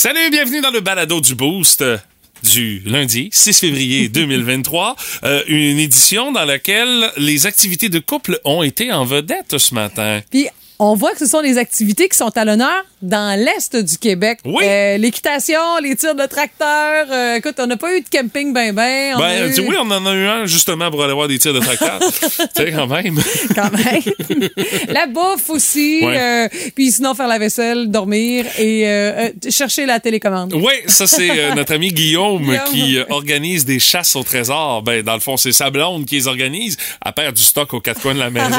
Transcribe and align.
Salut, 0.00 0.30
bienvenue 0.30 0.60
dans 0.60 0.70
le 0.70 0.78
balado 0.78 1.20
du 1.20 1.34
Boost 1.34 1.82
euh, 1.82 1.98
du 2.44 2.78
lundi 2.86 3.30
6 3.32 3.58
février 3.58 4.08
2023, 4.08 4.94
euh, 5.24 5.42
une 5.48 5.80
édition 5.80 6.30
dans 6.30 6.44
laquelle 6.44 7.10
les 7.16 7.46
activités 7.46 7.88
de 7.88 7.98
couple 7.98 8.38
ont 8.44 8.62
été 8.62 8.92
en 8.92 9.04
vedette 9.04 9.58
ce 9.58 9.74
matin. 9.74 10.20
Puis 10.30 10.46
on 10.78 10.94
voit 10.94 11.10
que 11.10 11.18
ce 11.18 11.26
sont 11.26 11.40
les 11.40 11.58
activités 11.58 12.08
qui 12.08 12.16
sont 12.16 12.30
à 12.38 12.44
l'honneur 12.44 12.84
dans 13.02 13.38
l'est 13.38 13.76
du 13.76 13.98
Québec. 13.98 14.40
Oui. 14.44 14.64
Euh, 14.64 14.96
L'équitation, 14.98 15.60
les 15.82 15.94
tirs 15.96 16.14
de 16.14 16.26
tracteur. 16.26 17.06
euh, 17.10 17.36
écoute, 17.36 17.54
on 17.58 17.66
n'a 17.66 17.76
pas 17.76 17.96
eu 17.96 18.00
de 18.00 18.08
camping 18.08 18.52
ben 18.52 18.74
ben. 18.74 19.14
on 19.16 19.18
Ben, 19.20 19.50
eu- 19.52 19.60
oui, 19.60 19.76
on 19.80 19.90
en 19.90 20.04
a 20.06 20.14
eu 20.14 20.26
un 20.26 20.46
justement 20.46 20.90
pour 20.90 21.04
aller 21.04 21.12
voir 21.12 21.28
des 21.28 21.38
tirs 21.38 21.52
de 21.54 21.60
tracteur. 21.60 22.00
tu 22.10 22.36
sais, 22.56 22.72
quand 22.72 22.86
même. 22.86 23.20
quand 23.54 23.70
même. 23.72 24.48
la 24.88 25.06
bouffe 25.06 25.50
aussi. 25.50 26.00
Ouais. 26.02 26.18
euh, 26.18 26.48
puis 26.74 26.90
sinon, 26.92 27.14
faire 27.14 27.28
la 27.28 27.38
vaisselle, 27.38 27.90
dormir 27.90 28.46
et 28.58 28.88
euh, 28.88 29.30
chercher 29.50 29.86
la 29.86 30.00
télécommande. 30.00 30.54
Oui, 30.54 30.72
ça 30.86 31.06
c'est 31.06 31.54
notre 31.54 31.74
ami 31.74 31.92
Guillaume, 31.92 32.42
Guillaume. 32.46 32.64
qui 32.72 32.98
organise 33.10 33.64
des 33.64 33.78
chasses 33.78 34.16
au 34.16 34.22
trésor. 34.22 34.82
Ben 34.82 35.02
dans 35.02 35.14
le 35.14 35.20
fond, 35.20 35.36
c'est 35.36 35.52
sa 35.52 35.70
blonde 35.70 36.04
qui 36.06 36.16
les 36.16 36.26
organise. 36.26 36.76
Elle 37.04 37.12
perd 37.12 37.36
du 37.36 37.42
stock 37.42 37.72
aux 37.74 37.80
quatre 37.80 38.00
coins 38.00 38.14
de 38.14 38.18
la 38.20 38.30
maison. 38.30 38.56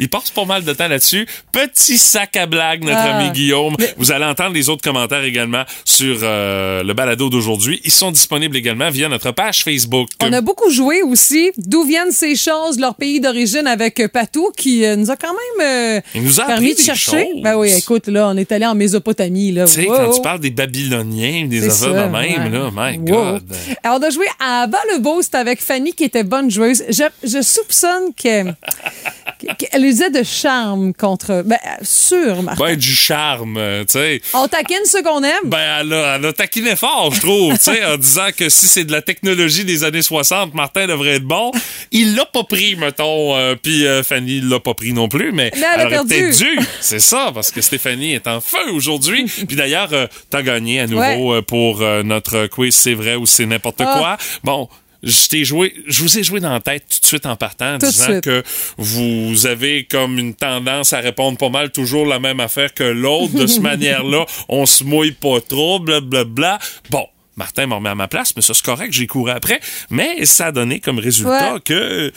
Il 0.00 0.08
passe 0.08 0.30
pas 0.30 0.44
mal 0.44 0.64
de 0.64 0.72
temps 0.72 0.88
là-dessus. 0.88 1.26
Petit 1.52 1.98
sac 1.98 2.36
à 2.36 2.46
blague, 2.46 2.84
notre 2.84 2.96
Ah. 2.98 3.18
ami 3.18 3.30
Guillaume. 3.32 3.65
Vous 3.96 4.12
allez 4.12 4.24
entendre 4.24 4.54
les 4.54 4.68
autres 4.68 4.82
commentaires 4.82 5.24
également 5.24 5.64
sur 5.84 6.18
euh, 6.22 6.82
le 6.82 6.94
balado 6.94 7.28
d'aujourd'hui. 7.28 7.80
Ils 7.84 7.92
sont 7.92 8.10
disponibles 8.10 8.56
également 8.56 8.90
via 8.90 9.08
notre 9.08 9.30
page 9.32 9.62
Facebook. 9.64 10.08
On 10.22 10.32
a 10.32 10.40
beaucoup 10.40 10.70
joué 10.70 11.02
aussi 11.02 11.50
d'où 11.56 11.84
viennent 11.84 12.12
ces 12.12 12.36
choses, 12.36 12.78
leur 12.78 12.94
pays 12.94 13.20
d'origine 13.20 13.66
avec 13.66 14.06
Patou 14.12 14.50
qui 14.56 14.84
euh, 14.84 14.96
nous 14.96 15.10
a 15.10 15.16
quand 15.16 15.32
même 15.32 15.66
euh, 15.66 16.00
Il 16.14 16.22
nous 16.22 16.40
a 16.40 16.44
permis 16.44 16.74
de 16.74 16.80
chercher. 16.80 17.10
choses. 17.32 17.42
Ben 17.42 17.56
oui, 17.56 17.70
écoute, 17.76 18.06
là, 18.08 18.28
on 18.32 18.36
est 18.36 18.50
allé 18.52 18.66
en 18.66 18.74
Mésopotamie. 18.74 19.52
Là. 19.52 19.66
Tu 19.66 19.72
sais, 19.72 19.86
Wow. 19.88 19.96
quand 19.96 20.10
tu 20.10 20.22
parles 20.22 20.40
des 20.40 20.50
Babyloniens, 20.50 21.46
des 21.46 21.66
affaires 21.68 21.90
de 22.08 22.10
même, 22.12 22.14
ouais. 22.14 22.50
là, 22.50 22.70
my 22.74 22.98
Wow. 22.98 23.32
God. 23.32 23.42
Alors, 23.82 23.98
on 24.00 24.02
a 24.02 24.10
joué 24.10 24.26
à 24.40 24.66
bas 24.66 24.78
le 24.92 24.98
boost 25.00 25.34
avec 25.34 25.60
Fanny 25.60 25.92
qui 25.92 26.04
était 26.04 26.24
bonne 26.24 26.50
joueuse. 26.50 26.82
Je, 26.88 27.04
je 27.22 27.42
soupçonne 27.42 28.12
que- 28.20 28.44
qu'elle 29.58 29.84
usait 29.84 30.10
de 30.10 30.22
charme 30.22 30.92
contre. 30.94 31.42
Ben, 31.44 31.58
sur 31.82 32.42
Martin. 32.42 32.64
Ben, 32.64 32.76
du 32.76 32.94
charme, 32.94 33.56
euh, 33.58 33.84
tu 33.84 33.92
sais. 33.92 34.20
On 34.34 34.48
taquine 34.48 34.84
ce 34.84 35.02
qu'on 35.02 35.22
aime. 35.22 35.32
Ben, 35.44 35.80
elle 35.80 35.92
a, 35.92 36.16
elle 36.16 36.26
a 36.26 36.32
taquiné 36.32 36.76
fort, 36.76 37.12
je 37.14 37.20
trouve, 37.20 37.52
tu 37.54 37.64
sais, 37.64 37.84
en 37.84 37.96
disant 37.96 38.28
que 38.36 38.48
si 38.48 38.66
c'est 38.66 38.84
de 38.84 38.92
la 38.92 39.02
technologie 39.02 39.64
des 39.64 39.84
années 39.84 40.02
60, 40.02 40.54
Martin 40.54 40.86
devrait 40.86 41.16
être 41.16 41.24
bon. 41.24 41.50
Il 41.92 42.14
l'a 42.14 42.24
pas 42.24 42.44
pris, 42.44 42.76
mettons, 42.76 43.36
euh, 43.36 43.54
puis 43.60 43.86
euh, 43.86 44.02
Fanny 44.02 44.40
l'a 44.40 44.60
pas 44.60 44.74
pris 44.74 44.92
non 44.92 45.08
plus, 45.08 45.32
mais, 45.32 45.50
Mais 45.54 45.62
elle 45.74 45.80
a 45.80 45.86
aurait 45.86 46.06
peut-être 46.08 46.36
dû. 46.38 46.58
C'est 46.80 47.00
ça, 47.00 47.30
parce 47.34 47.50
que 47.50 47.60
Stéphanie 47.60 48.14
est 48.14 48.26
en 48.26 48.40
feu 48.40 48.70
aujourd'hui. 48.72 49.24
puis 49.46 49.56
d'ailleurs, 49.56 49.90
euh, 49.92 50.06
t'as 50.30 50.42
gagné 50.42 50.80
à 50.80 50.86
nouveau 50.86 51.40
pour 51.42 51.80
notre 52.04 52.46
quiz 52.46 52.74
C'est 52.74 52.94
vrai 52.94 53.14
ou 53.16 53.26
c'est 53.26 53.46
n'importe 53.46 53.80
Ah. 53.80 53.94
quoi. 53.98 54.16
Bon. 54.44 54.68
Je 55.02 55.28
t'ai 55.28 55.44
joué, 55.44 55.74
je 55.86 56.02
vous 56.02 56.18
ai 56.18 56.22
joué 56.22 56.40
dans 56.40 56.52
la 56.52 56.60
tête 56.60 56.84
tout 56.88 57.00
de 57.00 57.06
suite 57.06 57.26
en 57.26 57.36
partant, 57.36 57.74
en 57.74 57.78
disant 57.78 58.04
suite. 58.04 58.22
que 58.22 58.42
vous 58.78 59.46
avez 59.46 59.84
comme 59.84 60.18
une 60.18 60.34
tendance 60.34 60.92
à 60.92 61.00
répondre 61.00 61.38
pas 61.38 61.48
mal 61.50 61.70
toujours 61.70 62.06
la 62.06 62.18
même 62.18 62.40
affaire 62.40 62.72
que 62.74 62.84
l'autre. 62.84 63.34
De 63.34 63.46
cette 63.46 63.62
manière-là, 63.62 64.26
on 64.48 64.66
se 64.66 64.84
mouille 64.84 65.12
pas 65.12 65.40
trop, 65.40 65.78
blablabla. 65.78 66.58
Bon. 66.90 67.06
Martin 67.36 67.66
m'a 67.66 67.76
remis 67.76 67.88
à 67.88 67.94
ma 67.94 68.08
place, 68.08 68.32
mais 68.34 68.42
ça 68.42 68.54
c'est 68.54 68.64
correct, 68.64 68.92
j'ai 68.92 69.06
couru 69.06 69.30
après. 69.30 69.60
Mais 69.90 70.24
ça 70.24 70.46
a 70.46 70.52
donné 70.52 70.80
comme 70.80 70.98
résultat 70.98 71.54
Ouais. 71.54 71.60
que 71.64 72.12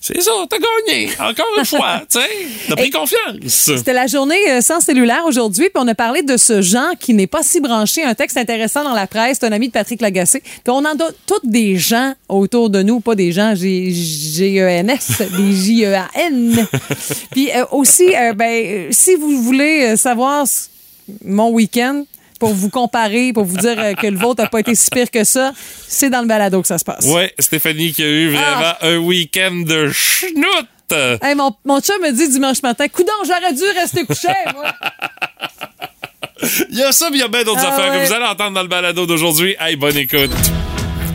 c'est 0.00 0.20
ça, 0.20 0.32
t'as 0.50 0.56
gagné. 0.58 1.10
Encore 1.20 1.46
une 1.58 1.64
fois, 1.64 2.02
tu 2.10 2.18
sais, 2.18 2.28
t'as 2.68 2.76
pris 2.76 2.90
confiance. 2.90 3.36
C'était 3.46 3.92
la 3.92 4.06
journée 4.06 4.50
euh, 4.50 4.60
sans 4.60 4.80
cellulaire 4.80 5.24
aujourd'hui, 5.26 5.64
puis 5.72 5.82
on 5.82 5.88
a 5.88 5.94
parlé 5.94 6.22
de 6.22 6.36
ce 6.36 6.62
Jean 6.62 6.94
qui 6.98 7.14
n'est 7.14 7.26
pas 7.26 7.42
si 7.42 7.60
branché. 7.60 8.02
Un 8.04 8.14
texte 8.14 8.36
intéressant 8.36 8.82
dans 8.84 8.94
la 8.94 9.06
presse, 9.06 9.38
c'est 9.40 9.46
un 9.46 9.52
ami 9.52 9.68
de 9.68 9.72
Patrick 9.72 10.00
Lagacé. 10.00 10.40
Puis 10.40 10.60
on 10.68 10.78
en 10.78 10.84
a 10.84 11.10
tous 11.26 11.40
des 11.44 11.76
gens 11.76 12.14
autour 12.28 12.70
de 12.70 12.82
nous, 12.82 13.00
pas 13.00 13.14
des 13.14 13.32
gens 13.32 13.54
G-E-N-S, 13.54 15.22
des 15.36 15.52
J-E-A-N. 15.52 16.66
Puis 17.30 17.50
euh, 17.54 17.64
aussi, 17.72 18.14
euh, 18.16 18.32
ben, 18.32 18.88
si 18.90 19.14
vous 19.14 19.42
voulez 19.42 19.92
euh, 19.92 19.96
savoir 19.96 20.46
mon 21.24 21.50
week-end, 21.50 22.04
pour 22.38 22.52
vous 22.54 22.70
comparer, 22.70 23.32
pour 23.32 23.44
vous 23.44 23.56
dire 23.56 23.76
euh, 23.78 23.94
que 23.94 24.06
le 24.06 24.16
vôtre 24.18 24.42
n'a 24.42 24.48
pas 24.48 24.60
été 24.60 24.74
si 24.74 24.90
pire 24.90 25.10
que 25.10 25.24
ça, 25.24 25.52
c'est 25.88 26.10
dans 26.10 26.20
le 26.20 26.26
balado 26.26 26.60
que 26.62 26.68
ça 26.68 26.78
se 26.78 26.84
passe. 26.84 27.04
Ouais, 27.06 27.32
Stéphanie 27.38 27.92
qui 27.92 28.02
a 28.02 28.06
eu 28.06 28.30
vraiment 28.30 28.46
Ah. 28.56 28.78
un 28.82 28.96
week-end 28.98 29.62
de 29.66 29.90
schnout. 29.92 30.66
Hey, 31.22 31.34
mon, 31.34 31.52
mon 31.64 31.80
chum 31.80 31.96
me 32.00 32.12
dit 32.12 32.28
dimanche 32.28 32.62
matin, 32.62 32.86
coudon, 32.88 33.10
j'aurais 33.26 33.52
dû 33.52 33.64
rester 33.76 34.04
couché, 34.06 34.28
moi. 34.54 34.64
Il 36.70 36.78
y 36.78 36.82
a 36.84 36.92
ça, 36.92 37.08
mais 37.10 37.16
il 37.16 37.20
y 37.20 37.24
a 37.24 37.28
bien 37.28 37.42
d'autres 37.42 37.62
Ah 37.64 37.72
affaires 37.74 37.90
ouais. 37.92 38.02
que 38.02 38.06
vous 38.06 38.12
allez 38.12 38.24
entendre 38.26 38.52
dans 38.52 38.62
le 38.62 38.68
balado 38.68 39.06
d'aujourd'hui. 39.06 39.56
Hey, 39.58 39.74
bonne 39.74 39.96
écoute. 39.96 40.30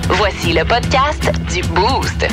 Voici 0.10 0.52
le 0.52 0.66
podcast 0.66 1.32
du 1.54 1.62
Boost. 1.70 2.26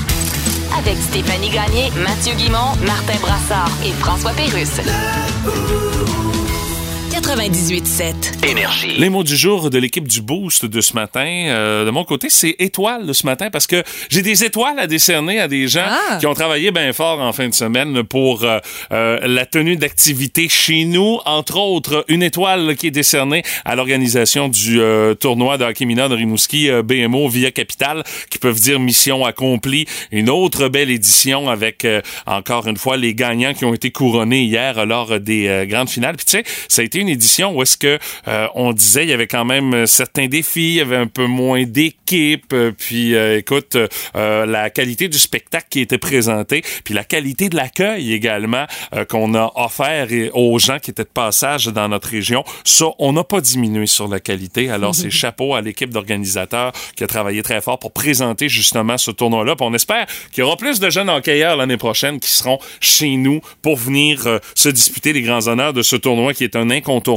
Avec 0.77 0.97
Stéphanie 0.97 1.51
Gagné, 1.51 1.91
Mathieu 2.03 2.35
Guimont, 2.35 2.75
Martin 2.87 3.19
Brassard 3.21 3.71
et 3.85 3.93
François 4.01 4.33
Pérusse. 4.33 4.81
98.7. 7.29 8.49
Énergie. 8.49 8.95
Les 8.97 9.11
mots 9.11 9.23
du 9.23 9.37
jour 9.37 9.69
de 9.69 9.77
l'équipe 9.79 10.09
du 10.09 10.23
Boost 10.23 10.65
de 10.65 10.81
ce 10.81 10.95
matin, 10.95 11.27
euh, 11.27 11.85
de 11.85 11.91
mon 11.91 12.03
côté, 12.05 12.29
c'est 12.31 12.57
étoile 12.59 13.05
de 13.07 13.13
ce 13.13 13.27
matin 13.27 13.51
parce 13.51 13.67
que 13.67 13.83
j'ai 14.09 14.23
des 14.23 14.45
étoiles 14.45 14.79
à 14.79 14.87
décerner 14.87 15.39
à 15.39 15.47
des 15.47 15.69
gens 15.69 15.85
Ah. 15.87 16.17
qui 16.19 16.27
ont 16.27 16.33
travaillé 16.33 16.71
bien 16.71 16.91
fort 16.95 17.21
en 17.21 17.35
fin 17.35 17.47
de 17.47 17.53
semaine 17.53 18.03
pour 18.03 18.45
euh, 18.45 18.61
euh, 18.93 19.19
la 19.27 19.45
tenue 19.45 19.77
d'activités 19.77 20.49
chez 20.49 20.87
nous. 20.87 21.19
Entre 21.27 21.59
autres, 21.59 22.03
une 22.09 22.23
étoile 22.23 22.75
qui 22.77 22.87
est 22.87 22.91
décernée 22.93 23.43
à 23.67 23.77
l'organisation 23.77 24.49
du 24.49 24.81
euh, 24.81 25.13
tournoi 25.13 25.59
de 25.59 25.65
hockey 25.65 25.85
mineur 25.85 26.09
de 26.09 26.15
Rimouski 26.15 26.71
euh, 26.71 26.83
BMO 26.83 27.29
via 27.29 27.51
Capital, 27.51 28.05
qui 28.31 28.39
peuvent 28.39 28.59
dire 28.59 28.81
mission 28.81 29.27
accomplie. 29.27 29.85
Une 30.13 30.31
autre 30.31 30.69
belle 30.69 30.91
édition 30.91 31.51
avec, 31.51 31.85
euh, 31.85 32.01
encore 32.27 32.67
une 32.69 32.79
fois, 32.79 32.97
les 32.97 33.13
gagnants 33.15 33.53
qui 33.53 33.67
ont 33.67 33.75
été 33.75 33.91
couronnés 33.91 34.45
hier 34.45 34.87
lors 34.87 35.21
des 35.21 35.47
euh, 35.47 35.67
grandes 35.67 35.91
finales. 35.91 36.17
Puis 36.17 36.25
tu 36.25 36.39
sais, 36.39 36.45
ça 36.69 36.81
a 36.81 36.85
été 36.87 37.01
une 37.01 37.18
édition 37.19 37.53
où 37.53 37.63
est-ce 37.63 37.77
que 37.77 37.99
euh, 38.29 38.47
on 38.55 38.73
disait 38.73 39.03
il 39.03 39.11
y 39.11 39.13
avait 39.13 39.27
quand 39.27 39.45
même 39.45 39.75
euh, 39.75 39.87
certains 39.87 40.29
défis, 40.29 40.69
il 40.69 40.75
y 40.75 40.81
avait 40.81 40.97
un 40.97 41.09
peu 41.09 41.27
moins 41.27 41.65
d'équipes, 41.65 42.53
euh, 42.53 42.73
puis 42.77 43.15
écoute 43.15 43.77
la 44.15 44.71
qualité 44.71 45.09
du 45.09 45.19
spectacle 45.19 45.67
qui 45.71 45.81
était 45.81 45.99
présenté, 45.99 46.63
puis 46.85 46.95
la 46.95 47.05
qualité 47.05 47.49
de 47.49 47.57
l'accueil 47.57 48.13
également 48.13 48.67
qu'on 49.09 49.35
a 49.35 49.53
offert 49.57 50.09
aux 50.35 50.59
gens 50.59 50.79
qui 50.79 50.91
étaient 50.91 51.05
de 51.05 51.09
passage 51.09 51.67
dans 51.67 51.89
notre 51.89 52.09
région, 52.09 52.45
ça 52.65 52.87
on 52.99 53.13
n'a 53.13 53.25
pas 53.25 53.41
diminué 53.41 53.87
sur 53.87 54.09
la 54.09 54.21
qualité. 54.21 54.71
Alors 54.71 54.95
c'est 54.95 55.11
chapeau 55.11 55.55
à 55.55 55.61
l'équipe 55.61 55.91
d'organisateurs 55.91 56.73
qui 56.97 57.05
a 57.05 57.07
travaillé 57.07 57.43
très 57.43 57.61
fort 57.61 57.79
pour 57.79 57.93
présenter 57.93 58.49
justement 58.49 58.99
ce 58.99 59.11
tournoi-là. 59.11 59.55
On 59.61 59.75
espère 59.75 60.07
qu'il 60.33 60.43
y 60.43 60.47
aura 60.47 60.57
plus 60.57 60.81
de 60.81 60.91
jeunes 60.91 61.11
hockeyeurs 61.11 61.57
l'année 61.57 61.77
prochaine 61.77 62.21
qui 62.21 62.31
seront 62.31 62.59
chez 62.81 63.17
nous 63.17 63.41
pour 63.63 63.77
venir 63.77 64.27
euh, 64.27 64.39
se 64.55 64.69
disputer 64.69 65.13
les 65.13 65.23
grands 65.23 65.47
honneurs 65.49 65.73
de 65.73 65.83
ce 65.83 65.97
tournoi 65.97 66.35
qui 66.35 66.45
est 66.45 66.57
un 66.57 66.71
incontournable 66.71 67.08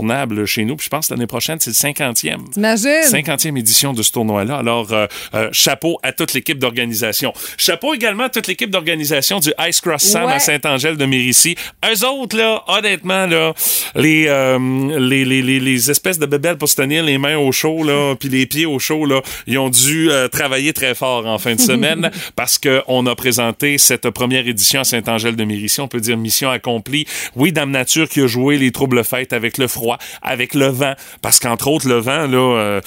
chez 0.46 0.66
nous. 0.66 0.76
Puis 0.76 0.86
je 0.86 0.90
pense 0.90 1.08
que 1.08 1.14
l'année 1.14 1.28
prochaine, 1.28 1.58
c'est 1.60 1.70
le 1.70 1.94
50e. 1.94 2.50
T'imagines? 2.54 3.02
50e 3.04 3.58
édition 3.58 3.94
de 3.94 4.02
ce 4.04 4.12
tournoi-là. 4.12 4.58
Alors, 4.58 4.92
euh, 4.94 5.08
euh, 5.34 5.50
chapeau 5.52 6.00
à 6.04 6.12
toute 6.12 6.34
l'équipe 6.34 6.58
d'organisation. 6.60 7.34
Chapeau 7.58 7.94
également 7.94 8.24
à 8.24 8.30
toute 8.30 8.48
l'équipe 8.48 8.70
d'organisation 8.70 9.40
du 9.40 9.52
Ice 9.68 9.82
Cross 9.82 10.04
Sam 10.04 10.26
Ouais. 10.26 10.34
à 10.34 10.40
Saint-Angèle 10.40 10.98
de 10.98 11.06
Mérici. 11.06 11.56
Eux 11.86 12.06
autres, 12.06 12.38
là, 12.38 12.64
honnêtement, 12.68 13.26
là, 13.26 13.54
les, 13.96 14.26
euh, 14.28 14.60
les, 15.00 15.26
les, 15.26 15.42
les, 15.42 15.60
les 15.60 15.92
espèces 15.92 16.20
de 16.20 16.26
bébelles 16.26 16.58
pour 16.58 16.70
se 16.70 16.76
tenir 16.76 17.04
les 17.04 17.18
mains 17.18 17.38
au 17.38 17.52
chaud, 17.52 17.84
là, 17.84 18.16
puis 18.20 18.30
les 18.30 18.46
pieds 18.46 18.66
au 18.66 18.78
chaud, 18.80 19.06
là, 19.06 19.22
ils 19.48 19.58
ont 19.58 19.70
dû 19.70 20.10
euh, 20.12 20.28
travailler 20.28 20.74
très 20.74 20.94
fort 20.96 21.26
en 21.26 21.38
fin 21.40 21.56
de 21.56 21.60
semaine 21.62 22.12
parce 22.36 22.58
que 22.60 22.82
on 22.88 23.06
a 23.08 23.16
présenté 23.16 23.78
cette 23.78 24.10
première 24.12 24.48
édition 24.48 24.82
à 24.82 24.84
Saint-Angèle 24.84 25.36
de 25.36 25.44
Mérici. 25.44 25.82
On 25.82 25.88
peut 25.88 26.00
dire 26.00 26.18
mission 26.18 26.50
accomplie. 26.50 27.06
Oui, 27.36 27.52
Dame 27.52 27.72
Nature 27.72 28.08
qui 28.08 28.22
a 28.22 28.28
joué 28.28 28.58
les 28.58 28.72
troubles 28.72 29.04
fêtes 29.04 29.34
avec 29.34 29.58
le 29.58 29.68
froid, 29.68 29.81
avec 30.22 30.54
le 30.54 30.68
vent, 30.68 30.94
parce 31.22 31.40
qu'entre 31.40 31.68
autres, 31.68 31.88
le 31.88 32.00
vent, 32.00 32.28
là, 32.28 32.58
euh, 32.58 32.82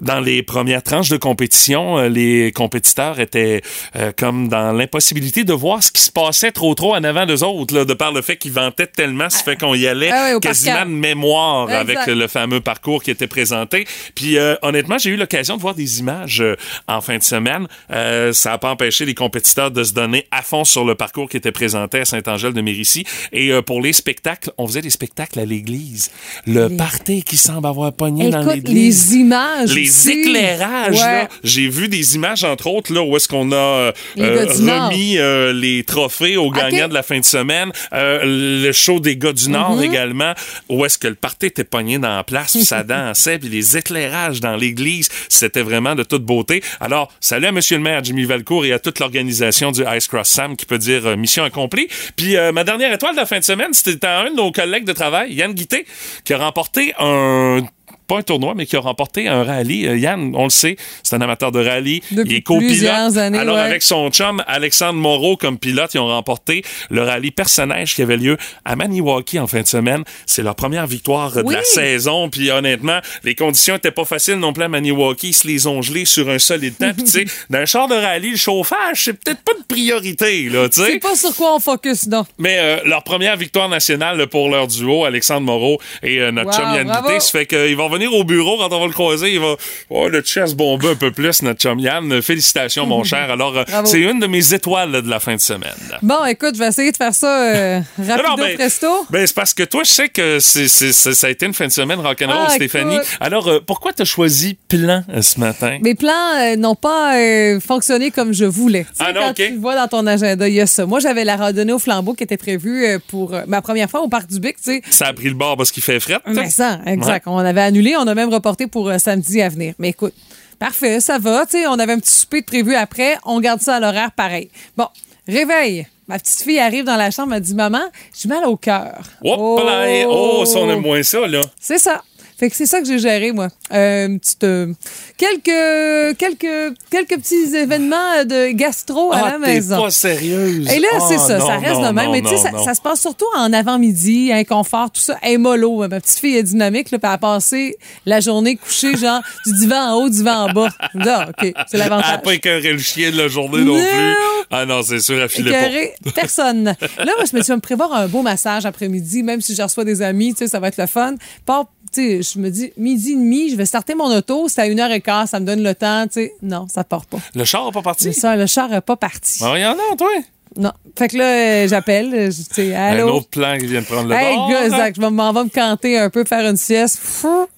dans 0.00 0.20
les 0.20 0.42
premières 0.42 0.82
tranches 0.82 1.08
de 1.08 1.16
compétition, 1.16 1.98
euh, 1.98 2.08
les 2.08 2.52
compétiteurs 2.52 3.20
étaient 3.20 3.62
euh, 3.96 4.12
comme 4.16 4.48
dans 4.48 4.72
l'impossibilité 4.72 5.44
de 5.44 5.52
voir 5.52 5.82
ce 5.82 5.92
qui 5.92 6.02
se 6.02 6.12
passait 6.12 6.52
trop 6.52 6.74
trop 6.74 6.94
en 6.94 7.04
avant 7.04 7.26
d'eux 7.26 7.44
autres, 7.44 7.74
là, 7.74 7.84
de 7.84 7.94
par 7.94 8.12
le 8.12 8.22
fait 8.22 8.36
qu'ils 8.36 8.52
vantaient 8.52 8.86
tellement, 8.86 9.30
ce 9.30 9.42
fait 9.42 9.56
qu'on 9.56 9.74
y 9.74 9.86
allait 9.86 10.10
Ah 10.12 10.38
quasiment 10.40 10.84
de 10.84 10.90
mémoire 10.90 11.70
Exact. 11.70 11.80
avec 11.80 12.06
le 12.06 12.26
fameux 12.28 12.60
parcours 12.60 13.02
qui 13.02 13.10
était 13.10 13.26
présenté. 13.26 13.86
Puis 14.14 14.38
euh, 14.38 14.56
honnêtement, 14.62 14.98
j'ai 14.98 15.10
eu 15.10 15.16
l'occasion 15.16 15.56
de 15.56 15.60
voir 15.60 15.74
des 15.74 16.00
images 16.00 16.40
euh, 16.40 16.56
en 16.88 17.00
fin 17.00 17.18
de 17.18 17.22
semaine. 17.22 17.66
Euh, 17.90 18.32
ça 18.32 18.50
n'a 18.50 18.58
pas 18.58 18.70
empêché 18.70 19.04
les 19.04 19.14
compétiteurs 19.14 19.70
de 19.70 19.84
se 19.84 19.92
donner 19.92 20.26
à 20.30 20.42
fond 20.42 20.64
sur 20.64 20.84
le 20.84 20.94
parcours 20.94 21.28
qui 21.28 21.36
était 21.36 21.52
présenté 21.52 22.00
à 22.00 22.04
Saint-Angèle 22.04 22.52
de 22.52 22.60
Mérici. 22.60 23.04
Et 23.32 23.50
euh, 23.50 23.62
pour 23.62 23.80
les 23.80 23.92
spectacles, 23.92 24.50
on 24.58 24.66
faisait 24.66 24.82
des 24.82 24.90
spectacles 24.90 25.38
à 25.40 25.44
l'église. 25.44 26.10
Le 26.46 26.68
party 26.68 27.22
qui 27.22 27.36
semble 27.36 27.66
avoir 27.66 27.92
pogné 27.92 28.30
dans 28.30 28.42
l'église. 28.42 29.10
les 29.10 29.16
images. 29.18 29.72
Les 29.74 29.88
aussi. 29.88 30.10
éclairages, 30.20 30.94
Ouais. 30.96 31.00
là. 31.22 31.28
J'ai 31.44 31.68
vu 31.68 31.88
des 31.88 32.14
images, 32.14 32.44
entre 32.44 32.66
autres, 32.68 32.92
là, 32.92 33.02
où 33.02 33.16
est-ce 33.16 33.28
qu'on 33.28 33.52
a 33.52 33.56
euh, 33.56 33.92
Les 34.16 34.24
euh, 34.24 34.58
Nord. 34.60 34.88
remis 34.88 35.18
euh, 35.18 35.52
les 35.52 35.84
trophées 35.84 36.36
aux 36.36 36.50
gagnants 36.50 36.88
de 36.88 36.94
la 36.94 37.02
fin 37.02 37.18
de 37.18 37.24
semaine. 37.24 37.70
Euh, 37.92 38.20
le 38.64 38.72
show 38.72 39.00
des 39.00 39.16
gars 39.16 39.32
du 39.32 39.48
Nord 39.48 39.60
Mm-hmm. 39.70 39.84
également, 39.84 40.32
où 40.68 40.84
est-ce 40.84 40.98
que 40.98 41.06
le 41.06 41.14
party 41.14 41.46
était 41.46 41.64
pogné 41.64 41.98
dans 41.98 42.16
la 42.16 42.24
place, 42.24 42.52
puis 42.52 42.64
ça 42.64 42.82
dansait, 42.84 43.38
puis 43.38 43.48
les 43.48 43.76
éclairages 43.76 44.40
dans 44.40 44.56
l'église, 44.56 45.08
c'était 45.28 45.62
vraiment 45.62 45.94
de 45.94 46.02
toute 46.02 46.24
beauté. 46.24 46.62
Alors, 46.80 47.12
salut 47.20 47.46
à 47.46 47.52
Monsieur 47.52 47.76
le 47.76 47.82
maire 47.82 48.02
Jimmy 48.02 48.24
Valcourt 48.24 48.64
et 48.64 48.72
à 48.72 48.78
toute 48.78 48.98
l'organisation 48.98 49.70
du 49.70 49.82
Ice 49.96 50.06
Cross 50.08 50.28
Sam 50.28 50.56
qui 50.56 50.66
peut 50.66 50.78
dire 50.78 51.06
euh, 51.06 51.16
mission 51.16 51.44
accomplie. 51.44 51.88
Puis 52.16 52.36
euh, 52.36 52.52
ma 52.52 52.64
dernière 52.64 52.92
étoile 52.92 53.12
de 53.12 53.20
la 53.20 53.26
fin 53.26 53.38
de 53.38 53.44
semaine, 53.44 53.72
c'était 53.72 54.06
à 54.06 54.20
un 54.20 54.30
de 54.30 54.36
nos 54.36 54.50
collègues 54.52 54.84
de 54.84 54.92
travail, 54.92 55.32
Yann 55.34 55.52
Guité, 55.52 55.84
qui 56.24 56.29
a 56.34 56.38
remporté 56.38 56.94
un 56.98 57.62
pas 58.10 58.18
un 58.18 58.22
tournoi, 58.22 58.54
mais 58.56 58.66
qui 58.66 58.74
a 58.74 58.80
remporté 58.80 59.28
un 59.28 59.44
rallye. 59.44 59.86
Euh, 59.86 59.96
Yann, 59.96 60.32
on 60.34 60.44
le 60.44 60.50
sait, 60.50 60.76
c'est 61.04 61.14
un 61.14 61.20
amateur 61.20 61.52
de 61.52 61.64
rallye. 61.64 62.02
Depuis 62.10 62.30
il 62.30 62.36
est 62.38 62.40
copilote. 62.42 62.70
plusieurs 62.72 63.18
années, 63.18 63.38
Alors, 63.38 63.54
ouais. 63.54 63.62
avec 63.62 63.82
son 63.82 64.10
chum 64.10 64.42
Alexandre 64.48 64.98
Moreau 64.98 65.36
comme 65.36 65.58
pilote, 65.58 65.94
ils 65.94 66.00
ont 66.00 66.08
remporté 66.08 66.64
le 66.90 67.04
rallye 67.04 67.30
personnage 67.30 67.94
qui 67.94 68.02
avait 68.02 68.16
lieu 68.16 68.36
à 68.64 68.74
Maniwaki 68.74 69.38
en 69.38 69.46
fin 69.46 69.60
de 69.60 69.66
semaine. 69.68 70.02
C'est 70.26 70.42
leur 70.42 70.56
première 70.56 70.88
victoire 70.88 71.32
de 71.44 71.52
la 71.52 71.62
saison. 71.62 72.28
Puis 72.30 72.50
honnêtement, 72.50 72.98
les 73.22 73.36
conditions 73.36 73.76
étaient 73.76 73.92
pas 73.92 74.04
faciles 74.04 74.40
non 74.40 74.52
plus 74.52 74.64
à 74.64 74.68
Maniwaki. 74.68 75.28
Ils 75.28 75.32
se 75.32 75.46
les 75.46 75.68
ont 75.68 75.80
gelés 75.80 76.04
sur 76.04 76.28
un 76.30 76.40
solide 76.40 76.76
temps. 76.78 76.92
Puis 76.92 77.04
tu 77.04 77.10
sais, 77.10 77.24
dans 77.50 77.60
un 77.60 77.64
char 77.64 77.86
de 77.86 77.94
rallye, 77.94 78.32
le 78.32 78.36
chauffage, 78.36 79.04
c'est 79.04 79.12
peut-être 79.12 79.42
pas 79.42 79.54
de 79.54 79.64
priorité, 79.68 80.48
là, 80.48 80.68
tu 80.68 80.80
sais. 80.80 80.92
C'est 80.94 80.98
pas 80.98 81.14
sur 81.14 81.34
quoi 81.36 81.54
on 81.54 81.60
focus, 81.60 82.08
non. 82.08 82.26
Mais 82.38 82.58
euh, 82.58 82.78
leur 82.86 83.04
première 83.04 83.36
victoire 83.36 83.68
nationale 83.68 84.26
pour 84.26 84.48
leur 84.48 84.66
duo, 84.66 85.04
Alexandre 85.04 85.42
Moreau 85.42 85.78
et 86.02 86.18
euh, 86.18 86.32
notre 86.32 86.50
Wow, 86.50 86.56
chum 86.56 86.74
Yann 86.74 87.20
ça 87.20 87.30
fait 87.30 87.46
qu'il 87.46 87.76
va 87.76 87.86
revenir 88.06 88.18
au 88.20 88.24
bureau 88.24 88.56
quand 88.58 88.72
on 88.74 88.80
va 88.80 88.86
le 88.86 88.92
croiser. 88.92 89.32
Il 89.34 89.40
va 89.40 89.56
oh, 89.90 90.08
le 90.08 90.20
chest 90.22 90.56
bomber 90.56 90.88
un 90.90 90.94
peu 90.94 91.10
plus, 91.10 91.42
notre 91.42 91.60
chum 91.60 91.78
Yann. 91.78 92.22
Félicitations, 92.22 92.86
mon 92.86 93.04
cher. 93.04 93.30
Alors, 93.30 93.56
euh, 93.56 93.64
Bravo. 93.66 93.86
c'est 93.86 94.00
une 94.00 94.18
de 94.20 94.26
mes 94.26 94.54
étoiles 94.54 94.90
là, 94.90 95.02
de 95.02 95.08
la 95.08 95.20
fin 95.20 95.34
de 95.34 95.40
semaine. 95.40 95.70
Bon, 96.02 96.24
écoute, 96.26 96.54
je 96.54 96.58
vais 96.60 96.68
essayer 96.68 96.92
de 96.92 96.96
faire 96.96 97.14
ça 97.14 97.42
euh, 97.54 97.80
rapido 97.98 98.36
ben- 98.36 98.54
presto. 98.56 99.06
Ben, 99.10 99.26
c'est 99.26 99.34
parce 99.34 99.54
que 99.54 99.62
toi, 99.64 99.82
je 99.84 99.90
sais 99.90 100.08
que 100.08 100.38
c'est, 100.40 100.68
c'est- 100.68 100.92
c'est- 100.92 101.14
ça 101.14 101.26
a 101.26 101.30
été 101.30 101.46
une 101.46 101.54
fin 101.54 101.66
de 101.66 101.72
semaine 101.72 102.00
rock'n'roll, 102.00 102.36
Ah, 102.46 102.50
Stéphanie. 102.50 102.96
écoute. 102.96 103.06
Alors, 103.20 103.48
euh, 103.48 103.60
pourquoi 103.64 103.92
t'as 103.92 104.04
choisi 104.04 104.56
plan 104.68 105.02
euh, 105.12 105.22
ce 105.22 105.38
matin? 105.40 105.78
Mes 105.82 105.94
plans 105.94 106.10
euh, 106.38 106.56
n'ont 106.56 106.74
pas 106.74 107.14
fonctionné 107.60 108.10
comme 108.10 108.32
je 108.32 108.44
voulais. 108.44 108.84
Tu 108.84 108.96
sais, 108.96 109.04
Ah 109.08 109.12
non, 109.12 109.20
quand 109.22 109.30
ok. 109.30 109.36
tu 109.36 109.56
vois 109.56 109.74
dans 109.76 109.88
ton 109.88 110.06
agenda, 110.06 110.48
il 110.48 110.54
y 110.54 110.60
a 110.60 110.66
ça. 110.66 110.86
Moi, 110.86 111.00
j'avais 111.00 111.24
la 111.24 111.36
randonnée 111.36 111.72
au 111.72 111.78
flambeau 111.78 112.14
qui 112.14 112.24
était 112.24 112.36
prévue 112.36 112.86
pour 113.08 113.34
ma 113.46 113.60
première 113.62 113.90
fois 113.90 114.00
au 114.00 114.08
Parc 114.08 114.28
du 114.30 114.40
Bic, 114.40 114.56
tu 114.56 114.62
sais. 114.64 114.82
Ça 114.90 115.06
a 115.06 115.12
pris 115.12 115.28
le 115.28 115.34
bord 115.34 115.56
parce 115.56 115.70
qu'il 115.70 115.82
fait 115.82 116.00
fret. 116.00 116.18
Mais 116.26 116.48
ça, 116.50 116.80
exact. 116.86 117.26
On 117.26 117.38
avait 117.38 117.60
annulé, 117.60 117.89
on 117.96 118.06
a 118.06 118.14
même 118.14 118.32
reporté 118.32 118.66
pour 118.66 118.88
euh, 118.88 118.98
samedi 118.98 119.40
à 119.42 119.48
venir. 119.48 119.74
Mais 119.78 119.90
écoute, 119.90 120.14
parfait, 120.58 121.00
ça 121.00 121.18
va. 121.18 121.44
On 121.68 121.78
avait 121.78 121.92
un 121.92 121.98
petit 121.98 122.14
souper 122.14 122.40
de 122.40 122.46
prévu 122.46 122.74
après. 122.74 123.16
On 123.24 123.40
garde 123.40 123.60
ça 123.60 123.76
à 123.76 123.80
l'horaire 123.80 124.12
pareil. 124.12 124.50
Bon, 124.76 124.88
réveil. 125.26 125.86
Ma 126.08 126.18
petite 126.18 126.42
fille 126.42 126.58
arrive 126.58 126.84
dans 126.84 126.96
la 126.96 127.12
chambre, 127.12 127.34
elle 127.34 127.40
dit 127.40 127.54
Maman, 127.54 127.82
j'ai 128.20 128.28
mal 128.28 128.44
au 128.44 128.56
cœur. 128.56 129.00
Hop 129.24 129.60
là, 129.64 130.06
oh, 130.08 130.44
ça, 130.44 130.58
on 130.58 130.68
aime 130.68 130.80
moins 130.80 131.04
ça, 131.04 131.24
là. 131.28 131.40
C'est 131.60 131.78
ça. 131.78 132.02
Fait 132.40 132.48
que 132.48 132.56
c'est 132.56 132.64
ça 132.66 132.80
que 132.80 132.86
j'ai 132.86 132.98
géré, 132.98 133.32
moi. 133.32 133.48
Euh, 133.72 134.16
petite, 134.18 134.44
euh, 134.44 134.72
quelques, 135.18 136.16
quelques, 136.16 136.74
quelques 136.90 137.16
petits 137.20 137.54
événements 137.54 138.24
de 138.24 138.52
gastro 138.52 139.12
à 139.12 139.16
Ah, 139.18 139.24
la 139.38 139.46
t'es 139.46 139.52
maison. 139.54 139.82
pas 139.82 139.90
sérieuse. 139.90 140.66
Et 140.72 140.78
là, 140.80 140.88
Ah, 140.94 141.00
c'est 141.06 141.18
ça, 141.18 141.38
non, 141.38 141.46
ça 141.46 141.58
reste 141.58 141.74
non, 141.80 141.88
de 141.90 141.94
même. 141.94 142.06
non, 142.06 142.12
Mais 142.12 142.22
tu 142.22 142.28
sais, 142.30 142.38
ça, 142.38 142.50
ça 142.64 142.74
se 142.74 142.80
passe 142.80 143.00
surtout 143.00 143.26
en 143.36 143.52
avant-midi, 143.52 144.32
inconfort, 144.32 144.90
tout 144.90 145.00
ça. 145.02 145.18
Mollo. 145.38 145.86
Ma 145.86 146.00
petite 146.00 146.18
fille 146.18 146.36
est 146.36 146.42
dynamique, 146.42 146.90
là, 146.90 146.98
puis 146.98 147.06
elle 147.08 147.14
a 147.14 147.18
passé 147.18 147.76
la 148.06 148.20
journée 148.20 148.56
couchée, 148.56 148.96
genre, 148.96 149.20
du 149.46 149.52
divan 149.54 149.90
en 149.90 149.94
haut, 149.96 150.08
du 150.08 150.16
divan 150.16 150.48
en 150.48 150.52
bas. 150.52 150.68
Ah, 150.98 151.26
OK, 151.28 151.34
c'est 151.40 151.54
Elle 151.72 151.78
n'a 151.80 151.88
l'avantage. 151.90 152.22
pas 152.22 152.34
écœuré 152.34 152.72
le 152.72 152.78
chien 152.78 153.10
de 153.10 153.16
la 153.18 153.28
journée 153.28 153.62
non, 153.64 153.74
plus. 153.74 154.14
Ah 154.50 154.64
non, 154.66 154.82
c'est 154.82 155.00
sûr, 155.00 155.20
elle 155.20 155.28
filait 155.28 155.92
pas. 156.04 156.10
Personne. 156.12 156.64
Là, 156.64 157.12
moi, 157.18 157.24
je 157.30 157.36
me 157.36 157.42
suis 157.42 157.42
dit, 157.42 157.52
me 157.52 157.58
prévoir 157.60 157.92
un 157.92 158.08
beau 158.08 158.22
massage 158.22 158.64
après-midi, 158.66 159.22
même 159.22 159.40
si 159.42 159.54
je 159.54 159.62
reçois 159.62 159.84
des 159.84 160.00
amis, 160.02 160.32
tu 160.32 160.38
sais, 160.38 160.48
ça 160.48 160.58
va 160.58 160.68
être 160.68 160.78
le 160.78 160.86
fun. 160.86 161.14
Pas, 161.46 161.64
tu 161.92 162.22
sais, 162.22 162.32
je 162.34 162.38
me 162.38 162.50
dis, 162.50 162.72
midi 162.76 163.12
et 163.12 163.16
demi, 163.16 163.50
je 163.50 163.56
vais 163.56 163.66
starter 163.66 163.94
mon 163.94 164.14
auto, 164.16 164.48
c'est 164.48 164.60
à 164.60 164.66
une 164.66 164.80
heure 164.80 164.90
et 164.92 165.00
quart, 165.00 165.26
ça 165.28 165.40
me 165.40 165.46
donne 165.46 165.62
le 165.62 165.74
temps, 165.74 166.04
tu 166.06 166.14
sais. 166.14 166.32
Non, 166.42 166.66
ça 166.72 166.84
part 166.84 167.06
pas. 167.06 167.18
Le 167.34 167.44
char 167.44 167.64
n'a 167.66 167.72
pas 167.72 167.82
parti? 167.82 168.04
C'est 168.04 168.12
ça, 168.12 168.36
le 168.36 168.46
char 168.46 168.68
n'est 168.68 168.80
pas 168.80 168.96
parti. 168.96 169.38
Ah, 169.42 169.52
rien 169.52 169.74
non, 169.74 169.96
toi. 169.96 170.08
Non. 170.56 170.72
Fait 170.98 171.06
que 171.06 171.16
là, 171.16 171.24
euh, 171.24 171.68
j'appelle, 171.68 172.10
euh, 172.12 172.74
Un 172.76 173.00
autre 173.02 173.28
plan 173.28 173.56
qui 173.56 173.66
vient 173.66 173.82
de 173.82 173.86
prendre 173.86 174.08
le 174.08 174.14
Hey, 174.16 174.34
bord. 174.34 174.50
gars, 174.50 174.68
Zach, 174.68 174.94
je 174.96 175.00
vais 175.00 175.08
m'en 175.10 175.32
vais 175.32 175.44
me 175.44 175.48
canter 175.48 175.96
un 175.96 176.10
peu, 176.10 176.24
faire 176.24 176.44
une 176.50 176.56
sieste. 176.56 176.98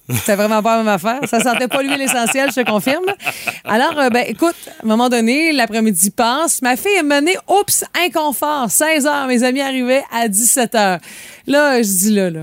C'était 0.07 0.35
vraiment 0.35 0.61
pas 0.61 0.77
la 0.77 0.83
même 0.83 0.93
affaire. 0.93 1.19
Ça 1.27 1.39
sentait 1.39 1.67
pas 1.67 1.81
lui 1.81 1.97
l'essentiel, 1.97 2.49
je 2.55 2.61
te 2.61 2.69
confirme. 2.69 3.05
Alors, 3.65 3.97
euh, 3.97 4.09
ben, 4.11 4.25
écoute, 4.27 4.53
à 4.79 4.85
un 4.85 4.87
moment 4.87 5.09
donné, 5.09 5.51
l'après-midi 5.53 6.11
passe. 6.11 6.61
Ma 6.61 6.75
fille 6.75 6.93
est 6.99 7.01
menée, 7.03 7.35
oups, 7.47 7.83
inconfort. 8.05 8.69
16 8.69 9.07
heures, 9.07 9.25
mes 9.25 9.41
amis 9.41 9.61
arrivaient 9.61 10.03
à 10.11 10.27
17 10.27 10.75
heures. 10.75 10.99
Là, 11.47 11.81
je 11.81 11.87
dis 11.89 12.11
là, 12.11 12.29
là. 12.29 12.41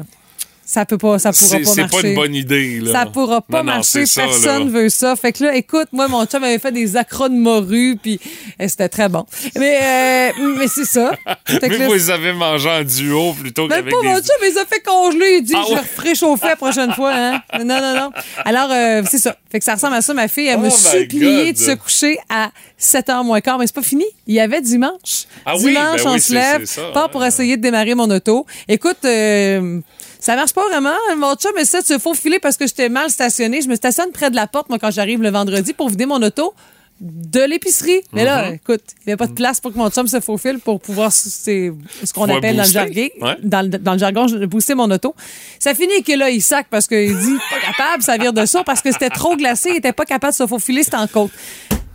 Ça 0.72 0.84
peut 0.87 0.99
pas, 0.99 1.19
ça 1.19 1.32
pourra 1.32 1.46
C'est 1.49 1.58
pas 1.58 1.70
c'est 1.72 1.81
marcher. 1.81 2.00
pas 2.02 2.08
une 2.08 2.14
bonne 2.14 2.34
idée. 2.37 2.78
Là. 2.78 2.93
Ça 2.93 3.06
pourra 3.06 3.40
pas 3.40 3.58
Non, 3.58 3.64
non, 3.64 3.72
marcher. 3.78 4.06
c'est 4.06 4.06
ça, 4.06 4.22
Personne 4.22 4.72
là. 4.72 4.81
veut 4.81 4.88
ça. 4.88 5.17
Fait 5.17 5.32
que 5.32 5.43
là, 5.43 5.56
écoute, 5.56 5.88
moi, 5.90 6.06
mon 6.06 6.25
chum 6.26 6.44
avait 6.44 6.61
fait 6.61 6.70
des 6.70 6.96
accros 6.96 7.28
de 7.28 7.34
morue, 7.34 7.99
puis 8.00 8.20
euh, 8.62 8.69
c'était 8.69 8.88
très 8.88 9.08
bon. 9.08 9.26
Mais, 9.58 9.81
euh, 9.82 10.55
mais 10.58 10.69
c'est 10.69 10.84
ça. 10.84 11.11
Mais 11.61 11.69
là, 11.76 11.87
vous 11.88 11.93
les 11.94 12.11
avez 12.11 12.32
mangé 12.32 12.69
en 12.70 12.84
duo 12.84 13.32
plutôt 13.32 13.62
même 13.67 13.78
qu'avec 13.78 13.93
pas 13.93 13.96
mon 14.00 14.14
des... 14.14 14.20
chum, 14.20 14.37
il 14.43 14.49
les 14.52 14.58
a 14.58 14.64
fait 14.64 14.81
congeler. 14.81 15.37
Il 15.38 15.43
dit, 15.43 15.55
Ah 15.56 15.64
je 15.69 15.75
vais 15.75 15.81
réchauffer 16.08 16.46
la 16.46 16.55
prochaine 16.56 16.93
fois. 16.93 17.14
Hein? 17.16 17.43
Non, 17.58 17.81
non, 17.81 17.94
non. 17.96 18.11
Alors, 18.44 18.69
euh, 18.70 19.02
c'est 19.11 19.19
ça. 19.19 19.34
Fait 19.50 19.58
que 19.58 19.64
ça 19.64 19.75
ressemble 19.75 19.94
à 19.96 20.02
ça. 20.02 20.14
Ma 20.14 20.28
fille, 20.28 20.46
elle 20.46 20.58
Oh 20.61 20.66
me 20.66 20.70
suppliait 20.70 21.46
God. 21.46 21.55
de 21.55 21.58
se 21.58 21.73
coucher 21.73 22.16
à 22.28 22.52
7h 22.81 23.25
moins 23.25 23.40
quart. 23.40 23.58
Mais 23.58 23.66
c'est 23.66 23.75
pas 23.75 23.82
fini. 23.82 24.05
Il 24.28 24.34
y 24.37 24.40
avait 24.40 24.61
dimanche. 24.61 25.25
Ah 25.44 25.55
oui, 25.56 25.70
dimanche, 25.73 26.05
ben 26.05 26.11
on 26.11 26.14
oui, 26.14 26.20
se 26.20 26.28
c'est- 26.28 26.34
lève, 26.34 26.62
c'est 26.64 26.93
part 26.93 27.11
pour 27.11 27.25
essayer 27.25 27.56
de 27.56 27.62
démarrer 27.62 27.96
mon 27.96 28.08
auto. 28.08 28.46
Écoute, 28.69 28.99
euh, 29.05 29.81
ça 30.20 30.37
marche 30.37 30.52
pas 30.52 30.67
vraiment. 30.69 30.94
Mon 31.17 31.34
chum 31.34 31.56
essaie 31.58 31.81
de 31.82 31.87
se 31.87 31.99
faufiler 31.99 32.38
parce 32.38 32.56
que 32.56 32.67
j'étais 32.67 32.88
mal 32.88 33.11
stationné. 33.11 33.61
Je 33.62 33.69
me 33.69 33.75
stationne 33.75 34.11
près 34.12 34.31
de 34.31 34.37
la 34.37 34.46
porte, 34.46 34.69
moi, 34.69 34.78
quand 34.78 34.90
j'arrive 34.90 35.22
le 35.22 35.31
vendredi 35.31 35.72
pour 35.72 35.88
vider 35.88 36.06
mon 36.06 36.22
auto 36.22 36.55
de 37.00 37.40
l'épicerie. 37.40 38.02
Mais 38.12 38.25
là, 38.25 38.49
Mhm. 38.50 38.55
écoute, 38.56 38.82
il 38.99 39.06
n'y 39.06 39.12
avait 39.12 39.17
pas 39.17 39.26
de 39.26 39.32
place 39.32 39.58
pour 39.58 39.72
que 39.72 39.78
mon 39.78 39.88
chum 39.90 40.06
se 40.06 40.20
faufile 40.20 40.58
pour 40.58 40.81
pouvoir, 40.81 41.11
c'est 41.12 41.72
ce 42.05 42.12
qu'on 42.12 42.28
appelle 42.28 42.56
dans 42.56 42.62
le, 42.64 42.69
jargon, 42.69 43.08
Ouais. 43.22 43.37
dans, 43.43 43.62
le, 43.62 43.69
dans 43.78 43.93
le 43.93 43.99
jargon, 43.99 44.26
booster 44.46 44.75
mon 44.75 44.90
auto. 44.90 45.14
Ça 45.58 45.75
finit 45.75 46.02
que 46.02 46.12
là, 46.12 46.28
il 46.28 46.43
sac 46.43 46.66
parce 46.69 46.87
qu'il 46.87 47.16
dit 47.16 47.37
pas 47.50 47.73
capable, 47.73 48.02
ça 48.02 48.19
vire 48.19 48.34
de 48.34 48.44
ça 48.44 48.64
parce 48.64 48.82
que 48.82 48.93
c'était 48.93 49.08
trop 49.08 49.34
glacé, 49.34 49.70
il 49.70 49.76
était 49.76 49.94
pas 49.94 50.05
capable 50.05 50.32
de 50.34 50.37
se 50.37 50.46
faufiler, 50.46 50.82
c'était 50.82 50.99
en 50.99 51.06
côte. 51.06 51.31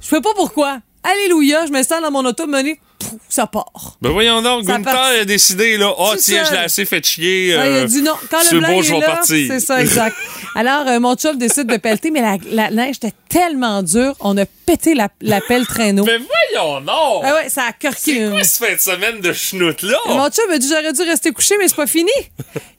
Je 0.01 0.07
sais 0.07 0.21
pas 0.21 0.33
pourquoi. 0.35 0.79
Alléluia, 1.03 1.67
je 1.67 1.71
m'installe 1.71 2.01
dans 2.01 2.09
mon 2.09 2.25
auto, 2.25 2.47
mené, 2.47 2.79
pouf, 2.97 3.19
ça 3.29 3.47
part. 3.47 3.97
Ben 4.01 4.09
voyons 4.09 4.41
donc, 4.41 4.65
Gunther 4.65 5.21
a 5.21 5.25
décidé, 5.25 5.77
là, 5.77 5.93
oh 5.97 6.13
tiens, 6.17 6.43
je 6.45 6.51
l'ai 6.51 6.57
assez 6.57 6.85
fait 6.85 7.05
chier. 7.05 7.55
Ah, 7.55 7.67
il 7.67 7.73
a 7.73 7.75
euh, 7.77 7.85
dit 7.85 8.01
non. 8.01 8.13
Quand 8.29 8.39
le 8.51 8.59
blanc 8.59 8.73
beau, 8.75 8.83
est 8.83 8.99
là, 8.99 9.05
partir. 9.07 9.47
c'est 9.47 9.59
ça, 9.59 9.81
exact. 9.81 10.15
Alors, 10.55 10.87
euh, 10.87 10.99
mon 10.99 11.15
chum 11.15 11.37
décide 11.37 11.67
de 11.67 11.77
pelleter, 11.77 12.11
mais 12.11 12.21
la, 12.21 12.37
la 12.51 12.71
neige 12.71 12.97
était 12.97 13.13
tellement 13.29 13.83
dure, 13.83 14.15
on 14.19 14.37
a 14.37 14.45
pété 14.65 14.93
la, 14.95 15.09
la 15.21 15.41
pelle 15.41 15.67
traîneau. 15.67 16.05
Mais 16.05 16.17
voyons 16.17 16.81
donc! 16.81 17.23
Ah 17.23 17.33
ouais, 17.35 17.49
ça 17.49 17.63
a 17.63 17.71
corqué. 17.73 17.97
C'est 17.97 18.29
quoi 18.29 18.43
cette 18.43 18.67
fin 18.67 18.73
de 18.75 18.79
semaine 18.79 19.21
de 19.21 19.33
schnout-là? 19.33 19.97
Mon 20.07 20.29
chum 20.29 20.49
m'a 20.49 20.57
dit 20.57 20.67
j'aurais 20.67 20.93
dû 20.93 21.01
rester 21.01 21.31
couché, 21.31 21.55
mais 21.59 21.67
c'est 21.67 21.75
pas 21.75 21.87
fini. 21.87 22.11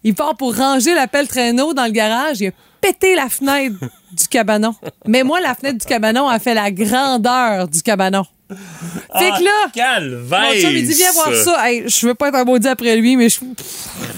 Il 0.04 0.14
part 0.14 0.36
pour 0.36 0.56
ranger 0.56 0.94
la 0.94 1.06
pelle 1.06 1.28
traîneau 1.28 1.74
dans 1.74 1.84
le 1.84 1.90
garage. 1.90 2.40
Il 2.40 2.48
a 2.48 2.50
pété 2.86 3.14
la 3.14 3.28
fenêtre 3.28 3.76
du 4.12 4.28
cabanon. 4.28 4.74
Mais 5.06 5.22
moi, 5.22 5.40
la 5.40 5.54
fenêtre 5.54 5.78
du 5.78 5.86
cabanon 5.86 6.28
a 6.28 6.38
fait 6.38 6.54
la 6.54 6.70
grandeur 6.70 7.68
du 7.68 7.82
cabanon. 7.82 8.24
Fait 8.48 9.30
que 9.30 9.44
là, 9.44 9.50
Ah, 9.66 9.70
Calvaire! 9.74 10.40
mon 10.54 10.60
chum, 10.60 10.70
il 10.70 10.86
dit 10.86 10.94
viens 10.94 11.12
voir 11.12 11.34
ça. 11.34 11.68
Hey, 11.68 11.84
je 11.88 12.06
veux 12.06 12.14
pas 12.14 12.28
être 12.28 12.36
un 12.36 12.44
maudit 12.44 12.68
après 12.68 12.96
lui, 12.96 13.16
mais 13.16 13.28
je. 13.28 13.40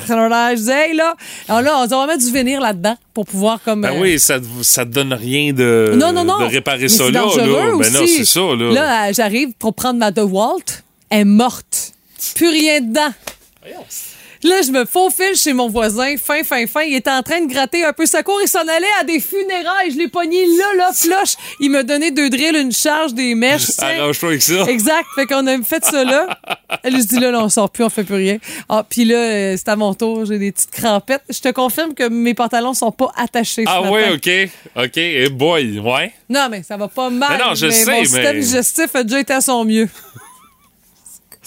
Je 0.06 0.54
dis, 0.54 0.70
hey, 0.70 0.94
là, 0.94 1.14
alors 1.48 1.62
là, 1.62 1.78
on 1.82 1.86
va 1.86 2.06
mettre 2.06 2.24
du 2.24 2.30
vénir 2.30 2.60
là-dedans 2.60 2.96
pour 3.14 3.24
pouvoir 3.26 3.60
comme. 3.62 3.82
Ben 3.82 3.92
euh, 3.92 4.00
oui, 4.00 4.18
ça, 4.20 4.38
ça 4.62 4.84
te 4.84 4.90
donne 4.90 5.12
rien 5.14 5.52
de, 5.52 5.94
non, 5.96 6.12
non, 6.12 6.24
non. 6.24 6.38
de 6.40 6.44
réparer 6.44 6.82
Mais 6.82 6.88
ça 6.88 7.04
là. 7.10 7.22
là. 7.24 7.72
Ben 7.78 7.92
non, 7.92 8.06
c'est 8.06 8.24
ça, 8.24 8.40
là. 8.40 8.72
Là, 8.72 9.08
euh, 9.08 9.12
j'arrive 9.14 9.52
pour 9.58 9.74
prendre 9.74 9.98
ma 9.98 10.10
DeWalt. 10.10 10.82
Elle 11.10 11.20
est 11.20 11.24
morte. 11.24 11.92
Plus 12.34 12.48
rien 12.48 12.80
dedans. 12.80 13.12
Là, 14.44 14.62
je 14.64 14.70
me 14.70 14.84
faufile 14.84 15.34
chez 15.34 15.52
mon 15.52 15.68
voisin, 15.68 16.14
fin, 16.16 16.42
fin, 16.44 16.66
fin. 16.66 16.82
Il 16.82 16.94
était 16.94 17.10
en 17.10 17.22
train 17.22 17.40
de 17.40 17.52
gratter 17.52 17.84
un 17.84 17.92
peu 17.92 18.06
sa 18.06 18.22
cour. 18.22 18.38
Il 18.42 18.48
s'en 18.48 18.60
allait 18.60 18.86
à 19.00 19.04
des 19.04 19.18
funérailles. 19.20 19.90
Je 19.92 19.98
l'ai 19.98 20.08
pogné 20.08 20.44
là, 20.46 20.74
là, 20.76 20.90
flush. 20.94 21.34
Il 21.60 21.70
m'a 21.70 21.82
donné 21.82 22.10
deux 22.10 22.30
drills, 22.30 22.56
une 22.56 22.72
charge, 22.72 23.14
des 23.14 23.34
mèches. 23.34 23.70
Arrange-toi 23.78 24.28
avec 24.30 24.42
ça. 24.42 24.64
Exact. 24.68 25.04
Fait 25.14 25.26
qu'on 25.26 25.46
a 25.46 25.60
fait 25.62 25.84
ça 25.84 26.04
là. 26.04 26.26
Elle 26.82 26.96
je 26.96 27.02
dis 27.06 27.18
là, 27.18 27.30
là, 27.30 27.40
on 27.42 27.48
sort 27.48 27.70
plus, 27.70 27.82
on 27.84 27.90
fait 27.90 28.04
plus 28.04 28.14
rien. 28.14 28.38
Ah, 28.68 28.84
puis 28.88 29.04
là, 29.04 29.16
euh, 29.16 29.54
c'est 29.56 29.68
à 29.68 29.76
mon 29.76 29.92
tour, 29.94 30.24
j'ai 30.24 30.38
des 30.38 30.52
petites 30.52 30.70
crampettes. 30.70 31.22
Je 31.28 31.40
te 31.40 31.48
confirme 31.50 31.94
que 31.94 32.08
mes 32.08 32.34
pantalons 32.34 32.74
sont 32.74 32.92
pas 32.92 33.10
attachés. 33.16 33.64
ce 33.64 33.68
Ah 33.70 33.80
matin. 33.80 33.90
ouais, 33.92 34.12
OK. 34.12 34.84
OK. 34.84 34.96
Et 34.96 35.28
boy, 35.30 35.80
ouais. 35.80 36.12
Non, 36.28 36.48
mais 36.50 36.62
ça 36.62 36.76
va 36.76 36.88
pas 36.88 37.10
mal. 37.10 37.28
Mais 37.38 37.44
non, 37.44 37.54
je 37.54 37.66
mais 37.66 37.72
sais, 37.72 37.90
mon 37.90 37.98
mais- 38.00 38.04
système 38.04 38.38
digestif 38.40 38.94
a 38.94 39.02
déjà 39.02 39.20
été 39.20 39.32
à 39.32 39.40
son 39.40 39.64
mieux. 39.64 39.88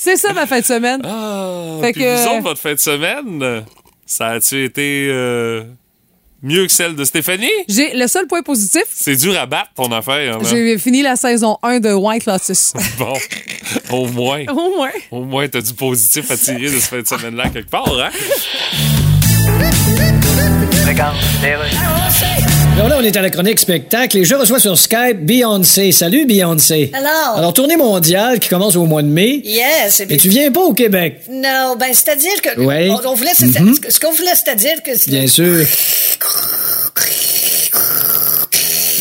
C'est 0.03 0.15
ça 0.17 0.33
ma 0.33 0.47
fin 0.47 0.59
de 0.61 0.65
semaine. 0.65 0.99
Ah, 1.05 1.77
Fait 1.81 1.91
puis 1.93 2.01
que- 2.01 2.23
vous 2.23 2.27
autres, 2.31 2.41
votre 2.41 2.59
fin 2.59 2.73
de 2.73 2.79
semaine, 2.79 3.63
ça 4.05 4.29
a-tu 4.29 4.63
été 4.65 5.07
euh, 5.11 5.63
Mieux 6.41 6.65
que 6.65 6.71
celle 6.71 6.95
de 6.95 7.03
Stéphanie? 7.03 7.51
J'ai 7.69 7.93
le 7.93 8.07
seul 8.07 8.25
point 8.25 8.41
positif, 8.41 8.81
C'est 8.91 9.15
dur 9.15 9.39
à 9.39 9.45
battre, 9.45 9.69
ton 9.75 9.91
affaire. 9.91 10.39
là. 10.39 10.43
j'ai 10.49 10.75
fini 10.79 11.03
la 11.03 11.15
saison 11.15 11.59
1 11.61 11.79
de 11.79 11.93
White 11.93 12.25
Lotus. 12.25 12.73
Bon, 12.97 13.13
au 13.91 14.07
moins. 14.07 14.43
Au 14.49 14.75
moins. 14.75 14.89
Au 15.11 15.23
moins, 15.23 15.47
t'as 15.47 15.61
du 15.61 15.73
positif 15.75 16.31
à 16.31 16.37
tirer 16.37 16.71
de 16.71 16.79
cette 16.79 16.81
fin 16.89 17.01
de 17.01 17.07
semaine-là 17.07 17.49
quelque 17.49 17.69
part, 17.69 17.87
hein? 17.99 18.09
Alors 22.75 22.87
là, 22.89 22.97
on 22.99 23.03
est 23.03 23.15
à 23.17 23.21
la 23.21 23.29
chronique 23.29 23.59
spectacle 23.59 24.17
et 24.17 24.23
je 24.25 24.33
reçois 24.35 24.59
sur 24.59 24.77
Skype 24.77 25.19
Beyoncé. 25.25 25.91
Salut 25.91 26.25
Beyoncé. 26.25 26.89
Alors? 26.93 27.37
Alors, 27.37 27.53
tournée 27.53 27.75
mondiale 27.77 28.39
qui 28.39 28.49
commence 28.49 28.75
au 28.75 28.85
mois 28.85 29.01
de 29.01 29.07
mai. 29.07 29.41
Yes. 29.43 29.99
et 30.01 30.05
puis- 30.05 30.17
tu 30.17 30.29
viens 30.29 30.51
pas 30.51 30.61
au 30.61 30.73
Québec. 30.73 31.21
Non, 31.29 31.75
ben, 31.79 31.87
c'est-à-dire 31.93 32.41
que. 32.41 32.59
Ouais. 32.61 32.89
On, 32.89 33.09
on 33.09 33.13
voulait, 33.15 33.31
c'est- 33.35 33.59
Mhm. 33.59 33.75
ce 33.89 33.99
qu'on 33.99 34.11
voulait, 34.13 34.33
c'est-à-dire 34.35 34.81
que. 34.83 35.09
Bien 35.09 35.27
sûr. 35.27 35.65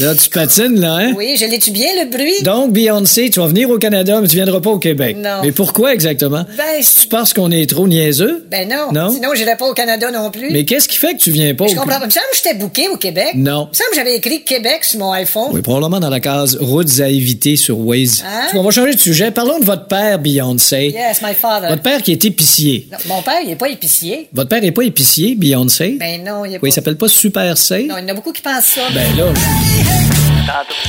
Là, 0.01 0.15
tu 0.15 0.29
patines, 0.31 0.81
là, 0.81 0.95
hein? 0.95 1.13
Oui, 1.17 1.37
je 1.39 1.45
l'ai-tu 1.45 1.71
bien, 1.71 1.89
le 2.03 2.11
bruit? 2.11 2.43
Donc, 2.43 2.73
Beyoncé, 2.73 3.29
tu 3.31 3.41
vas 3.41 3.47
venir 3.47 3.69
au 3.71 3.79
Canada, 3.79 4.19
mais 4.21 4.29
tu 4.29 4.37
viendras 4.37 4.61
pas 4.61 4.71
au 4.71 4.79
Québec. 4.79 5.17
Non. 5.19 5.41
Mais 5.43 5.53
pourquoi 5.53 5.93
exactement? 5.93 6.45
Ben, 6.57 6.65
C'est 6.83 7.09
parce 7.09 7.33
qu'on 7.35 7.51
est 7.51 7.69
trop 7.69 7.87
niaiseux? 7.87 8.45
Ben 8.51 8.69
non. 8.69 8.93
Non? 8.93 9.11
Sinon, 9.13 9.31
j'irais 9.35 9.57
pas 9.57 9.67
au 9.69 9.75
Canada 9.75 10.11
non 10.11 10.31
plus. 10.31 10.51
Mais 10.51 10.65
qu'est-ce 10.65 10.89
qui 10.89 10.97
fait 10.97 11.15
que 11.15 11.19
tu 11.19 11.31
viens 11.31 11.55
pas 11.55 11.67
Je 11.67 11.73
au 11.75 11.81
comprends 11.81 11.99
pas. 11.99 12.05
Il 12.05 12.07
me 12.07 12.11
semble 12.11 12.27
que 12.31 12.37
j'étais 12.37 12.55
booké 12.55 12.89
au 12.89 12.97
Québec. 12.97 13.33
Non. 13.35 13.69
Il 13.69 13.71
me 13.71 13.75
semble 13.75 13.91
que 13.91 13.97
j'avais 13.97 14.17
écrit 14.17 14.43
Québec 14.43 14.85
sur 14.85 15.01
mon 15.01 15.13
iPhone. 15.13 15.49
Oui, 15.53 15.61
probablement 15.61 16.01
dans 16.01 16.11
la 16.11 16.21
case 16.21 16.57
routes 16.61 17.01
à 17.01 17.09
éviter 17.09 17.57
sur 17.57 17.79
Waze. 17.79 18.25
Hein? 18.27 18.49
On 18.55 18.63
va 18.63 18.71
changer 18.71 18.95
de 18.95 19.01
sujet. 19.01 19.31
Parlons 19.31 19.59
de 19.59 19.65
votre 19.65 19.87
père, 19.87 20.19
Beyoncé. 20.19 20.93
Yes, 20.95 21.21
my 21.23 21.35
father. 21.35 21.69
Votre 21.71 21.83
père 21.83 22.03
qui 22.03 22.13
est 22.13 22.25
épicier. 22.25 22.89
Non, 22.91 22.99
mon 23.17 23.23
père, 23.23 23.41
il 23.45 23.51
est 23.51 23.57
pas 23.57 23.69
épicier. 23.69 24.29
Votre 24.33 24.49
père 24.49 24.65
est 24.65 24.71
pas 24.73 24.83
épicier, 24.83 25.35
Beyoncé? 25.35 25.97
Ben 25.99 26.23
non, 26.25 26.45
il 26.45 26.55
est 26.55 26.59
pas. 26.59 26.63
oui, 26.63 26.71
il 26.71 26.73
s'appelle 26.73 26.97
pas 26.97 27.09
Super 27.09 27.57
C? 27.59 27.85
Non, 27.89 27.97
il 27.99 28.03
y 28.03 28.07
en 28.07 28.09
a 28.09 28.15
beaucoup 28.15 28.33
qui 28.33 28.43
pensent 28.43 28.65
ça. 28.65 28.83
Ben 28.95 29.05
là, 29.17 29.25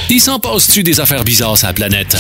Il 0.10 0.20
s'en 0.20 0.40
passe-tu 0.40 0.84
des 0.84 1.00
affaires 1.00 1.24
bizarres 1.24 1.58
sur 1.58 1.68
la 1.68 1.74
planète? 1.74 2.18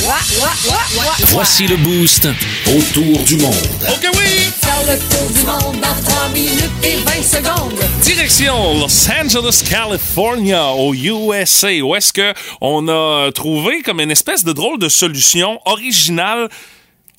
Voici 1.28 1.68
le 1.68 1.76
boost 1.78 2.28
autour 2.68 3.20
du 3.24 3.38
monde. 3.38 3.54
OK, 3.82 4.08
oui! 4.14 4.50
Faire 4.62 4.94
le 4.94 5.00
tour 5.10 5.30
du 5.30 5.46
monde 5.46 5.82
dans 5.82 6.10
3 6.10 6.30
minutes 6.30 6.72
et 6.84 6.98
20 6.98 7.12
secondes. 7.22 7.80
Direction 8.02 8.80
Los 8.80 9.10
Angeles, 9.10 9.64
California, 9.70 10.68
au 10.70 10.94
USA, 10.94 11.70
où 11.82 11.96
est-ce 11.96 12.14
que 12.14 12.34
on 12.62 12.88
a 12.88 13.32
trouvé 13.32 13.82
comme 13.82 14.00
une 14.00 14.12
espèce 14.12 14.44
de 14.44 14.54
drôle 14.54 14.80
de 14.80 14.88
solution 14.90 15.60
originale 15.66 16.48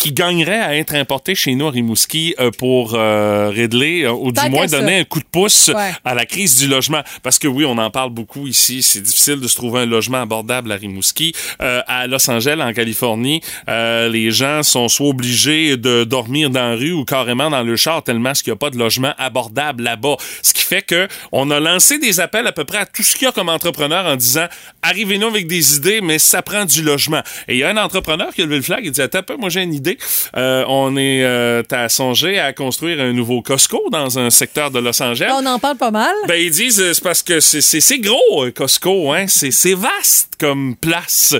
qui 0.02 0.10
gagnerait 0.10 0.58
à 0.58 0.76
être 0.76 0.94
importée 0.96 1.36
chez 1.36 1.54
nous 1.54 1.68
à 1.68 1.70
Rimouski 1.70 2.34
euh, 2.40 2.50
pour 2.50 2.94
euh, 2.96 3.50
régler, 3.54 4.02
euh, 4.02 4.10
ou 4.10 4.32
du 4.32 4.50
moins 4.50 4.66
ça. 4.66 4.80
donner 4.80 4.98
un 4.98 5.04
coup 5.04 5.20
de 5.20 5.24
pouce 5.30 5.68
Ouais. 5.72 5.92
à 6.04 6.14
la 6.14 6.26
crise 6.26 6.56
du 6.58 6.66
logement. 6.66 7.02
Parce 7.22 7.38
que 7.38 7.46
oui, 7.46 7.64
on 7.64 7.78
en 7.78 7.88
parle 7.88 8.10
beaucoup 8.10 8.48
ici. 8.48 8.82
C'est 8.82 9.00
difficile 9.00 9.38
de 9.38 9.46
se 9.46 9.54
trouver 9.54 9.82
un 9.82 9.86
logement 9.86 10.20
abordable 10.20 10.72
à 10.72 10.74
Rimouski. 10.74 11.32
Euh, 11.60 11.82
à 11.86 12.08
Los 12.08 12.28
Angeles, 12.28 12.60
en 12.60 12.72
Californie, 12.72 13.42
euh, 13.68 14.08
les 14.08 14.32
gens 14.32 14.64
sont 14.64 14.88
soit 14.88 15.06
obligés 15.06 15.76
de 15.76 16.02
dormir 16.02 16.50
dans 16.50 16.70
la 16.70 16.74
rue 16.74 16.92
ou 16.92 17.04
carrément 17.04 17.48
dans 17.48 17.62
le 17.62 17.76
char 17.76 18.02
tellement 18.02 18.32
qu'il 18.32 18.50
n'y 18.52 18.54
a 18.54 18.56
pas 18.56 18.70
de 18.70 18.78
logement 18.78 19.14
abordable 19.18 19.84
là-bas. 19.84 20.16
Ce 20.42 20.52
qui 20.52 20.64
fait 20.64 20.82
que 20.82 21.06
on 21.30 21.48
a 21.52 21.60
lancé 21.60 21.98
des 22.00 22.18
appels 22.18 22.48
à 22.48 22.52
peu 22.52 22.64
près 22.64 22.78
à 22.78 22.86
tout 22.86 23.04
ce 23.04 23.14
qu'il 23.14 23.26
y 23.26 23.28
a 23.28 23.32
comme 23.32 23.48
entrepreneur 23.48 24.04
en 24.06 24.16
disant 24.16 24.46
arrivez-nous 24.82 25.28
avec 25.28 25.46
des 25.46 25.76
idées, 25.76 26.00
mais 26.00 26.18
ça 26.18 26.42
prend 26.42 26.64
du 26.64 26.82
logement. 26.82 27.22
Et 27.46 27.54
il 27.54 27.58
y 27.58 27.62
a 27.62 27.70
un 27.70 27.76
entrepreneur 27.76 28.34
qui 28.34 28.40
a 28.42 28.44
levé 28.46 28.56
le 28.56 28.62
flag 28.62 28.84
et 28.84 28.90
dit 28.90 29.00
attends, 29.00 29.18
un 29.18 29.22
peu, 29.22 29.36
moi 29.36 29.48
j'ai 29.48 29.62
une 29.62 29.74
idée. 29.74 29.91
Euh, 30.36 30.64
on 30.68 30.96
est 30.96 31.22
euh, 31.24 31.62
à 31.70 31.88
songer 31.88 32.38
à 32.38 32.52
construire 32.52 33.00
un 33.00 33.12
nouveau 33.12 33.42
Costco 33.42 33.82
dans 33.90 34.18
un 34.18 34.30
secteur 34.30 34.70
de 34.70 34.78
Los 34.78 35.02
Angeles. 35.02 35.30
On 35.34 35.46
en 35.46 35.58
parle 35.58 35.76
pas 35.76 35.90
mal. 35.90 36.14
Ben, 36.28 36.34
ils 36.40 36.50
disent, 36.50 36.80
euh, 36.80 36.92
c'est 36.92 37.02
parce 37.02 37.22
que 37.22 37.40
c'est- 37.40 37.98
gros, 37.98 38.46
Costco, 38.54 39.12
hein. 39.12 39.26
C'est 39.28 39.50
c'est 39.50 39.74
vaste 39.74 40.34
comme 40.38 40.76
place. 40.76 41.34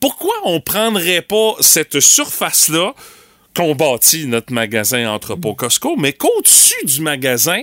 Pourquoi 0.00 0.34
on 0.44 0.60
prendrait 0.60 1.22
pas 1.22 1.54
cette 1.60 2.00
surface-là 2.00 2.94
qu'on 3.56 3.74
bâtit 3.74 4.26
notre 4.26 4.52
magasin 4.52 5.10
entrepôt 5.10 5.54
Costco, 5.54 5.96
mais 5.96 6.12
qu'au-dessus 6.12 6.84
du 6.84 7.00
magasin, 7.00 7.62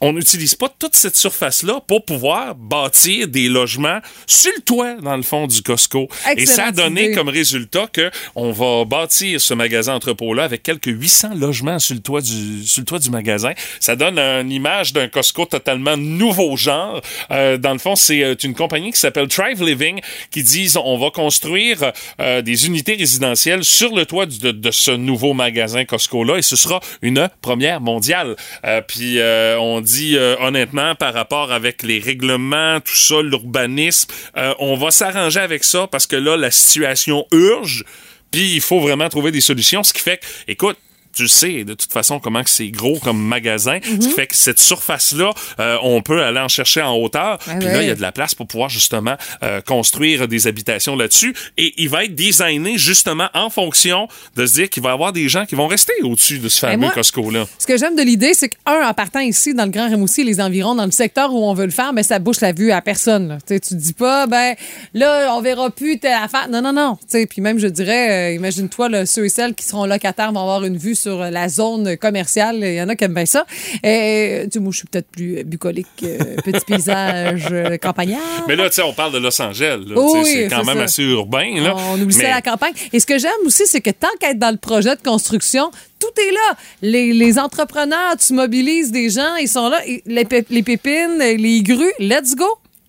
on 0.00 0.12
n'utilise 0.12 0.54
pas 0.54 0.68
toute 0.78 0.94
cette 0.94 1.16
surface-là 1.16 1.80
pour 1.86 2.04
pouvoir 2.04 2.54
bâtir 2.54 3.28
des 3.28 3.48
logements 3.48 4.00
sur 4.26 4.52
le 4.56 4.62
toit, 4.62 4.94
dans 4.94 5.16
le 5.16 5.22
fond, 5.22 5.46
du 5.46 5.62
Costco. 5.62 6.08
Et 6.36 6.46
ça 6.46 6.66
a 6.66 6.72
donné 6.72 7.06
idée. 7.06 7.14
comme 7.14 7.28
résultat 7.28 7.86
que 7.92 8.10
on 8.34 8.52
va 8.52 8.84
bâtir 8.84 9.40
ce 9.40 9.54
magasin 9.54 9.94
entrepôt-là 9.94 10.44
avec 10.44 10.62
quelques 10.62 10.86
800 10.86 11.34
logements 11.36 11.78
sur 11.78 11.94
le 11.94 12.00
toit 12.00 12.20
du, 12.20 12.64
sur 12.64 12.80
le 12.80 12.86
toit 12.86 12.98
du 12.98 13.10
magasin. 13.10 13.52
Ça 13.80 13.96
donne 13.96 14.18
une 14.18 14.52
image 14.52 14.92
d'un 14.92 15.08
Costco 15.08 15.46
totalement 15.46 15.96
nouveau 15.96 16.56
genre. 16.56 17.00
Euh, 17.30 17.56
dans 17.56 17.72
le 17.72 17.78
fond, 17.78 17.96
c'est 17.96 18.22
euh, 18.22 18.34
une 18.42 18.54
compagnie 18.54 18.92
qui 18.92 19.00
s'appelle 19.00 19.28
Thrive 19.28 19.62
Living 19.62 20.00
qui 20.30 20.42
disent 20.42 20.76
on 20.76 20.98
va 20.98 21.10
construire 21.10 21.92
euh, 22.20 22.42
des 22.42 22.66
unités 22.66 22.94
résidentielles 22.94 23.64
sur 23.64 23.94
le 23.94 24.06
toit 24.06 24.26
de, 24.26 24.50
de 24.50 24.70
ce 24.70 24.90
nouveau 24.90 25.32
magasin 25.32 25.84
Costco-là 25.84 26.38
et 26.38 26.42
ce 26.42 26.56
sera 26.56 26.80
une 27.02 27.28
première 27.40 27.80
mondiale. 27.80 28.36
Euh, 28.64 28.80
Puis 28.86 29.18
euh, 29.18 29.58
on 29.58 29.80
dit 29.86 30.16
euh, 30.16 30.36
honnêtement 30.40 30.94
par 30.94 31.14
rapport 31.14 31.52
avec 31.52 31.82
les 31.82 31.98
règlements, 31.98 32.80
tout 32.80 32.96
ça, 32.96 33.22
l'urbanisme, 33.22 34.10
euh, 34.36 34.52
on 34.58 34.76
va 34.76 34.90
s'arranger 34.90 35.40
avec 35.40 35.64
ça 35.64 35.86
parce 35.86 36.06
que 36.06 36.16
là, 36.16 36.36
la 36.36 36.50
situation 36.50 37.26
urge. 37.32 37.84
Puis 38.30 38.54
il 38.56 38.60
faut 38.60 38.80
vraiment 38.80 39.08
trouver 39.08 39.30
des 39.30 39.40
solutions. 39.40 39.82
Ce 39.82 39.92
qui 39.92 40.00
fait 40.00 40.18
que, 40.18 40.26
écoute, 40.48 40.76
tu 41.16 41.28
sais 41.28 41.64
de 41.64 41.74
toute 41.74 41.92
façon 41.92 42.18
comment 42.20 42.42
que 42.42 42.50
c'est 42.50 42.68
gros 42.68 42.98
comme 42.98 43.18
magasin. 43.22 43.78
Mhm. 43.78 44.02
Ce 44.02 44.08
qui 44.08 44.14
fait 44.14 44.26
que 44.26 44.36
cette 44.36 44.60
surface-là, 44.60 45.30
euh, 45.60 45.76
on 45.82 46.02
peut 46.02 46.22
aller 46.22 46.40
en 46.40 46.48
chercher 46.48 46.82
en 46.82 46.94
hauteur. 46.96 47.38
Ah 47.48 47.54
Puis 47.58 47.66
là, 47.68 47.82
il 47.82 47.88
y 47.88 47.90
a 47.90 47.94
de 47.94 48.02
la 48.02 48.12
place 48.12 48.34
pour 48.34 48.46
pouvoir 48.46 48.68
justement 48.68 49.16
euh, 49.42 49.60
construire 49.60 50.28
des 50.28 50.46
habitations 50.46 50.94
là-dessus. 50.96 51.34
Et 51.56 51.72
il 51.78 51.88
va 51.88 52.04
être 52.04 52.14
designé 52.14 52.76
justement 52.78 53.28
en 53.34 53.50
fonction 53.50 54.08
de 54.36 54.46
se 54.46 54.54
dire 54.54 54.70
qu'il 54.70 54.82
va 54.82 54.90
y 54.90 54.92
avoir 54.92 55.12
des 55.12 55.28
gens 55.28 55.46
qui 55.46 55.54
vont 55.54 55.66
rester 55.66 55.92
au-dessus 56.02 56.38
de 56.38 56.48
ce 56.48 56.58
fameux 56.60 56.76
moi- 56.78 56.90
Costco-là. 56.92 57.46
Ce 57.58 57.66
que 57.66 57.76
j'aime 57.78 57.96
de 57.96 58.02
l'idée, 58.02 58.34
c'est 58.34 58.50
qu'un, 58.50 58.88
en 58.88 58.94
partant 58.94 59.20
ici, 59.20 59.54
dans 59.54 59.64
le 59.64 59.70
Grand 59.70 59.88
Rimouski, 59.88 60.24
les 60.24 60.40
environs, 60.40 60.74
dans 60.74 60.84
le 60.84 60.90
secteur 60.90 61.32
où 61.32 61.44
on 61.44 61.54
veut 61.54 61.66
le 61.66 61.70
faire, 61.72 61.92
ben, 61.92 62.02
ça 62.02 62.18
bouche 62.18 62.40
la 62.40 62.52
vue 62.52 62.70
à 62.72 62.80
personne. 62.82 63.28
Là. 63.28 63.38
Tu 63.46 63.60
tu 63.60 63.74
dis 63.74 63.92
pas, 63.92 64.26
ben 64.26 64.54
là, 64.94 65.34
on 65.34 65.40
verra 65.40 65.70
plus 65.70 65.98
telle 65.98 66.12
affaire. 66.22 66.48
Non, 66.50 66.60
non, 66.62 66.72
non. 66.72 66.98
Puis 67.10 67.40
même, 67.40 67.58
je 67.58 67.66
dirais, 67.66 68.32
euh, 68.32 68.34
imagine-toi, 68.34 69.06
ceux 69.06 69.24
et 69.24 69.28
celles 69.28 69.54
qui 69.54 69.64
seront 69.64 69.86
locataires 69.86 70.32
vont 70.32 70.40
avoir 70.40 70.64
une 70.64 70.76
vue 70.76 70.94
sur 70.94 71.05
euh, 71.10 71.30
la 71.30 71.48
zone 71.48 71.96
commerciale. 71.96 72.56
Il 72.62 72.74
y 72.74 72.82
en 72.82 72.88
a 72.88 72.96
qui 72.96 73.04
aiment 73.04 73.14
bien 73.14 73.26
ça. 73.26 73.46
Et, 73.82 74.46
sais, 74.52 74.58
moi, 74.60 74.70
je 74.72 74.78
suis 74.78 74.86
peut-être 74.86 75.08
plus 75.10 75.44
bucolique, 75.44 75.86
euh, 76.02 76.36
petit 76.44 76.64
paysage 76.66 77.46
euh, 77.50 77.76
campagnard. 77.78 78.20
Mais 78.48 78.56
là, 78.56 78.68
tu 78.68 78.76
sais, 78.76 78.82
on 78.82 78.92
parle 78.92 79.12
de 79.12 79.18
Los 79.18 79.40
Angeles. 79.40 79.78
oui, 79.94 80.20
c'est 80.24 80.48
quand 80.48 80.64
même 80.64 80.76
ça. 80.78 80.82
assez 80.84 81.02
urbain. 81.02 81.60
Là. 81.60 81.74
On 81.90 81.94
oublie 82.00 82.16
Mais- 82.16 82.24
ça 82.24 82.32
à 82.32 82.34
la 82.36 82.42
campagne. 82.42 82.72
Et 82.92 83.00
ce 83.00 83.06
que 83.06 83.18
j'aime 83.18 83.30
aussi, 83.44 83.62
c'est 83.66 83.80
que 83.80 83.90
tant 83.90 84.08
qu'être 84.20 84.38
dans 84.38 84.50
le 84.50 84.56
projet 84.58 84.94
de 84.96 85.02
construction, 85.02 85.70
tout 85.98 86.20
est 86.20 86.32
là. 86.32 86.56
Les, 86.82 87.12
les 87.12 87.38
entrepreneurs, 87.38 88.16
tu 88.18 88.32
mobilises 88.34 88.92
des 88.92 89.08
gens, 89.10 89.36
ils 89.36 89.48
sont 89.48 89.68
là. 89.68 89.80
Et 89.86 90.02
Les, 90.06 90.24
pép- 90.24 90.46
les 90.50 90.62
pépines, 90.62 91.18
les 91.18 91.62
grues, 91.62 91.92
let's 91.98 92.34
go. 92.36 92.46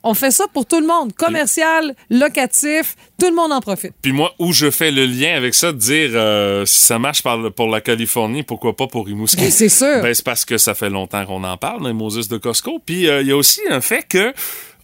On 0.10 0.14
fait 0.14 0.32
ça 0.32 0.46
pour 0.54 0.66
tout 0.66 0.80
le 0.80 0.88
monde. 0.88 1.12
Commercial, 1.14 1.94
locatif, 2.10 2.96
tout 3.20 3.28
le 3.28 3.36
monde 3.36 3.52
en 3.52 3.60
profite. 3.60 3.92
Puis 4.02 4.14
moi, 4.14 4.34
où 4.40 4.54
je 4.54 4.72
fais 4.72 4.90
le 4.90 5.06
lien 5.06 5.36
avec 5.36 5.54
ça, 5.54 5.74
de 5.74 5.78
dire 5.78 6.12
euh, 6.14 6.66
si 6.66 6.80
ça 6.80 6.98
marche 6.98 7.22
pour 7.56 7.68
la 7.68 7.82
Californie, 7.82 8.44
pourquoi 8.44 8.74
pas 8.76 8.88
pour 8.88 9.06
Rimouski? 9.06 9.42
Ben, 9.42 9.52
c'est 9.52 9.68
sûr. 9.70 10.02
Ben, 10.02 10.14
c'est 10.14 10.24
parce 10.24 10.46
que 10.46 10.58
ça 10.58 10.74
fait 10.76 10.90
longtemps 10.90 11.26
qu'on 11.26 11.44
en 11.44 11.58
parle, 11.58 11.86
les 11.88 11.94
Moses 11.94 12.30
de 12.30 12.38
Costco. 12.38 12.80
Puis 12.86 13.08
euh, 13.10 13.22
il 13.22 13.28
y 13.28 13.32
a 13.32 13.36
aussi 13.36 13.60
un 13.70 13.82
fait 13.82 14.06
que 14.08 14.34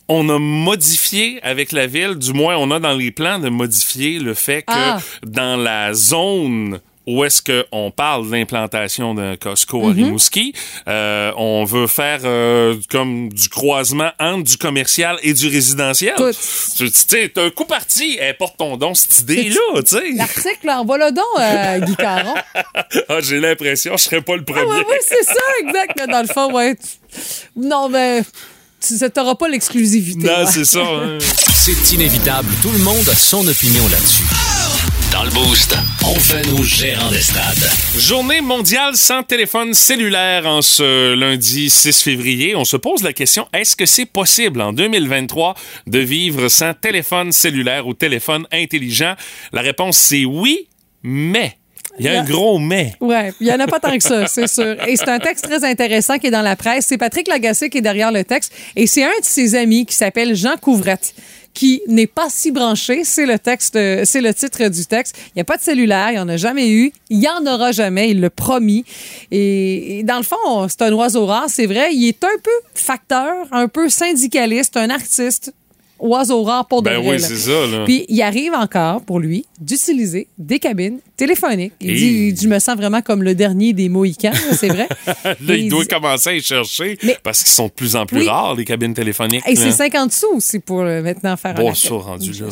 on 0.10 0.28
a 0.28 0.38
modifié 0.40 1.40
avec 1.44 1.72
la 1.72 1.88
ville, 1.88 2.16
du 2.16 2.34
moins 2.34 2.58
on 2.58 2.70
a 2.72 2.80
dans 2.80 2.92
les 2.94 3.12
plans 3.12 3.40
de 3.40 3.48
modifier 3.48 4.20
le 4.20 4.34
fait 4.34 4.64
que 4.64 4.74
Ah. 4.76 5.00
dans 5.26 5.56
la 5.56 5.94
zone 5.94 6.82
où 7.06 7.24
est-ce 7.26 7.42
qu'on 7.42 7.92
parle 7.92 8.28
de 8.28 8.32
l'implantation 8.32 9.14
d'un 9.14 9.36
Costco 9.36 9.82
Mhm. 9.82 9.90
à 9.90 9.94
Rimouski, 9.94 10.54
euh, 10.88 11.32
on 11.38 11.66
veut 11.66 11.88
faire 11.88 12.20
euh, 12.24 12.76
comme 12.90 13.30
du 13.30 13.50
croisement 13.50 14.12
entre 14.20 14.44
du 14.44 14.58
commercial 14.58 15.18
et 15.22 15.34
du 15.34 15.48
résidentiel. 15.48 16.14
Écoute. 16.18 16.38
Tu 16.78 16.88
sais, 16.94 17.32
un 17.38 17.50
coup 17.50 17.66
parti, 17.66 18.18
eh, 18.22 18.34
porte 18.34 18.58
ton 18.58 18.78
don 18.78 18.94
cette 18.94 19.20
idée-là, 19.22 19.82
tu 19.84 19.98
sais. 19.98 20.12
L'article, 20.16 20.70
envoie-le 20.70 21.12
donc, 21.12 21.26
euh, 21.40 21.80
Guy 21.86 21.96
Caron. 21.96 22.36
Ah, 23.10 23.18
j'ai 23.22 23.40
l'impression, 23.40 23.98
je 23.98 24.04
serais 24.04 24.22
pas 24.22 24.36
le 24.36 24.44
premier. 24.44 24.62
Ah, 24.72 24.90
ouais, 24.90 25.00
c'est 25.06 25.24
ça, 25.24 25.34
exact. 25.62 25.94
Mais 25.98 26.08
dans 26.08 26.22
le 26.22 26.28
fond, 26.28 26.54
ouais. 26.54 26.76
Non, 27.56 27.90
mais 27.90 28.22
tu 28.86 28.94
n'auras 29.16 29.36
pas 29.36 29.48
l'exclusivité. 29.50 30.26
Non, 30.28 30.46
ouais. 30.46 30.52
c'est 30.52 30.66
ça. 30.66 30.80
hein. 30.82 31.18
C'est 31.20 31.94
inévitable, 31.94 32.50
tout 32.62 32.72
le 32.72 32.80
monde 32.80 33.08
a 33.10 33.16
son 33.16 33.48
opinion 33.48 33.84
là-dessus. 33.90 34.24
Dans 35.14 35.26
le 35.26 35.30
boost, 35.30 35.78
on 36.04 36.16
fait 36.16 36.42
nos 36.48 36.64
gérants 36.64 37.12
d'estrade. 37.12 37.70
Journée 38.00 38.42
mondiale 38.42 38.96
sans 38.96 39.22
téléphone 39.22 39.76
cellulaire 39.76 40.48
en 40.48 40.64
ce 40.64 41.14
lundi 41.14 41.70
6 41.70 42.02
février. 42.02 42.56
On 42.56 42.66
se 42.66 42.78
pose 42.78 43.04
la 43.04 43.14
question, 43.14 43.48
est-ce 43.54 43.76
que 43.76 43.86
c'est 43.86 44.08
possible 44.08 44.60
en 44.60 44.74
2023 44.74 45.54
de 45.86 46.00
vivre 46.00 46.48
sans 46.48 46.74
téléphone 46.74 47.32
cellulaire 47.32 47.86
ou 47.86 47.94
téléphone 47.94 48.48
intelligent? 48.52 49.14
La 49.52 49.62
réponse 49.62 49.98
c'est 49.98 50.26
oui, 50.26 50.68
mais... 51.04 51.58
Il 52.00 52.06
y 52.06 52.10
a 52.10 52.22
un 52.22 52.24
gros 52.24 52.58
mais. 52.58 52.96
Ouais, 53.00 53.32
il 53.40 53.46
y 53.46 53.52
en 53.52 53.60
a 53.60 53.68
pas 53.68 53.80
tant 53.80 53.96
que 53.96 54.02
ça, 54.02 54.26
c'est 54.26 54.48
sûr. 54.48 54.76
Et 54.88 54.96
c'est 54.96 55.10
un 55.10 55.20
texte 55.20 55.44
très 55.48 55.64
intéressant 55.64 56.18
qui 56.18 56.26
est 56.26 56.32
dans 56.32 56.42
la 56.42 56.56
presse. 56.56 56.88
C'est 56.88 56.98
Patrick 56.98 57.28
Lagacé 57.28 57.70
qui 57.70 57.78
est 57.78 57.82
derrière 57.82 58.12
le 58.12 58.24
texte 58.24 58.52
et 58.76 58.88
c'est 58.88 59.04
un 59.04 59.20
de 59.20 59.26
ses 59.26 59.54
amis 59.54 59.86
qui 59.86 59.94
s'appelle 59.94 60.36
Jean 60.36 60.56
Couvrette 60.60 61.14
qui 61.54 61.82
n'est 61.88 62.08
pas 62.08 62.28
si 62.30 62.52
branché, 62.52 63.04
c'est 63.04 63.26
le 63.26 63.38
texte, 63.38 63.74
c'est 63.74 64.22
le 64.22 64.34
titre 64.34 64.68
du 64.70 64.86
texte. 64.86 65.16
Il 65.28 65.32
n'y 65.38 65.42
a 65.42 65.46
pas 65.46 65.58
de 65.58 65.62
cellulaire, 65.62 66.10
il 66.10 66.14
n'y 66.14 66.20
en 66.20 66.30
a 66.30 66.38
jamais 66.38 66.70
eu, 66.70 66.92
il 67.10 67.20
n'y 67.20 67.28
en 67.28 67.46
aura 67.46 67.72
jamais, 67.72 68.10
il 68.10 68.22
le 68.22 68.30
promis. 68.30 68.86
Et, 69.32 70.00
et 70.00 70.04
dans 70.04 70.18
le 70.18 70.24
fond, 70.24 70.68
c'est 70.68 70.82
un 70.82 70.94
oiseau 70.94 71.26
rare, 71.26 71.46
c'est 71.48 71.66
vrai, 71.66 71.94
il 71.94 72.08
est 72.08 72.24
un 72.24 72.38
peu 72.42 72.52
facteur, 72.74 73.48
un 73.52 73.68
peu 73.68 73.90
syndicaliste, 73.90 74.78
un 74.78 74.90
artiste, 74.90 75.54
oiseau 76.04 76.44
rare 76.44 76.68
pour 76.68 76.82
de 76.84 76.90
Ben 76.90 77.00
vrai. 77.00 77.12
oui, 77.16 77.20
c'est 77.20 77.36
ça, 77.36 77.66
là. 77.68 77.84
Puis 77.86 78.06
il 78.10 78.22
arrive 78.22 78.54
encore 78.54 79.02
pour 79.02 79.20
lui 79.20 79.46
d'utiliser 79.60 80.28
des 80.38 80.60
cabines 80.60 81.00
téléphoniques. 81.18 81.74
Il 81.82 81.90
Et- 81.92 81.96
dit, 81.96 82.28
il 82.36 82.40
je 82.42 82.48
me 82.48 82.60
sens 82.60 82.76
vraiment 82.76 83.02
comme 83.02 83.24
le 83.24 83.34
dernier 83.36 83.74
des 83.74 83.90
Mohicans, 83.90 84.32
c'est 84.58 84.68
vrai. 84.68 84.88
Là, 85.24 85.56
Et 85.56 85.60
il 85.62 85.70
doit 85.70 85.82
dit- 85.84 85.88
commencer 85.88 86.30
à 86.30 86.34
y 86.36 86.42
chercher 86.42 86.98
Mais- 87.04 87.18
parce 87.24 87.42
qu'ils 87.44 87.54
sont 87.54 87.68
de 87.68 87.72
plus 87.72 87.96
en 87.96 88.06
plus 88.06 88.20
Oui. 88.20 88.28
rares, 88.28 88.56
les 88.56 88.66
cabines 88.66 88.94
téléphoniques. 88.94 89.44
Et 89.48 89.56
c'est 89.56 89.72
50 89.72 90.12
sous 90.12 90.28
aussi 90.36 90.60
pour 90.60 90.82
euh, 90.82 91.02
maintenant 91.02 91.36
faire 91.38 91.54
Bon, 91.56 91.68
un 91.68 91.72
appel. 91.72 91.76
ça, 91.78 91.94
rendu 91.96 92.32
là. 92.32 92.50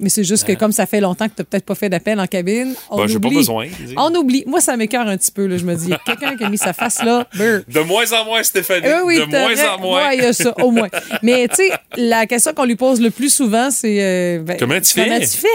Mais 0.00 0.08
c'est 0.08 0.24
juste 0.24 0.46
que 0.46 0.52
comme 0.52 0.72
ça 0.72 0.86
fait 0.86 1.00
longtemps 1.00 1.26
que 1.28 1.34
tu 1.34 1.40
n'as 1.40 1.44
peut-être 1.44 1.64
pas 1.64 1.74
fait 1.74 1.88
d'appel 1.88 2.20
en 2.20 2.26
cabine, 2.26 2.74
on 2.90 2.98
Ben, 2.98 3.06
j'ai 3.08 3.18
pas 3.18 3.26
oublie. 3.28 3.36
besoin, 3.38 3.66
dis. 3.66 3.94
On 3.96 4.14
oublie. 4.14 4.44
Moi, 4.46 4.60
ça 4.60 4.76
m'écœure 4.76 5.06
un 5.08 5.16
petit 5.16 5.32
peu. 5.32 5.46
Là. 5.46 5.56
Je 5.56 5.64
me 5.64 5.74
dis, 5.74 5.84
il 5.86 5.90
y 5.90 5.94
a 5.94 6.00
quelqu'un 6.04 6.36
qui 6.36 6.44
a 6.44 6.48
mis 6.48 6.58
sa 6.58 6.72
face 6.72 7.02
là. 7.02 7.26
brr. 7.34 7.62
De 7.68 7.80
moins 7.80 8.10
en 8.12 8.24
moins, 8.24 8.42
Stéphanie. 8.42 8.86
Euh, 8.86 9.02
oui, 9.04 9.18
de 9.18 9.24
moins 9.26 9.74
en 9.74 9.80
moins. 9.80 10.08
Ouais, 10.08 10.16
il 10.18 10.22
y 10.22 10.26
a 10.26 10.32
ça, 10.32 10.54
au 10.62 10.70
moins. 10.70 10.88
Mais 11.22 11.48
tu 11.48 11.56
sais, 11.56 11.70
la 11.96 12.26
question 12.26 12.52
qu'on 12.54 12.64
lui 12.64 12.76
pose 12.76 13.00
le 13.00 13.10
plus 13.10 13.32
souvent, 13.34 13.70
c'est 13.70 13.98
euh, 14.00 14.38
ben, 14.42 14.56
Comment 14.58 14.80
tu 14.80 14.94
Comment 14.94 15.18
fais? 15.18 15.26
tu 15.26 15.36
fais? 15.38 15.48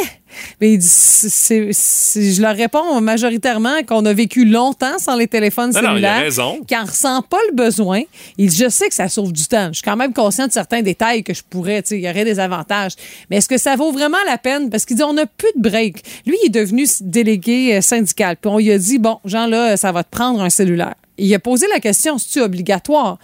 Mais 0.62 0.78
c'est- 0.82 1.72
je 1.72 2.42
leur 2.42 2.56
réponds 2.56 3.00
majoritairement 3.02 3.84
qu'on 3.88 4.06
a 4.06 4.14
vécu 4.14 4.46
longtemps 4.46 4.98
sans 5.00 5.16
les 5.16 5.28
téléphones 5.28 5.72
Non, 5.72 5.82
non, 5.82 5.82
il 5.82 5.86
a 5.86 5.92
cellulaires, 5.94 6.20
raison. 6.22 6.60
qu'on 6.70 6.86
ressent 6.86 7.22
pas 7.24 7.40
le 7.50 7.56
besoin. 7.56 8.02
Il 8.38 8.50
dit, 8.50 8.58
je 8.58 8.70
sais 8.70 8.88
que 8.90 8.96
ça 8.96 9.10
sauve 9.10 9.32
du 9.34 9.46
temps. 9.48 9.68
Je 9.70 9.74
suis 9.76 9.84
quand 9.84 9.96
même 9.96 10.14
conscient 10.14 10.48
de 10.48 10.52
certains 10.52 10.82
détails 10.82 11.24
que 11.24 11.34
je 11.34 11.42
pourrais, 11.50 11.82
tu 11.82 11.90
sais, 11.90 11.98
il 12.00 12.04
y 12.06 12.10
aurait 12.10 12.26
des 12.26 12.40
avantages. 12.40 12.94
Mais 13.30 13.38
est-ce 13.38 13.48
que 13.50 13.58
ça 13.58 13.76
vaut 13.76 13.92
vraiment 13.92 14.18
la 14.28 14.38
peine? 14.38 14.70
Parce 14.70 14.86
qu'il 14.86 14.96
dit, 14.98 15.04
on 15.04 15.14
n'a 15.14 15.26
plus 15.26 15.50
de 15.56 15.62
break. 15.62 15.98
Lui, 16.26 16.36
il 16.44 16.48
est 16.48 16.50
devenu 16.50 16.86
délégué 17.02 17.76
euh, 17.76 17.82
syndical. 17.82 18.38
Puis 18.40 18.50
on 18.52 18.58
lui 18.58 18.72
a 18.72 18.78
dit, 18.78 19.00
bon, 19.00 19.20
Jean, 19.26 19.48
là, 19.48 19.78
ça 19.78 19.92
va 19.92 20.04
te 20.04 20.10
prendre 20.10 20.42
un 20.42 20.50
cellulaire. 20.50 20.96
Il 21.18 21.34
a 21.34 21.40
posé 21.40 21.68
la 21.72 21.80
question, 21.80 22.18
c'est-tu 22.18 22.42
obligatoire? 22.42 23.20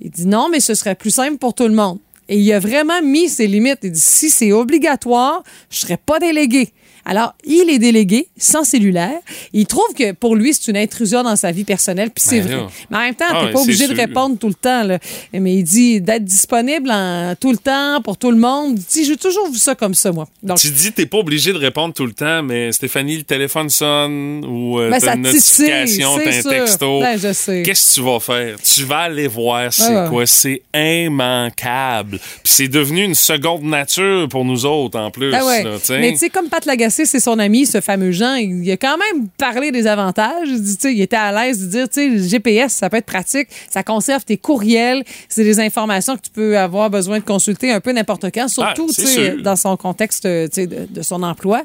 Il 0.00 0.10
dit 0.10 0.26
non, 0.26 0.48
mais 0.50 0.60
ce 0.60 0.74
serait 0.74 0.94
plus 0.94 1.10
simple 1.10 1.38
pour 1.38 1.54
tout 1.54 1.66
le 1.68 1.74
monde. 1.74 1.98
Et 2.28 2.38
il 2.38 2.52
a 2.52 2.58
vraiment 2.58 3.00
mis 3.02 3.28
ses 3.28 3.46
limites. 3.46 3.80
Il 3.82 3.92
dit 3.92 4.00
si 4.00 4.30
c'est 4.30 4.52
obligatoire, 4.52 5.42
je 5.70 5.78
serais 5.78 5.96
pas 5.96 6.18
délégué. 6.18 6.72
Alors, 7.08 7.34
il 7.44 7.70
est 7.70 7.78
délégué 7.78 8.26
sans 8.36 8.64
cellulaire. 8.64 9.20
Il 9.52 9.66
trouve 9.66 9.94
que 9.96 10.10
pour 10.12 10.34
lui, 10.34 10.52
c'est 10.52 10.70
une 10.70 10.76
intrusion 10.76 11.22
dans 11.22 11.36
sa 11.36 11.52
vie 11.52 11.62
personnelle, 11.64 12.10
puis 12.10 12.24
c'est 12.26 12.40
Ben 12.40 12.46
vrai. 12.56 12.66
Mais 12.90 12.96
en 12.96 13.00
même 13.00 13.14
temps, 13.14 13.24
Ah 13.30 13.44
t'es 13.46 13.52
pas 13.52 13.60
obligé 13.60 13.86
de 13.86 13.94
répondre 13.94 14.36
tout 14.38 14.48
le 14.48 14.54
temps. 14.54 14.82
là. 14.82 14.98
Mais 15.32 15.54
il 15.54 15.62
dit 15.62 16.00
d'être 16.00 16.24
disponible 16.24 16.90
en- 16.90 17.34
tout 17.40 17.52
le 17.52 17.58
temps 17.58 18.00
pour 18.02 18.18
tout 18.18 18.30
le 18.32 18.36
monde. 18.38 18.76
Il 18.76 18.82
dit, 18.84 19.04
j'ai 19.04 19.16
toujours 19.16 19.48
vu 19.50 19.58
ça 19.58 19.74
comme 19.76 19.94
ça, 19.94 20.10
moi. 20.10 20.26
Donc, 20.42 20.58
Tu 20.58 20.68
dis 20.70 20.90
t'es 20.92 21.06
pas 21.06 21.18
obligé 21.18 21.52
de 21.52 21.58
répondre 21.58 21.94
tout 21.94 22.06
le 22.06 22.12
temps, 22.12 22.42
mais 22.42 22.72
Stéphanie, 22.72 23.18
le 23.18 23.22
téléphone 23.22 23.70
sonne 23.70 24.44
ou 24.44 24.80
euh, 24.80 24.90
Ben, 24.90 24.98
t'as 25.00 25.14
une 25.14 25.22
notification, 25.22 26.18
t'as 26.18 26.28
un 26.28 26.42
sûr. 26.42 26.50
texto. 26.50 27.00
Ben, 27.00 27.18
je 27.18 27.32
sais. 27.32 27.62
Qu'est-ce 27.64 27.90
que 27.96 28.00
tu 28.00 28.06
vas 28.06 28.18
faire? 28.20 28.56
Tu 28.62 28.82
vas 28.84 28.98
aller 28.98 29.28
voir 29.28 29.72
c'est 29.72 29.94
Ouais, 29.94 30.08
quoi? 30.08 30.26
C'est 30.26 30.62
immanquable. 30.74 32.18
Puis 32.42 32.52
c'est 32.52 32.68
devenu 32.68 33.04
une 33.04 33.14
seconde 33.14 33.62
nature 33.62 34.28
pour 34.28 34.44
nous 34.44 34.64
autres 34.66 34.98
en 34.98 35.10
plus. 35.10 35.32
Ah 35.34 35.44
ouais. 35.46 35.62
là. 35.64 35.76
Mais 35.90 36.12
tu 36.12 36.18
sais, 36.18 36.30
comme 36.30 36.48
Pat 36.48 36.64
Lagacé, 36.66 36.95
c'est 37.04 37.20
son 37.20 37.38
ami, 37.38 37.66
ce 37.66 37.80
fameux 37.80 38.12
Jean, 38.12 38.34
il 38.36 38.70
a 38.70 38.76
quand 38.76 38.96
même 38.96 39.28
parlé 39.38 39.70
des 39.70 39.86
avantages. 39.86 40.48
Il, 40.48 41.00
était 41.00 41.16
à 41.16 41.32
l'aise 41.32 41.60
de 41.60 41.66
dire, 41.66 41.88
tu 41.88 41.94
sais, 42.00 42.08
le 42.08 42.22
GPS, 42.22 42.72
ça 42.72 42.88
peut 42.88 42.96
être 42.96 43.06
pratique, 43.06 43.48
ça 43.70 43.82
conserve 43.82 44.24
tes 44.24 44.36
courriels, 44.36 45.04
c'est 45.28 45.44
des 45.44 45.60
informations 45.60 46.16
que 46.16 46.22
tu 46.22 46.30
peux 46.30 46.58
avoir 46.58 46.90
besoin 46.90 47.18
de 47.18 47.24
consulter 47.24 47.70
un 47.72 47.80
peu 47.80 47.92
n'importe 47.92 48.26
quand, 48.32 48.48
surtout 48.48 48.88
Ah, 48.88 48.92
sûr. 48.92 49.42
dans 49.42 49.56
son 49.56 49.76
contexte 49.76 50.26
de 50.26 51.02
son 51.02 51.22
emploi. 51.22 51.64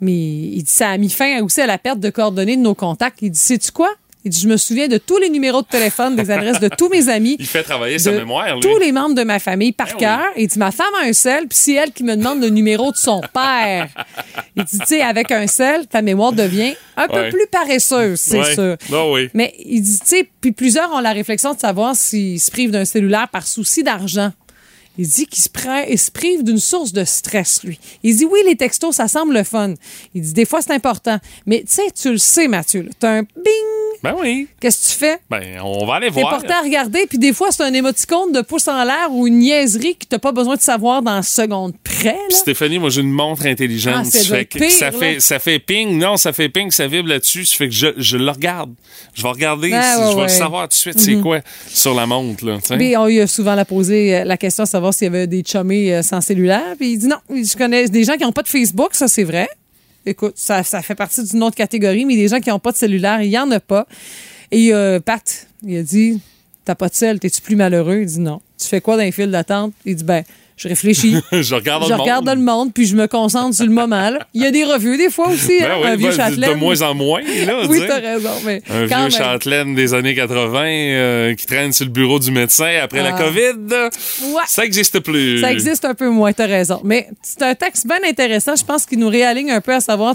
Mais 0.00 0.12
il 0.12 0.62
dit, 0.62 0.72
ça 0.72 0.90
a 0.90 0.98
mis 0.98 1.10
fin 1.10 1.40
aussi 1.42 1.60
à 1.60 1.66
la 1.66 1.78
perte 1.78 2.00
de 2.00 2.10
coordonnées 2.10 2.56
de 2.56 2.62
nos 2.62 2.74
contacts. 2.74 3.18
Il 3.22 3.30
dit, 3.30 3.38
sais-tu 3.38 3.70
quoi? 3.70 3.90
Il 4.24 4.30
dit, 4.30 4.40
je 4.40 4.48
me 4.48 4.56
souviens 4.56 4.86
de 4.88 4.98
tous 4.98 5.18
les 5.18 5.28
numéros 5.28 5.62
de 5.62 5.66
téléphone, 5.66 6.14
des 6.14 6.30
adresses 6.30 6.60
de 6.60 6.68
tous 6.68 6.88
mes 6.88 7.08
amis. 7.08 7.36
Il 7.40 7.46
fait 7.46 7.62
travailler 7.64 7.98
sa 7.98 8.12
mémoire, 8.12 8.54
lui. 8.54 8.60
tous 8.60 8.78
les 8.78 8.92
membres 8.92 9.14
de 9.16 9.24
ma 9.24 9.38
famille 9.40 9.72
par 9.72 9.86
Ben 9.88 9.92
oui. 9.94 9.98
cœur. 10.00 10.20
Il 10.36 10.46
dit, 10.46 10.58
ma 10.58 10.70
femme 10.70 10.94
a 11.02 11.06
un 11.06 11.12
sel, 11.12 11.48
puis 11.48 11.58
c'est 11.58 11.72
elle 11.72 11.90
qui 11.92 12.04
me 12.04 12.14
demande 12.16 12.40
le 12.40 12.48
numéro 12.48 12.92
de 12.92 12.96
son 12.96 13.20
père. 13.34 13.88
Il 14.56 14.64
dit, 14.64 14.78
tu 14.78 14.86
sais, 14.86 15.00
avec 15.02 15.32
un 15.32 15.46
sel, 15.46 15.86
ta 15.88 16.02
mémoire 16.02 16.32
devient 16.32 16.74
un 16.96 17.08
peu 17.08 17.28
plus 17.30 17.46
paresseuse, 17.50 18.20
c'est 18.20 18.38
Ouais. 18.38 18.54
sûr. 18.54 18.76
Ah 18.92 19.08
oui. 19.10 19.28
Mais 19.34 19.54
il 19.58 19.80
dit, 19.82 19.98
tu 19.98 20.06
sais, 20.06 20.28
puis 20.40 20.52
plusieurs 20.52 20.92
ont 20.92 21.00
la 21.00 21.12
réflexion 21.12 21.54
de 21.54 21.58
savoir 21.60 21.96
s'ils 21.96 22.40
se 22.40 22.50
privent 22.50 22.70
d'un 22.70 22.84
cellulaire 22.84 23.28
par 23.28 23.46
souci 23.46 23.82
d'argent. 23.82 24.30
Il 24.98 25.08
dit 25.08 25.26
qu'il 25.26 25.42
se, 25.42 25.48
prend- 25.48 25.84
il 25.88 25.98
se 25.98 26.10
prive 26.10 26.44
d'une 26.44 26.58
source 26.58 26.92
de 26.92 27.04
stress, 27.04 27.62
lui. 27.64 27.78
Il 28.02 28.16
dit, 28.16 28.24
oui, 28.26 28.40
les 28.46 28.56
textos, 28.56 28.94
ça 28.96 29.08
semble 29.08 29.34
le 29.34 29.42
fun. 29.44 29.74
Il 30.14 30.20
dit, 30.22 30.32
des 30.34 30.44
fois, 30.44 30.60
c'est 30.62 30.72
important. 30.72 31.18
Mais 31.46 31.60
tu 31.60 31.66
sais, 31.76 31.90
tu 31.98 32.10
le 32.12 32.18
sais, 32.18 32.46
Mathieu, 32.48 32.88
t'as 32.98 33.10
un 33.18 33.22
bing. 33.22 33.28
Ben 34.02 34.16
oui. 34.20 34.48
Qu'est-ce 34.60 34.88
que 34.88 34.92
tu 34.94 34.98
fais? 34.98 35.18
Ben, 35.30 35.60
on 35.62 35.86
va 35.86 35.94
aller 35.94 36.10
T'es 36.10 36.20
voir. 36.20 36.32
porté 36.32 36.52
à 36.52 36.60
regarder, 36.60 37.06
puis 37.08 37.18
des 37.18 37.32
fois, 37.32 37.52
c'est 37.52 37.62
un 37.62 37.72
émoticône 37.72 38.32
de 38.32 38.40
pouce 38.40 38.66
en 38.66 38.82
l'air 38.82 39.08
ou 39.12 39.28
une 39.28 39.38
niaiserie 39.38 39.94
que 39.94 40.04
t'as 40.08 40.18
pas 40.18 40.32
besoin 40.32 40.56
de 40.56 40.60
savoir 40.60 41.02
dans 41.02 41.14
la 41.14 41.22
seconde 41.22 41.72
près. 41.84 42.06
Là. 42.28 42.36
Stéphanie, 42.36 42.80
moi 42.80 42.90
j'ai 42.90 43.00
une 43.02 43.12
montre 43.12 43.46
intelligente. 43.46 43.94
Ah, 43.98 44.04
ça 44.04 44.18
Ça 44.18 44.34
fait 44.36 44.44
pire, 44.46 44.70
ça 44.72 44.90
là. 44.90 44.98
fait 44.98 45.20
ça 45.20 45.38
fait 45.38 45.60
ping, 45.60 45.98
non, 45.98 46.16
ça 46.16 46.32
fait 46.32 46.48
ping, 46.48 46.72
ça 46.72 46.88
vibre 46.88 47.08
là-dessus, 47.10 47.44
ça 47.44 47.56
fait 47.56 47.68
que 47.68 47.74
je, 47.74 47.86
je 47.96 48.16
le 48.16 48.28
regarde. 48.28 48.72
Je 49.14 49.22
vais 49.22 49.28
regarder, 49.28 49.70
Ah, 49.72 49.82
si- 49.94 50.00
ouais, 50.00 50.06
je 50.06 50.10
vais 50.10 50.16
ouais. 50.16 50.22
le 50.22 50.28
savoir 50.30 50.62
tout 50.64 50.68
de 50.70 50.74
suite 50.74 50.98
c'est 50.98 51.14
quoi 51.20 51.38
sur 51.68 51.94
la 51.94 52.04
montre 52.04 52.44
là. 52.44 52.58
Puis 52.76 52.96
on 52.96 53.06
lui 53.06 53.20
a 53.20 53.28
souvent 53.28 53.54
la 53.54 53.64
posé 53.64 54.16
euh, 54.16 54.24
la 54.24 54.36
question 54.36 54.64
de 54.64 54.68
s'il 54.90 55.04
y 55.04 55.08
avait 55.08 55.26
des 55.26 55.42
chummés 55.42 55.94
euh, 55.94 56.02
sans 56.02 56.20
cellulaire. 56.20 56.74
Puis 56.78 56.92
il 56.92 56.98
dit 56.98 57.06
non, 57.06 57.18
je 57.30 57.56
connais 57.56 57.88
des 57.88 58.04
gens 58.04 58.14
qui 58.14 58.24
n'ont 58.24 58.32
pas 58.32 58.42
de 58.42 58.48
Facebook, 58.48 58.94
ça 58.94 59.06
c'est 59.06 59.24
vrai. 59.24 59.48
Écoute, 60.04 60.34
ça, 60.36 60.64
ça 60.64 60.82
fait 60.82 60.96
partie 60.96 61.22
d'une 61.22 61.44
autre 61.44 61.54
catégorie, 61.54 62.04
mais 62.04 62.16
des 62.16 62.26
gens 62.26 62.40
qui 62.40 62.50
n'ont 62.50 62.58
pas 62.58 62.72
de 62.72 62.76
cellulaire, 62.76 63.22
il 63.22 63.28
n'y 63.28 63.38
en 63.38 63.50
a 63.52 63.60
pas. 63.60 63.86
Et 64.50 64.74
euh, 64.74 64.98
Pat, 64.98 65.46
il 65.64 65.76
a 65.76 65.82
dit 65.82 66.20
T'as 66.64 66.74
pas 66.74 66.88
de 66.88 66.94
sel, 66.94 67.18
t'es-tu 67.18 67.40
plus 67.40 67.56
malheureux? 67.56 67.98
Il 68.00 68.06
dit 68.06 68.20
non. 68.20 68.40
Tu 68.58 68.68
fais 68.68 68.80
quoi 68.80 68.96
dans 68.96 69.02
les 69.02 69.12
files 69.12 69.30
d'attente? 69.30 69.72
Il 69.84 69.96
dit 69.96 70.04
ben, 70.04 70.24
je 70.56 70.68
réfléchis. 70.68 71.16
je 71.32 71.54
regarde 71.54 71.84
je 71.84 71.88
le 71.90 71.96
monde. 71.96 72.00
regarde 72.02 72.28
le 72.28 72.36
monde, 72.36 72.72
puis 72.72 72.86
je 72.86 72.94
me 72.96 73.06
concentre 73.06 73.54
sur 73.54 73.64
le 73.64 73.72
moment. 73.72 74.10
là. 74.10 74.26
Il 74.34 74.42
y 74.42 74.46
a 74.46 74.50
des 74.50 74.64
revues 74.64 74.96
des 74.96 75.10
fois 75.10 75.28
aussi, 75.28 75.58
Ben 75.60 75.70
hein, 75.70 75.76
oui, 75.82 75.88
un 75.88 75.96
vieux 75.96 76.08
ben, 76.10 76.16
Châtelaine. 76.16 76.50
de 76.50 76.54
moins 76.54 76.82
en 76.82 76.94
moins 76.94 77.20
là, 77.22 77.62
Oui, 77.68 77.80
t'as 77.86 78.00
raison, 78.00 78.30
mais 78.44 78.62
Un 78.70 78.86
quand 78.88 79.06
vieux 79.08 79.16
châtelaine 79.18 79.74
des 79.74 79.94
années 79.94 80.14
80 80.14 80.64
euh, 80.64 81.34
qui 81.34 81.46
traîne 81.46 81.72
sur 81.72 81.84
le 81.86 81.90
bureau 81.92 82.18
du 82.18 82.30
médecin 82.30 82.70
après 82.82 83.02
la 83.02 83.14
Ah. 83.14 83.18
COVID. 83.22 83.74
Ouais. 84.34 84.42
Ça 84.46 84.64
existe 84.64 85.00
plus. 85.00 85.40
Ça 85.40 85.52
existe 85.52 85.84
un 85.84 85.94
peu 85.94 86.08
moins, 86.08 86.32
t'as 86.32 86.46
raison. 86.46 86.80
Mais 86.84 87.08
c'est 87.22 87.42
un 87.42 87.54
texte 87.54 87.86
bien 87.86 87.98
intéressant. 88.08 88.54
Je 88.56 88.64
pense 88.64 88.86
qu'il 88.86 88.98
nous 88.98 89.08
réaligne 89.08 89.50
un 89.50 89.60
peu 89.60 89.74
à 89.74 89.80
savoir, 89.80 90.14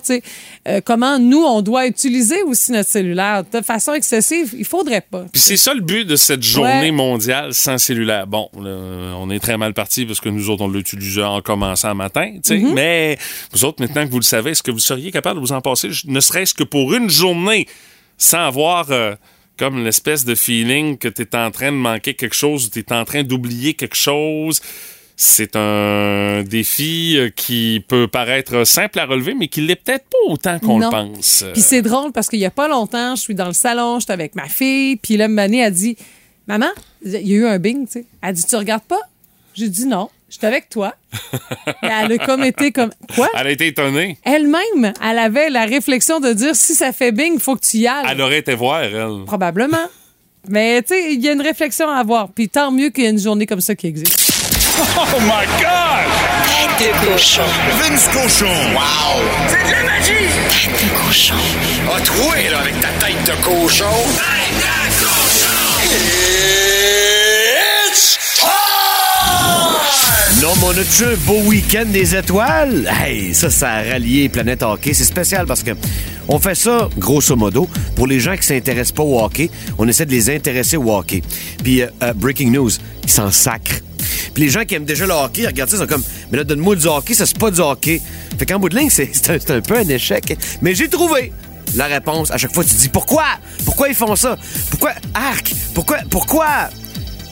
euh, 0.68 0.82
comment 0.84 1.20
nous, 1.20 1.44
on 1.44 1.62
doit 1.62 1.88
utiliser 1.88 2.42
aussi 2.44 2.72
notre 2.72 2.90
cellulaire. 2.90 3.44
De 3.52 3.62
façon 3.62 3.94
excessive, 3.94 4.54
il 4.58 4.66
faudrait 4.66 5.02
pas. 5.10 5.26
Puis 5.32 5.42
c'est 5.42 5.58
ça 5.58 5.74
le 5.74 5.82
but 5.82 6.06
de 6.06 6.16
cette 6.16 6.44
journée 6.44 6.68
Ouais. 6.68 6.92
mondiale 6.92 7.54
sans 7.54 7.78
cellulaire. 7.78 8.28
Bon, 8.28 8.50
là, 8.62 9.16
on 9.20 9.30
est 9.30 9.40
très 9.40 9.58
mal 9.58 9.74
parti 9.74 10.06
parce 10.06 10.20
que 10.20 10.27
nous 10.30 10.50
autres, 10.50 10.64
on 10.64 10.68
l'utilisait 10.68 11.24
en 11.24 11.42
commençant 11.42 11.94
matin. 11.96 12.34
Mm-hmm. 12.44 12.74
Mais 12.74 13.18
vous 13.52 13.66
autres, 13.66 13.82
maintenant 13.82 14.06
que 14.06 14.12
vous 14.12 14.20
le 14.20 14.24
savez, 14.24 14.52
est-ce 14.52 14.64
que 14.64 14.72
vous 14.72 14.80
seriez 14.80 15.12
capable 15.12 15.40
de 15.40 15.46
vous 15.46 15.54
en 15.54 15.62
passer, 15.62 15.90
ne 16.06 16.20
serait-ce 16.20 16.54
que 16.54 16.64
pour 16.64 16.94
une 16.94 17.10
journée, 17.10 17.68
sans 18.18 18.48
avoir 18.48 18.92
euh, 18.92 19.16
comme 19.58 19.84
l'espèce 19.84 20.26
de 20.26 20.36
feeling 20.36 20.98
que 20.98 21.08
tu 21.08 21.24
es 21.24 21.36
en 21.36 21.52
train 21.52 21.72
de 21.72 21.78
manquer 21.78 22.14
quelque 22.14 22.36
chose 22.36 22.68
ou 22.68 22.70
tu 22.70 22.80
es 22.80 22.94
en 22.94 23.06
train 23.06 23.24
d'oublier 23.24 23.74
quelque 23.74 23.96
chose? 23.96 24.62
C'est 25.20 25.56
un 25.56 26.44
défi 26.44 27.16
euh, 27.18 27.30
qui 27.36 27.84
peut 27.88 28.08
paraître 28.08 28.66
simple 28.66 29.00
à 29.00 29.06
relever, 29.06 29.34
mais 29.34 29.48
qui 29.48 29.62
l'est 29.62 29.76
peut-être 29.76 30.06
pas 30.06 30.32
autant 30.32 30.60
qu'on 30.60 30.78
le 30.78 30.90
pense. 30.90 31.44
Puis 31.54 31.62
c'est 31.62 31.82
drôle 31.82 32.12
parce 32.12 32.30
qu'il 32.30 32.40
y 32.40 32.46
a 32.46 32.52
pas 32.52 32.68
longtemps, 32.68 33.16
je 33.16 33.22
suis 33.22 33.34
dans 33.34 33.48
le 33.48 33.54
salon, 33.54 34.00
j'étais 34.00 34.14
avec 34.14 34.36
ma 34.36 34.48
fille, 34.48 34.96
puis 34.98 35.18
là, 35.18 35.28
Mané 35.28 35.64
a 35.64 35.72
dit 35.72 35.98
Maman, 36.48 36.70
il 37.04 37.28
y 37.28 37.34
a 37.34 37.38
eu 37.38 37.46
un 37.46 37.60
bing, 37.60 37.86
tu 37.86 37.94
sais. 37.94 38.06
Elle 38.22 38.34
dit 38.34 38.44
Tu 38.46 38.56
regardes 38.56 38.84
pas 38.84 39.02
J'ai 39.54 39.70
dit 39.70 39.86
non, 39.86 40.10
j'étais 40.30 40.48
avec 40.48 40.70
toi. 40.70 40.94
Et 41.84 41.88
elle 41.88 42.12
a 42.14 42.18
comme 42.26 42.44
été 42.44 42.72
comme 42.72 42.90
Quoi? 43.16 43.30
Elle 43.38 43.48
a 43.48 43.52
été 43.52 43.68
étonnée. 43.68 44.18
Elle-même, 44.24 44.94
elle 45.04 45.20
avait 45.20 45.50
la 45.50 45.66
réflexion 45.66 46.20
de 46.20 46.34
dire 46.34 46.56
Si 46.56 46.76
ça 46.76 46.92
fait 46.92 47.12
bing, 47.12 47.34
il 47.36 47.40
faut 47.40 47.56
que 47.56 47.66
tu 47.66 47.78
y 47.78 47.88
ailles. 47.88 48.06
Elle 48.10 48.22
aurait 48.22 48.40
été 48.40 48.56
voir, 48.56 48.84
elle. 48.84 49.24
Probablement. 49.26 49.86
Mais 50.50 50.82
tu 50.82 50.94
sais, 50.94 51.14
il 51.14 51.22
y 51.22 51.30
a 51.30 51.34
une 51.34 51.42
réflexion 51.42 51.90
à 51.90 51.98
avoir. 51.98 52.30
Puis 52.30 52.48
tant 52.50 52.72
mieux 52.72 52.90
qu'il 52.90 53.04
y 53.04 53.08
ait 53.08 53.12
une 53.12 53.20
journée 53.20 53.46
comme 53.46 53.62
ça 53.62 53.76
qui 53.76 53.88
existe. 53.88 54.32
Oh 54.80 55.20
my 55.22 55.46
God! 55.60 56.08
Tête 56.78 56.88
de 56.88 57.12
cochon. 57.12 57.42
Vince 57.80 58.08
Cochon. 58.10 58.46
Wow! 58.76 59.22
C'est 59.48 59.66
de 59.66 59.72
la 59.72 59.84
magie! 59.84 60.14
Tête 60.50 60.72
de 60.72 61.06
cochon. 61.06 61.34
A 61.96 62.00
troué, 62.02 62.50
là, 62.52 62.60
avec 62.60 62.80
ta 62.80 62.90
tête 63.06 63.24
de 63.26 63.44
cochon. 63.44 63.86
Tête 64.16 64.56
de 64.56 65.04
cochon. 65.04 66.37
Non, 70.42 70.54
mais 70.58 70.66
on 70.66 70.70
a-tu 70.70 71.04
un 71.04 71.16
beau 71.26 71.40
week-end 71.50 71.86
des 71.88 72.16
étoiles? 72.16 72.88
Hey, 72.88 73.34
ça, 73.34 73.50
ça 73.50 73.70
a 73.72 73.82
rallié 73.84 74.30
Planète 74.30 74.62
Hockey. 74.62 74.94
C'est 74.94 75.04
spécial 75.04 75.48
parce 75.48 75.64
que 75.64 75.72
On 76.28 76.38
fait 76.40 76.54
ça, 76.54 76.90
grosso 76.96 77.36
modo, 77.36 77.68
pour 77.96 78.06
les 78.06 78.20
gens 78.20 78.36
qui 78.38 78.46
s'intéressent 78.46 78.92
pas 78.92 79.02
au 79.02 79.20
hockey. 79.20 79.50
On 79.80 79.88
essaie 79.88 80.06
de 80.06 80.12
les 80.12 80.30
intéresser 80.30 80.78
au 80.78 80.92
hockey. 80.96 81.24
Puis, 81.64 81.82
euh, 81.82 81.88
euh, 82.04 82.14
breaking 82.14 82.52
news, 82.52 82.70
ils 83.04 83.10
s'en 83.10 83.32
sacrent. 83.32 83.80
Puis 84.36 84.44
les 84.44 84.50
gens 84.50 84.64
qui 84.64 84.76
aiment 84.76 84.86
déjà 84.86 85.08
le 85.08 85.14
hockey, 85.14 85.42
ils 85.42 85.48
regardent 85.48 85.72
ça, 85.72 85.78
ils 85.78 85.80
sont 85.80 85.88
comme, 85.88 86.04
mais 86.32 86.38
là, 86.38 86.44
donne-moi 86.44 86.76
du 86.76 86.86
hockey, 86.86 87.16
ça, 87.16 87.26
c'est 87.26 87.40
pas 87.40 87.50
du 87.50 87.60
hockey. 87.60 88.00
Fait 88.38 88.46
qu'en 88.46 88.60
bout 88.60 88.70
de 88.70 88.78
ligne, 88.78 88.92
c'est 88.92 89.10
un, 89.32 89.56
un 89.56 89.62
peu 89.62 89.76
un 89.78 89.88
échec. 89.90 90.38
Mais 90.62 90.76
j'ai 90.76 90.88
trouvé 90.88 91.32
la 91.74 91.86
réponse. 91.86 92.30
À 92.30 92.38
chaque 92.38 92.54
fois, 92.54 92.64
tu 92.64 92.76
te 92.76 92.80
dis, 92.80 92.90
pourquoi? 92.90 93.26
Pourquoi 93.66 93.90
ils 93.90 93.96
font 93.96 94.16
ça? 94.16 94.38
Pourquoi? 94.70 94.92
Arc! 95.16 95.52
Pourquoi? 95.74 95.98
Pourquoi? 96.12 96.70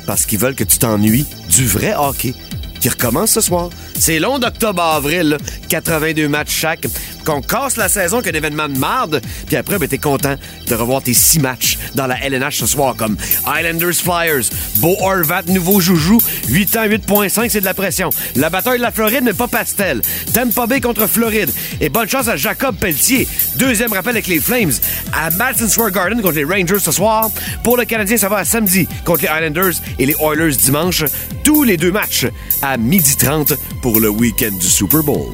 Parce 0.07 0.25
qu'ils 0.25 0.39
veulent 0.39 0.55
que 0.55 0.63
tu 0.63 0.79
t'ennuies 0.79 1.27
du 1.49 1.67
vrai 1.67 1.93
hockey 1.95 2.33
qui 2.86 2.89
recommence 2.89 3.32
ce 3.32 3.41
soir. 3.41 3.71
C'est 3.98 4.19
long 4.19 4.38
d'octobre 4.38 4.80
à 4.80 4.98
avril, 4.98 5.30
là. 5.30 5.38
82 5.69 6.28
matchs 6.28 6.52
chaque. 6.52 6.86
Qu'on 7.25 7.41
casse 7.41 7.75
la 7.75 7.89
saison 7.89 8.21
qu'un 8.21 8.31
événement 8.31 8.69
de 8.69 8.77
marde, 8.77 9.21
puis 9.47 9.55
après, 9.55 9.79
ben, 9.79 9.88
t'es 9.88 9.97
content 9.97 10.35
de 10.67 10.75
revoir 10.75 11.01
tes 11.01 11.13
six 11.13 11.39
matchs 11.39 11.77
dans 11.95 12.05
la 12.07 12.23
LNH 12.23 12.57
ce 12.59 12.67
soir, 12.67 12.95
comme 12.95 13.17
Islanders 13.47 13.95
Flyers, 13.95 14.45
Beau 14.77 14.95
Horvat, 14.99 15.43
nouveau 15.47 15.79
joujou, 15.79 16.19
8 16.49 16.77
ans, 16.77 16.85
8.5, 16.85 17.49
c'est 17.49 17.61
de 17.61 17.65
la 17.65 17.73
pression. 17.73 18.09
La 18.35 18.49
bataille 18.49 18.77
de 18.77 18.83
la 18.83 18.91
Floride, 18.91 19.23
mais 19.23 19.33
pas 19.33 19.47
pastel. 19.47 20.01
Tampa 20.33 20.67
Bay 20.67 20.81
contre 20.81 21.07
Floride. 21.07 21.51
Et 21.81 21.89
bonne 21.89 22.09
chance 22.09 22.27
à 22.27 22.35
Jacob 22.35 22.75
Pelletier. 22.75 23.27
Deuxième 23.57 23.91
rappel 23.93 24.11
avec 24.11 24.27
les 24.27 24.39
Flames. 24.39 24.71
À 25.13 25.29
Madison 25.31 25.67
Square 25.67 25.91
Garden 25.91 26.21
contre 26.21 26.35
les 26.35 26.43
Rangers 26.43 26.79
ce 26.79 26.91
soir. 26.91 27.29
Pour 27.63 27.77
le 27.77 27.85
Canadien, 27.85 28.17
ça 28.17 28.29
va 28.29 28.38
à 28.38 28.45
samedi 28.45 28.88
contre 29.03 29.23
les 29.23 29.29
Islanders 29.29 29.81
et 29.97 30.05
les 30.05 30.15
Oilers 30.21 30.55
dimanche. 30.55 31.03
Tous 31.43 31.63
les 31.63 31.77
deux 31.77 31.91
matchs 31.91 32.27
à 32.61 32.77
12h30 32.77 33.55
pour 33.81 33.99
le 33.99 34.09
week-end 34.09 34.55
du 34.59 34.67
Super 34.67 35.03
Bowl. 35.03 35.33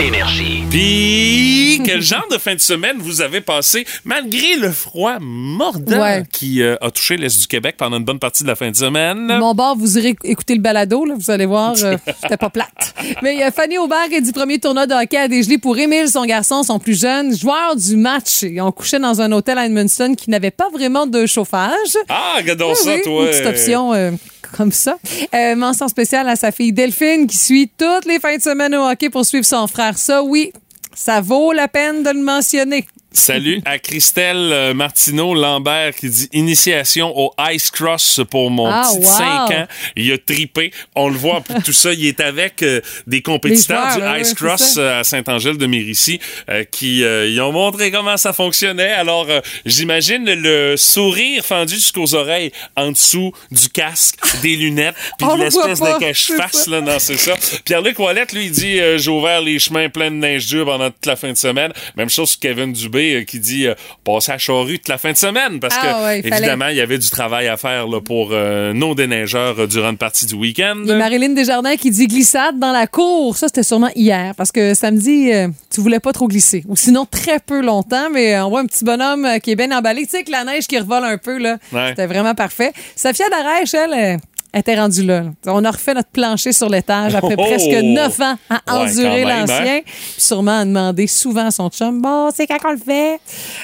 Énergie. 0.00 0.62
Puis, 0.70 1.80
quel 1.84 2.00
genre 2.00 2.26
de 2.30 2.38
fin 2.38 2.54
de 2.54 2.60
semaine 2.60 2.96
vous 2.98 3.20
avez 3.20 3.40
passé 3.42 3.84
malgré 4.04 4.56
le 4.56 4.70
froid 4.70 5.18
mordant 5.20 6.00
Ouais. 6.00 6.22
qui 6.32 6.62
euh, 6.62 6.76
a 6.80 6.90
touché 6.90 7.16
l'Est 7.18 7.38
du 7.38 7.46
Québec 7.46 7.74
pendant 7.76 7.98
une 7.98 8.04
bonne 8.04 8.18
partie 8.18 8.42
de 8.42 8.48
la 8.48 8.56
fin 8.56 8.70
de 8.70 8.76
semaine? 8.76 9.26
Mon 9.38 9.54
bord, 9.54 9.76
vous 9.76 9.98
irez 9.98 10.16
écouter 10.24 10.54
le 10.54 10.60
balado, 10.62 11.04
là, 11.04 11.14
vous 11.18 11.30
allez 11.30 11.44
voir, 11.44 11.74
euh, 11.82 11.96
c'était 12.22 12.38
pas 12.38 12.48
plate. 12.48 12.94
Mais 13.22 13.34
il 13.34 13.40
y 13.40 13.42
a 13.42 13.50
Fanny 13.50 13.76
Aubert 13.76 14.08
qui 14.08 14.16
a 14.16 14.20
dit 14.22 14.32
premier 14.32 14.58
tournoi 14.58 14.86
de 14.86 14.94
hockey 14.94 15.18
à 15.18 15.28
Desgelé 15.28 15.58
pour 15.58 15.76
Émile, 15.78 16.08
son 16.08 16.24
garçon, 16.24 16.62
son 16.62 16.78
plus 16.78 16.98
jeune, 16.98 17.36
joueur 17.36 17.76
du 17.76 17.96
match. 17.96 18.42
Ils 18.42 18.60
ont 18.62 18.72
couché 18.72 18.98
dans 18.98 19.20
un 19.20 19.30
hôtel 19.32 19.58
à 19.58 19.66
Edmundston 19.66 20.14
qui 20.14 20.30
n'avait 20.30 20.50
pas 20.50 20.70
vraiment 20.72 21.06
de 21.06 21.26
chauffage. 21.26 21.96
Ah, 22.08 22.34
regardons 22.38 22.70
Oui, 22.70 22.76
ça, 22.76 22.94
oui, 22.94 23.02
toi. 23.04 23.24
Une 23.24 23.30
petite 23.30 23.46
option 23.46 23.92
euh, 23.92 24.10
comme 24.56 24.72
ça. 24.72 24.98
Euh, 25.34 25.54
mention 25.56 25.88
spéciale 25.88 26.28
à 26.28 26.36
sa 26.36 26.52
fille 26.52 26.72
Delphine 26.72 27.26
qui 27.26 27.36
suit 27.36 27.70
toutes 27.76 28.06
les 28.06 28.18
fins 28.18 28.36
de 28.36 28.42
semaine 28.42 28.74
au 28.74 28.88
hockey 28.88 29.10
pour 29.10 29.24
suivre 29.24 29.44
son 29.44 29.66
frère. 29.66 29.98
Ça, 29.98 30.22
oui, 30.22 30.52
ça 30.94 31.20
vaut 31.20 31.52
la 31.52 31.68
peine 31.68 32.02
de 32.02 32.10
le 32.10 32.20
mentionner. 32.20 32.86
Salut 33.12 33.60
à 33.64 33.78
Christelle 33.78 34.52
euh, 34.52 34.72
Martineau 34.74 35.34
Lambert 35.34 35.94
qui 35.96 36.08
dit 36.08 36.28
initiation 36.32 37.12
au 37.18 37.32
Ice 37.52 37.70
Cross 37.70 38.20
pour 38.30 38.50
mon 38.50 38.66
Ah, 38.66 38.88
petit 38.88 39.04
wow. 39.04 39.12
5 39.12 39.24
ans. 39.50 39.66
Il 39.96 40.12
a 40.12 40.18
tripé. 40.18 40.72
On 40.94 41.08
le 41.08 41.16
voit 41.16 41.40
pour 41.40 41.60
tout 41.62 41.72
ça. 41.72 41.92
Il 41.92 42.06
est 42.06 42.20
avec 42.20 42.62
euh, 42.62 42.80
des 43.08 43.20
compétiteurs 43.20 43.90
joueurs, 43.92 44.14
du 44.14 44.20
Ice 44.20 44.28
ouais, 44.30 44.34
Cross 44.36 44.76
euh, 44.78 45.00
à 45.00 45.04
Saint-Angèle 45.04 45.58
de 45.58 45.66
Mérici 45.66 46.20
euh, 46.48 46.62
qui 46.64 47.02
euh, 47.02 47.26
ils 47.28 47.40
ont 47.40 47.50
montré 47.52 47.90
comment 47.90 48.16
ça 48.16 48.32
fonctionnait. 48.32 48.92
Alors 48.92 49.26
j'imagine 49.66 50.24
le 50.32 50.76
sourire 50.76 51.44
fendu 51.44 51.74
jusqu'aux 51.74 52.14
oreilles 52.14 52.52
en 52.76 52.92
dessous 52.92 53.32
du 53.50 53.68
casque, 53.68 54.18
des 54.42 54.56
lunettes, 54.56 54.94
puis 55.18 55.26
de 55.26 55.42
l'espèce 55.42 55.80
de 55.80 55.98
cache-face 55.98 56.68
là, 56.68 56.80
non, 56.80 56.98
c'est 56.98 57.16
ça. 57.16 57.34
Pierre-Luc 57.64 57.98
Ouellette, 57.98 58.32
lui, 58.32 58.46
il 58.46 58.50
dit 58.50 58.78
J'ai 58.96 59.10
ouvert 59.10 59.40
les 59.40 59.58
chemins 59.58 59.88
pleins 59.88 60.10
de 60.10 60.16
neige 60.16 60.46
dure 60.46 60.66
pendant 60.66 60.90
toute 60.90 61.06
la 61.06 61.16
fin 61.16 61.32
de 61.32 61.36
semaine. 61.36 61.72
Même 61.96 62.10
chose 62.10 62.36
que 62.36 62.40
Kevin 62.40 62.72
Dubé 62.72 62.99
euh, 63.00 63.24
qui 63.24 63.40
dit 63.40 63.66
euh, 63.66 63.74
Passer 64.04 64.32
à 64.32 64.38
Charrue 64.38 64.78
toute 64.78 64.88
la 64.88 64.98
fin 64.98 65.12
de 65.12 65.16
semaine 65.16 65.60
parce 65.60 65.76
Ah 65.80 65.86
que, 65.86 66.04
ouais, 66.04 66.18
évidemment, 66.20 66.68
il 66.68 66.76
y 66.76 66.80
avait 66.80 66.98
du 66.98 67.10
travail 67.10 67.48
à 67.48 67.56
faire 67.56 67.86
là, 67.86 68.00
pour 68.00 68.30
euh, 68.32 68.72
nos 68.72 68.94
déneigeurs 68.94 69.66
durant 69.68 69.90
une 69.90 69.96
partie 69.98 70.26
du 70.26 70.34
week-end. 70.34 70.76
Marilyn 70.76 71.30
Desjardins 71.30 71.76
qui 71.76 71.90
dit 71.90 72.06
glissade 72.06 72.58
dans 72.58 72.72
la 72.72 72.86
cour. 72.86 73.36
Ça, 73.36 73.48
c'était 73.48 73.62
sûrement 73.62 73.90
hier 73.94 74.34
parce 74.36 74.52
que 74.52 74.74
samedi, 74.74 75.30
tu 75.72 75.80
voulais 75.80 76.00
pas 76.00 76.12
trop 76.12 76.28
glisser. 76.28 76.64
Ou 76.68 76.76
sinon, 76.76 77.06
très 77.06 77.38
peu 77.40 77.60
longtemps, 77.62 78.10
mais 78.10 78.38
on 78.40 78.50
voit 78.50 78.60
un 78.60 78.66
petit 78.66 78.84
bonhomme 78.84 79.26
qui 79.42 79.52
est 79.52 79.56
bien 79.56 79.70
emballé. 79.76 80.04
Tu 80.04 80.10
sais, 80.10 80.24
que 80.24 80.30
la 80.30 80.44
neige 80.44 80.66
qui 80.66 80.78
revole 80.78 81.04
un 81.04 81.18
peu, 81.18 81.38
là. 81.38 81.58
Ouais. 81.72 81.88
C'était 81.90 82.06
vraiment 82.06 82.34
parfait. 82.34 82.72
Safia 82.96 83.28
Darèche, 83.28 83.74
elle, 83.74 84.18
elle 84.52 84.60
était 84.60 84.78
rendue 84.80 85.04
là. 85.04 85.24
On 85.46 85.64
a 85.64 85.70
refait 85.70 85.94
notre 85.94 86.08
plancher 86.08 86.52
sur 86.52 86.68
l'étage 86.68 87.14
après 87.14 87.34
Oh! 87.38 87.44
presque 87.46 87.82
neuf 87.82 88.20
ans 88.20 88.36
à 88.48 88.60
endurer 88.80 89.24
même, 89.24 89.40
l'ancien. 89.40 89.76
hein? 89.76 89.80
Puis 89.84 89.94
sûrement 90.18 90.58
à 90.60 90.64
demander 90.64 91.06
souvent 91.06 91.46
à 91.46 91.50
son 91.50 91.68
chum, 91.70 92.00
bon, 92.02 92.30
c'est 92.34 92.46
quand 92.46 92.58
qu'on 92.58 92.72
le 92.72 92.78
fait. 92.78 93.20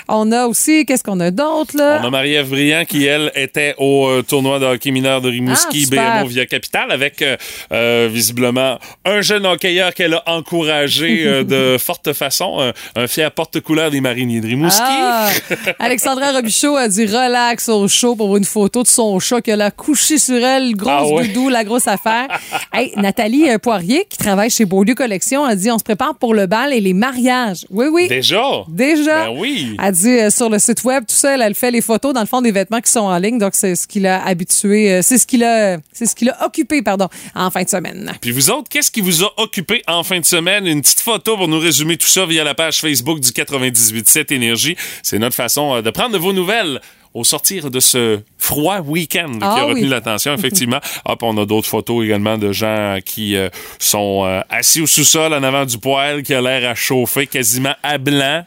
On 0.09 0.31
a 0.31 0.47
aussi, 0.47 0.87
qu'est-ce 0.87 1.03
qu'on 1.03 1.19
a 1.19 1.31
d'autre, 1.33 1.77
là? 1.77 1.99
On 2.01 2.07
a 2.07 2.11
Marie-Ève 2.11 2.49
Briand 2.49 2.85
qui, 2.85 3.07
elle, 3.07 3.33
était 3.35 3.75
au 3.79 4.07
euh, 4.07 4.23
tournoi 4.23 4.61
de 4.61 4.64
hockey 4.66 4.92
mineur 4.92 5.21
de 5.21 5.29
Rimouski, 5.29 5.88
Ah. 5.97 6.21
BMO 6.21 6.29
via 6.29 6.47
Capital, 6.47 6.92
avec 6.92 7.23
euh, 7.23 7.37
euh, 7.73 8.09
visiblement 8.12 8.79
un 9.05 9.21
jeune 9.21 9.45
hockeyeur 9.47 9.92
qu'elle 9.95 10.14
a 10.14 10.23
encouragé 10.27 11.45
de 11.45 11.77
forte 11.79 12.12
façon, 12.12 12.73
un, 12.95 13.07
fier 13.09 13.31
porte-couleur 13.33 13.90
des 13.90 14.01
mariniers 14.01 14.40
de 14.40 14.47
Rimouski. 14.47 14.81
Ah! 14.85 15.29
Alexandra 15.81 16.31
Robichaud 16.33 16.77
a 16.77 16.88
dit 16.88 17.07
relax 17.07 17.69
au 17.69 17.88
show 17.88 18.14
pour 18.14 18.37
une 18.37 18.45
photo 18.45 18.83
de 18.85 18.88
son 18.88 19.19
chat 19.19 19.40
qu'elle 19.40 19.62
a 19.62 19.71
couché 19.73 20.19
sur 20.19 20.37
elle, 20.37 20.75
grosse 20.77 20.92
Ah 20.97 21.07
ouais? 21.07 21.29
doudou, 21.29 21.49
la 21.49 21.64
grosse 21.64 21.88
affaire. 21.88 22.29
Hey, 22.73 22.92
Nathalie 22.97 23.47
Poirier, 23.62 24.05
qui 24.09 24.19
travaille 24.19 24.51
chez 24.51 24.66
Beaulieu 24.66 24.95
Collection, 24.95 25.45
a 25.45 25.55
dit 25.55 25.71
on 25.71 25.79
se 25.79 25.85
prépare 25.85 26.14
pour 26.14 26.35
le 26.35 26.47
bal 26.47 26.75
et 26.75 26.81
les 26.81 26.92
mariages. 26.92 27.64
Oui, 27.71 27.87
oui. 27.90 28.07
Déjà? 28.09 28.42
Déjà. 28.69 29.25
Ben 29.27 29.35
oui. 29.38 29.77
Elle 29.83 29.92
dit 29.96 30.18
euh, 30.18 30.30
sur 30.30 30.48
le 30.48 30.59
site 30.59 30.85
web, 30.85 31.04
tout 31.06 31.26
elle, 31.26 31.42
elle 31.42 31.54
fait 31.54 31.70
les 31.70 31.80
photos 31.80 32.12
dans 32.12 32.20
le 32.20 32.26
fond 32.26 32.42
des 32.42 32.52
vêtements 32.52 32.80
qui 32.80 32.90
sont 32.90 33.00
en 33.00 33.18
ligne, 33.18 33.38
donc 33.38 33.54
c'est 33.54 33.74
ce 33.74 33.87
qui 33.87 34.00
l'a 34.00 34.24
habitué, 34.24 34.92
euh, 34.92 35.02
c'est 35.02 35.18
ce 35.18 35.26
qui 35.26 35.38
l'a, 35.38 35.78
c'est 35.92 36.06
ce 36.06 36.14
qui 36.14 36.24
l'a 36.24 36.44
occupé, 36.44 36.82
pardon, 36.82 37.09
en 37.35 37.50
fin 37.50 37.62
de 37.62 37.68
semaine. 37.68 38.12
Puis 38.20 38.30
vous 38.30 38.50
autres, 38.50 38.68
qu'est-ce 38.68 38.90
qui 38.90 39.00
vous 39.00 39.24
a 39.24 39.32
occupé 39.38 39.82
en 39.88 40.02
fin 40.02 40.20
de 40.20 40.24
semaine? 40.24 40.66
Une 40.66 40.82
petite 40.82 41.00
photo 41.00 41.37
pour 41.37 41.48
nous 41.48 41.59
résumer 41.59 41.96
tout 41.96 42.09
ça 42.09 42.26
via 42.26 42.44
la 42.44 42.54
page 42.54 42.80
Facebook 42.80 43.20
du 43.20 43.30
98.7 43.30 44.32
Énergie. 44.32 44.76
C'est 45.02 45.18
notre 45.18 45.37
façon 45.37 45.76
euh, 45.76 45.82
de 45.82 45.90
prendre 45.90 46.12
de 46.12 46.18
vos 46.18 46.32
nouvelles 46.32 46.80
au 47.16 47.24
sortir 47.24 47.70
de 47.70 47.81
ce 47.81 48.20
froid 48.37 48.81
week-end 48.81 49.33
qui 49.33 49.38
Ah 49.40 49.55
a 49.61 49.62
retenu 49.64 49.83
oui. 49.85 49.88
l'attention, 49.88 50.35
effectivement. 50.38 50.81
Hop, 51.07 51.22
on 51.22 51.37
a 51.38 51.46
d'autres 51.46 51.68
photos 51.68 52.05
également 52.05 52.37
de 52.37 52.52
gens 52.52 52.98
qui 53.05 53.37
euh, 53.37 53.48
sont 53.79 54.24
euh, 54.26 54.40
assis 54.50 54.83
au 54.83 54.87
sous-sol 54.87 55.33
en 55.33 55.42
avant 55.42 55.64
du 55.64 55.79
poêle 55.79 56.22
qui 56.22 56.35
a 56.35 56.42
l'air 56.42 56.68
à 56.70 56.74
chauffer 56.74 57.26
quasiment 57.26 57.74
à 57.83 57.96
blanc 57.98 58.44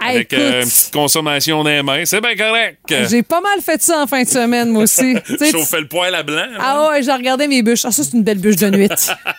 Hey, 0.00 0.16
avec 0.16 0.32
euh, 0.34 0.62
une 0.62 0.68
petite 0.68 0.92
consommation 0.92 1.64
les 1.64 1.82
mains. 1.82 2.04
C'est 2.04 2.20
bien 2.20 2.36
correct. 2.36 2.78
J'ai 3.10 3.22
pas 3.22 3.40
mal 3.40 3.60
fait 3.62 3.82
ça 3.82 4.02
en 4.02 4.06
fin 4.06 4.22
de 4.22 4.28
semaine, 4.28 4.70
moi 4.70 4.82
aussi. 4.84 5.16
Chauffer 5.50 5.80
le 5.80 5.88
poêle 5.88 6.14
à 6.14 6.22
blanc. 6.22 6.36
hein? 6.42 6.58
Ah 6.60 6.88
ouais, 6.90 7.02
j'ai 7.02 7.12
regardé 7.12 7.48
mes 7.48 7.62
bûches. 7.62 7.84
Ah, 7.86 7.90
ça, 7.90 8.04
c'est 8.04 8.12
une 8.12 8.22
belle 8.22 8.38
bûche 8.38 8.56
de 8.56 8.68
nuit. 8.70 8.88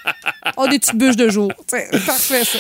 oh, 0.58 0.68
des 0.68 0.80
petites 0.80 0.96
bûches 0.98 1.16
de 1.16 1.30
jour. 1.30 1.52
C'est 1.68 1.90
parfait, 2.06 2.44
ça. 2.44 2.58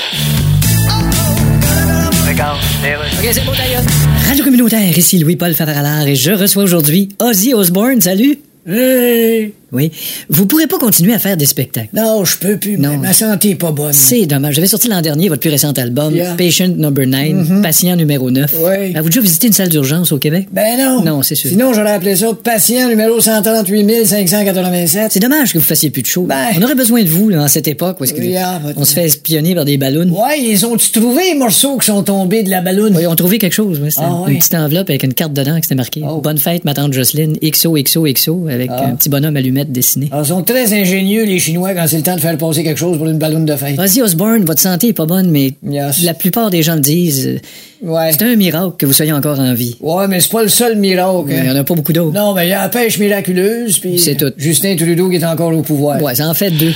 Radio 4.27 4.43
communautaire, 4.43 4.97
ici 4.97 5.17
Louis-Paul 5.17 5.53
Favaralard 5.53 6.07
et 6.07 6.15
je 6.15 6.31
reçois 6.31 6.63
aujourd'hui 6.63 7.07
Ozzy 7.19 7.53
Osbourne. 7.53 8.01
Salut. 8.01 8.37
Hey. 8.67 9.53
Oui. 9.71 9.91
Vous 10.29 10.45
pourrez 10.45 10.67
pas 10.67 10.77
continuer 10.77 11.13
à 11.13 11.19
faire 11.19 11.35
des 11.35 11.45
spectacles. 11.45 11.89
Non, 11.93 12.23
je 12.23 12.37
peux 12.37 12.55
plus. 12.57 12.77
Non. 12.77 12.97
Ma 12.97 13.11
santé 13.11 13.49
est 13.51 13.55
pas 13.55 13.71
bonne. 13.71 13.91
C'est 13.91 14.25
dommage. 14.25 14.55
J'avais 14.55 14.67
sorti 14.67 14.87
l'an 14.87 15.01
dernier 15.01 15.27
votre 15.27 15.41
plus 15.41 15.49
récent 15.49 15.71
album, 15.73 16.15
Yeah. 16.15 16.35
Patient 16.35 16.69
Number 16.69 17.05
9, 17.05 17.61
patient 17.61 17.95
numéro 17.97 18.31
9. 18.31 18.53
Oui. 18.59 18.73
Avez-vous 18.93 19.09
déjà 19.09 19.21
visité 19.21 19.47
une 19.47 19.53
salle 19.53 19.67
d'urgence 19.69 20.11
au 20.13 20.17
Québec? 20.19 20.47
Ben 20.53 20.77
non. 20.77 21.03
Non, 21.03 21.21
c'est 21.21 21.35
sûr. 21.35 21.49
Sinon, 21.49 21.73
j'aurais 21.73 21.91
appelé 21.91 22.15
ça 22.15 22.27
patient 22.41 22.87
numéro 22.87 23.19
138 23.19 24.05
587. 24.05 25.11
C'est 25.11 25.19
dommage 25.19 25.51
que 25.53 25.57
vous 25.57 25.63
fassiez 25.65 25.89
plus 25.89 26.01
de 26.01 26.07
show. 26.07 26.23
Ben. 26.23 26.47
On 26.57 26.61
aurait 26.63 26.75
besoin 26.75 27.03
de 27.03 27.09
vous 27.09 27.27
là, 27.29 27.43
en 27.43 27.47
cette 27.49 27.67
époque 27.67 27.97
où 27.99 28.05
que 28.05 28.21
Yeah, 28.21 28.59
but- 28.65 28.73
on 28.77 28.85
se 28.85 28.93
fait 28.93 29.05
espionner 29.05 29.53
par 29.53 29.65
des 29.65 29.77
ballons. 29.77 30.09
Ouais, 30.09 30.41
ils 30.41 30.65
ont-tu 30.65 30.91
trouvé 30.91 31.23
les 31.33 31.35
morceaux 31.37 31.77
qui 31.77 31.87
sont 31.87 32.03
tombés 32.03 32.43
de 32.43 32.49
la 32.49 32.61
balloune? 32.61 32.95
Oui, 32.95 33.05
on 33.05 33.11
a 33.11 33.15
trouvé 33.17 33.37
quelque 33.37 33.53
chose. 33.53 33.79
ouais. 33.81 33.89
C'était 33.91 34.03
Ah, 34.05 34.23
une 34.27 34.33
oui. 34.33 34.39
petite 34.39 34.55
enveloppe 34.55 34.89
avec 34.89 35.03
une 35.03 35.13
carte 35.13 35.33
dedans 35.33 35.55
qui 35.57 35.63
c'était 35.63 35.75
marqué 35.75 36.01
Oh. 36.07 36.21
Bonne 36.21 36.37
fête, 36.37 36.63
ma 36.63 36.73
tante 36.73 36.93
Jocelyne, 36.93 37.35
XOXOXO, 37.43 38.47
avec 38.57 38.69
Ah. 38.73 38.85
un 38.87 38.95
petit 38.95 39.09
bonhomme 39.09 39.35
allumette 39.37 39.71
dessiné. 39.71 40.09
Alors, 40.11 40.25
ils 40.25 40.29
sont 40.29 40.43
très 40.43 40.73
ingénieux, 40.73 41.23
les 41.25 41.39
Chinois, 41.39 41.73
quand 41.73 41.85
c'est 41.87 41.97
le 41.97 42.03
temps 42.03 42.15
de 42.15 42.21
faire 42.21 42.37
passer 42.37 42.63
quelque 42.63 42.77
chose 42.79 42.97
pour 42.97 43.07
une 43.07 43.17
balloune 43.17 43.45
de 43.45 43.55
fête. 43.55 43.79
Ozzy 43.79 44.01
Osbourne, 44.01 44.43
votre 44.45 44.61
santé 44.61 44.89
est 44.89 44.93
pas 44.93 45.05
bonne, 45.05 45.29
mais 45.31 45.53
Yes. 45.67 46.03
la 46.03 46.13
plupart 46.13 46.49
des 46.49 46.61
gens 46.63 46.75
le 46.75 46.81
disent. 46.81 47.27
euh, 47.27 47.39
Ouais. 47.83 48.09
C'est 48.11 48.23
un 48.23 48.35
miracle 48.35 48.73
que 48.77 48.85
vous 48.87 48.93
soyez 48.93 49.13
encore 49.13 49.39
en 49.39 49.53
vie. 49.53 49.77
Ouais, 49.81 50.07
mais 50.07 50.19
c'est 50.19 50.31
pas 50.31 50.41
le 50.41 50.49
seul 50.49 50.77
miracle. 50.77 51.25
Il 51.29 51.35
y 51.35 51.39
hein. 51.47 51.53
en 51.55 51.59
a 51.59 51.63
pas 51.63 51.75
beaucoup 51.75 51.93
d'autres. 51.93 52.11
Non, 52.13 52.33
mais 52.33 52.47
il 52.47 52.49
y 52.49 52.53
a 52.53 52.63
la 52.63 52.69
pêche 52.69 52.97
miraculeuse, 52.97 53.77
puis 53.79 53.99
C'est 53.99 54.15
tout. 54.15 54.31
Justin 54.35 54.75
Trudeau 54.75 55.09
qui 55.09 55.17
est 55.17 55.23
encore 55.25 55.53
au 55.55 55.61
pouvoir. 55.61 56.01
Ouais, 56.01 56.15
ça 56.15 56.27
en 56.27 56.33
fait 56.33 56.49
deux. 56.51 56.73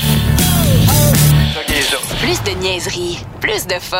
Plus 2.22 2.40
de 2.54 2.60
niaiserie, 2.62 3.18
plus 3.40 3.66
de 3.66 3.74
fun. 3.82 3.98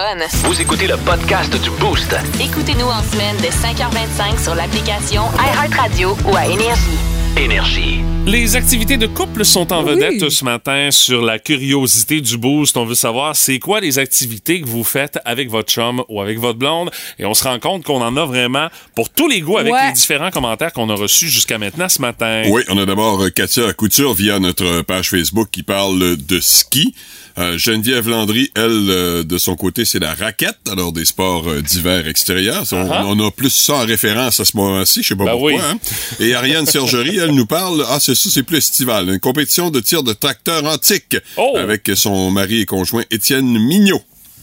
Vous 0.48 0.62
écoutez 0.62 0.86
le 0.88 0.96
podcast 0.98 1.52
du 1.52 1.70
Boost. 1.80 2.16
Écoutez-nous 2.40 2.86
en 2.86 3.02
semaine 3.12 3.36
de 3.38 3.48
5h25 3.48 4.44
sur 4.44 4.54
l'application 4.56 5.24
iHeartRadio 5.40 6.16
ou 6.32 6.36
à 6.36 6.46
Énergie. 6.46 7.21
Énergie. 7.38 8.11
Les 8.28 8.56
activités 8.56 8.98
de 8.98 9.08
couple 9.08 9.44
sont 9.44 9.74
en 9.74 9.84
Oui. 9.84 9.96
vedette 9.96 10.30
ce 10.30 10.46
matin 10.46 10.90
sur 10.92 11.22
la 11.24 11.40
curiosité 11.40 12.22
du 12.22 12.38
boost. 12.38 12.78
On 12.78 12.86
veut 12.86 12.96
savoir 12.96 13.36
c'est 13.36 13.58
quoi 13.60 13.82
les 13.82 13.98
activités 14.00 14.62
que 14.62 14.68
vous 14.68 14.84
faites 14.84 15.18
avec 15.26 15.50
votre 15.50 15.70
chum 15.72 16.04
ou 16.08 16.22
avec 16.22 16.38
votre 16.40 16.58
blonde. 16.60 16.92
Et 17.20 17.26
on 17.26 17.34
se 17.34 17.44
rend 17.44 17.60
compte 17.60 17.84
qu'on 17.84 18.02
en 18.02 18.16
a 18.16 18.26
vraiment 18.26 18.68
pour 18.96 19.10
tous 19.10 19.28
les 19.28 19.42
goûts 19.42 19.58
avec 19.58 19.74
Ouais. 19.74 19.88
les 19.88 19.94
différents 19.94 20.30
commentaires 20.32 20.72
qu'on 20.72 20.90
a 20.90 20.96
reçus 20.96 21.30
jusqu'à 21.30 21.58
maintenant 21.58 21.90
ce 21.90 22.00
matin. 22.02 22.44
Oui, 22.48 22.62
on 22.70 22.78
a 22.78 22.86
d'abord 22.86 23.22
euh, 23.24 23.30
Katia 23.30 23.74
Couture 23.74 24.14
via 24.14 24.40
notre 24.40 24.82
page 24.84 25.10
Facebook 25.10 25.50
qui 25.52 25.64
parle 25.64 26.16
de 26.16 26.40
ski. 26.40 26.94
Euh, 27.38 27.58
Geneviève 27.58 28.10
Landry, 28.10 28.52
elle, 28.56 28.88
euh, 28.90 29.24
de 29.24 29.38
son 29.38 29.56
côté, 29.56 29.86
c'est 29.86 30.00
la 30.00 30.14
raquette, 30.14 30.58
alors 30.70 30.92
des 30.92 31.06
sports 31.06 31.48
euh, 31.48 31.62
d'hiver 31.62 32.06
extérieurs. 32.10 32.64
On, 32.74 32.76
on 33.18 33.26
a 33.26 33.32
plus 33.32 33.50
ça 33.50 33.76
en 33.76 33.86
référence 33.86 34.42
à 34.42 34.46
ce 34.46 34.58
moment-ci, 34.58 35.02
je 35.02 35.08
sais 35.10 35.16
pas 35.16 35.24
Ben 35.24 35.32
pourquoi. 35.32 35.54
oui. 35.54 35.60
hein. 35.64 35.78
Et 36.20 36.34
Ariane 36.34 36.66
Sergerie, 36.66 37.18
elle 37.20 37.32
nous 37.32 37.46
parle, 37.46 37.86
ah 37.88 38.00
c'est 38.02 38.11
ça, 38.14 38.30
c'est 38.32 38.44
plus 38.44 38.58
estival, 38.58 39.10
une 39.10 39.20
compétition 39.20 39.70
de 39.72 39.80
tir 39.80 40.04
de 40.04 40.14
tracteur 40.14 40.64
antique 40.66 41.18
Oh! 41.38 41.56
avec 41.58 41.90
son 41.96 42.32
mari 42.32 42.62
et 42.62 42.66
conjoint 42.66 43.04
Étienne 43.12 43.46
Mignot. 43.60 44.02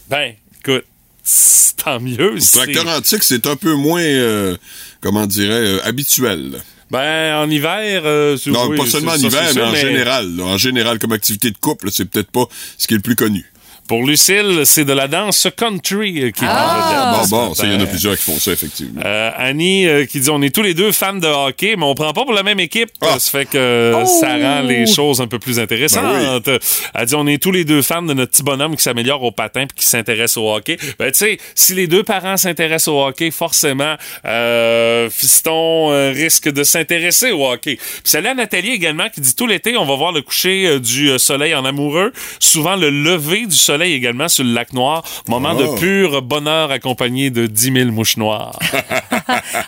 Ben, 0.09 0.35
écoute, 0.61 0.85
c'est 1.22 1.76
tant 1.85 2.00
mieux. 2.00 2.35
Le 2.35 2.40
c'est- 2.40 2.59
tracteur 2.59 2.88
antique, 2.88 3.22
c'est 3.22 3.46
un 3.46 3.57
peu 3.57 3.74
moins, 3.74 4.02
euh, 4.02 4.57
comment 5.00 5.26
dirais, 5.26 5.52
euh, 5.52 5.81
habituel. 5.87 6.61
Ben, 6.90 7.37
en 7.37 7.50
hiver... 7.50 8.02
euh, 8.07 8.37
c'est- 8.38 8.50
Non, 8.50 8.66
oui, 8.68 8.78
pas 8.78 8.85
c'est- 8.85 8.92
seulement 8.92 9.12
en 9.12 9.18
ça, 9.18 9.26
hiver, 9.26 9.48
c'est 9.52 9.54
mais 9.61 9.62
en 9.66 9.74
général. 9.74 10.37
là. 10.37 10.44
En 10.44 10.57
général, 10.57 10.98
comme 10.98 11.12
activité 11.12 11.50
de 11.50 11.59
couple, 11.59 11.90
c'est 11.92 12.07
peut-être 12.07 12.31
pas 12.31 12.46
ce 12.78 12.87
qui 12.87 12.94
est 12.94 12.96
le 12.96 13.02
plus 13.02 13.14
connu. 13.16 13.44
Pour 13.88 14.07
Lucille, 14.07 14.61
c'est 14.64 14.85
de 14.85 14.92
la 14.92 15.09
danse 15.09 15.48
country 15.57 16.22
euh, 16.24 16.31
qui 16.31 16.44
est 16.44 16.46
en 16.46 16.51
Ah! 16.53 17.16
vedette. 17.16 17.31
bon, 17.31 17.46
bon, 17.48 17.55
ça, 17.55 17.64
il 17.64 17.72
y 17.72 17.74
en 17.74 17.81
a 17.81 17.85
Ben, 17.85 17.88
plusieurs 17.88 18.16
qui 18.18 18.22
font 18.22 18.38
ça, 18.38 18.53
effectivement. 18.53 19.01
Euh, 19.05 19.31
Annie 19.37 19.87
euh, 19.88 20.05
qui 20.05 20.20
dit 20.20 20.29
on 20.31 20.42
est 20.42 20.55
tous 20.55 20.61
les 20.62 20.74
deux 20.74 20.92
fans 20.92 21.14
de 21.14 21.27
hockey, 21.27 21.74
mais 21.77 21.85
on 21.85 21.94
prend 21.94 22.12
pas 22.12 22.24
pour 22.24 22.35
la 22.35 22.42
même 22.42 22.61
équipe. 22.61 22.90
Ah. 23.01 23.18
Ça 23.18 23.31
fait 23.38 23.46
que 23.46 23.57
euh, 23.57 24.03
Oh! 24.05 24.07
ça 24.20 24.37
rend 24.37 24.61
les 24.61 24.87
choses 24.87 25.20
un 25.22 25.27
peu 25.27 25.38
plus 25.38 25.59
intéressantes. 25.59 26.46
Elle 26.94 27.07
dit 27.07 27.14
on 27.14 27.27
est 27.27 27.42
tous 27.42 27.51
les 27.51 27.64
deux 27.64 27.81
fans 27.83 28.03
de 28.03 28.12
notre 28.12 28.33
petit 28.33 28.42
bonhomme 28.42 28.77
qui 28.77 28.83
s'améliore 28.83 29.22
au 29.22 29.33
patin 29.33 29.64
puis 29.66 29.83
qui 29.83 29.87
s'intéresse 29.88 30.37
au 30.37 30.53
hockey. 30.55 30.77
Ben 30.98 31.11
tu 31.11 31.18
sais, 31.18 31.38
si 31.55 31.72
les 31.74 31.87
deux 31.87 32.03
parents 32.03 32.37
s'intéressent 32.37 32.88
au 32.88 33.03
hockey, 33.03 33.31
forcément, 33.31 33.94
euh, 34.27 35.09
fiston 35.11 35.90
euh, 35.92 36.12
risque 36.14 36.51
de 36.51 36.62
s'intéresser 36.62 37.33
au 37.33 37.46
hockey. 37.51 37.77
Puis 37.77 38.01
c'est 38.05 38.20
là 38.20 38.35
Nathalie 38.35 38.72
également 38.72 39.09
qui 39.09 39.22
dit 39.22 39.35
tout 39.35 39.46
l'été 39.46 39.77
on 39.79 39.87
va 39.87 39.96
voir 39.96 40.12
le 40.12 40.20
coucher 40.20 40.66
euh, 40.66 40.79
du 40.79 41.18
soleil 41.18 41.55
en 41.55 41.64
amoureux, 41.64 42.12
souvent 42.38 42.77
le 42.77 42.90
lever 42.90 43.46
du 43.46 43.57
soleil 43.57 43.78
également 43.87 44.29
sur 44.29 44.45
le 44.45 44.53
lac 44.53 44.73
Noir, 44.73 45.03
moment 45.29 45.53
Oh. 45.59 45.75
de 45.75 45.79
pur 45.81 46.23
bonheur 46.23 46.71
accompagné 46.71 47.31
de 47.31 47.47
10 47.47 47.73
000 47.73 47.91
mouches 47.91 48.17
noires. 48.17 48.59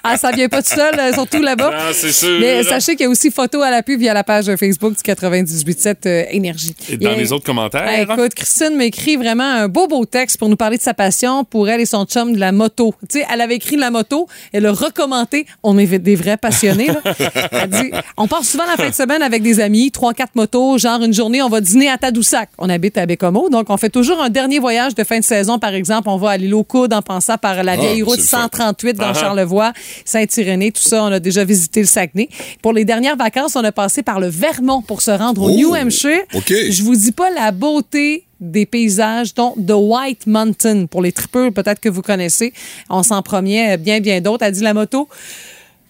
Ah, 0.02 0.16
ça 0.16 0.30
vient 0.32 0.48
pas 0.48 0.62
tout 0.62 0.74
seul, 0.74 0.98
euh, 0.98 1.12
surtout 1.12 1.42
là-bas. 1.42 1.70
Ah, 1.74 1.90
c'est 1.92 2.12
sûr. 2.12 2.38
Mais 2.40 2.62
sachez 2.64 2.92
qu'il 2.96 3.04
y 3.04 3.06
a 3.06 3.10
aussi 3.10 3.30
photo 3.30 3.60
à 3.62 3.70
l'appui 3.70 3.96
via 3.96 4.14
la 4.14 4.24
page 4.24 4.46
Facebook 4.56 4.94
du 4.96 5.02
98.7 5.02 5.96
euh, 6.06 6.24
Énergie. 6.30 6.74
Et 6.88 6.96
dans 6.96 7.10
a- 7.12 7.14
les 7.16 7.32
autres 7.32 7.44
commentaires. 7.44 7.84
Ah, 7.86 8.00
écoute, 8.00 8.34
Christine 8.34 8.76
m'écrit 8.76 9.16
vraiment 9.16 9.44
un 9.44 9.68
beau, 9.68 9.86
beau 9.86 10.04
texte 10.06 10.38
pour 10.38 10.48
nous 10.48 10.56
parler 10.56 10.76
de 10.78 10.82
sa 10.82 10.94
passion 10.94 11.44
pour 11.44 11.68
elle 11.68 11.80
et 11.80 11.86
son 11.86 12.04
chum 12.06 12.32
de 12.32 12.38
la 12.38 12.52
moto. 12.52 12.94
Tu 13.10 13.18
sais, 13.20 13.26
elle 13.32 13.40
avait 13.40 13.56
écrit 13.56 13.76
la 13.76 13.90
moto, 13.90 14.26
elle 14.52 14.66
a 14.66 14.72
recommenté. 14.72 15.46
On 15.62 15.78
est 15.78 15.98
des 15.98 16.16
vrais 16.16 16.36
passionnés, 16.36 16.86
là. 16.88 17.00
Elle 17.52 17.68
dit, 17.70 17.90
on 18.16 18.26
part 18.26 18.44
souvent 18.44 18.64
la 18.66 18.76
fin 18.76 18.88
de 18.88 18.94
semaine 18.94 19.22
avec 19.22 19.42
des 19.42 19.60
amis, 19.60 19.90
trois, 19.90 20.14
quatre 20.14 20.34
motos, 20.34 20.78
genre 20.78 21.02
une 21.02 21.12
journée, 21.12 21.42
on 21.42 21.48
va 21.48 21.60
dîner 21.60 21.88
à 21.90 21.98
Tadoussac. 21.98 22.48
On 22.58 22.68
habite 22.70 22.96
à 22.98 23.06
Bécomo, 23.06 23.48
donc 23.50 23.68
on 23.70 23.76
fait 23.76 23.90
toujours 24.00 24.22
un 24.22 24.30
dernier 24.30 24.58
voyage 24.58 24.94
de 24.94 25.04
fin 25.04 25.18
de 25.18 25.24
saison, 25.24 25.58
par 25.58 25.74
exemple. 25.74 26.08
On 26.08 26.16
va 26.16 26.30
à 26.30 26.36
l'île 26.38 26.54
aux 26.54 26.64
Coudes 26.64 26.94
en 26.94 27.02
passant 27.02 27.36
par 27.36 27.62
la 27.62 27.76
vieille 27.76 27.98
c'est 27.98 28.02
route 28.02 28.16
le 28.16 28.22
fun. 28.22 28.42
138 28.44 28.96
dans 28.96 29.04
Ah 29.04 29.12
ah. 29.14 29.20
Charlevoix, 29.20 29.72
Saint-Irénée, 30.06 30.72
tout 30.72 30.80
ça. 30.80 31.04
On 31.04 31.12
a 31.12 31.20
déjà 31.20 31.44
visité 31.44 31.80
le 31.80 31.86
Saguenay. 31.86 32.30
Pour 32.62 32.72
les 32.72 32.86
dernières 32.86 33.16
vacances, 33.16 33.56
on 33.56 33.64
a 33.64 33.72
passé 33.72 34.02
par 34.02 34.18
le 34.18 34.28
Vermont 34.28 34.80
pour 34.80 35.02
se 35.02 35.10
rendre 35.10 35.42
au 35.42 35.50
Oh, 35.50 35.54
New 35.54 35.74
Hampshire. 35.74 36.22
OK. 36.32 36.50
Je 36.70 36.82
vous 36.82 36.96
dis 36.96 37.12
pas 37.12 37.30
la 37.30 37.52
beauté 37.52 38.24
des 38.40 38.64
paysages, 38.64 39.34
dont 39.34 39.52
The 39.52 39.74
White 39.74 40.26
Mountain. 40.26 40.86
Pour 40.86 41.02
les 41.02 41.12
tripeurs, 41.12 41.52
peut-être 41.52 41.78
que 41.80 41.90
vous 41.90 42.00
connaissez. 42.00 42.54
On 42.88 43.02
s'en 43.02 43.20
promet 43.20 43.76
bien, 43.76 44.00
bien 44.00 44.22
d'autres. 44.22 44.46
Elle 44.46 44.52
dit 44.54 44.62
la 44.62 44.72
moto. 44.72 45.08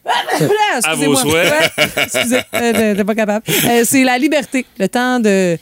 Excusez-moi. 0.78 1.22
Excusez, 1.96 2.40
euh, 2.54 3.04
pas 3.04 3.14
capable. 3.14 3.44
Euh, 3.48 3.82
c'est 3.84 4.02
la 4.02 4.18
liberté, 4.18 4.66
le 4.78 4.88
temps 4.88 5.20
de. 5.20 5.56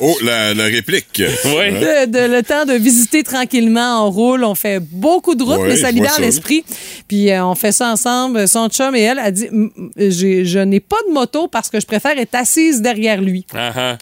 Oh, 0.00 0.16
la, 0.22 0.54
la 0.54 0.64
réplique. 0.64 1.22
Oui. 1.44 1.72
de, 1.72 2.06
de- 2.06 2.34
le 2.34 2.42
temps 2.42 2.64
de 2.64 2.72
visiter 2.74 3.22
tranquillement 3.22 4.04
en 4.04 4.10
roule. 4.10 4.44
On 4.44 4.54
fait 4.54 4.80
beaucoup 4.80 5.34
de 5.34 5.42
routes, 5.42 5.58
Ouais, 5.60 5.68
mais 5.68 5.76
ça 5.76 5.90
libère 5.90 6.18
l'esprit. 6.20 6.64
Puis 7.08 7.30
euh, 7.30 7.44
on 7.44 7.54
fait 7.54 7.72
ça 7.72 7.90
ensemble. 7.92 8.48
Son 8.48 8.68
chum 8.68 8.94
et 8.96 9.02
elle 9.02 9.18
a 9.18 9.30
dit 9.30 9.48
Je 9.96 10.58
n'ai 10.60 10.80
pas 10.80 10.96
de 11.08 11.12
moto 11.12 11.46
parce 11.48 11.68
que 11.70 11.78
je 11.80 11.86
préfère 11.86 12.18
être 12.18 12.34
assise 12.34 12.80
derrière 12.82 13.20
lui. 13.20 13.46
Ah, 13.54 13.72
ah. 13.76 13.98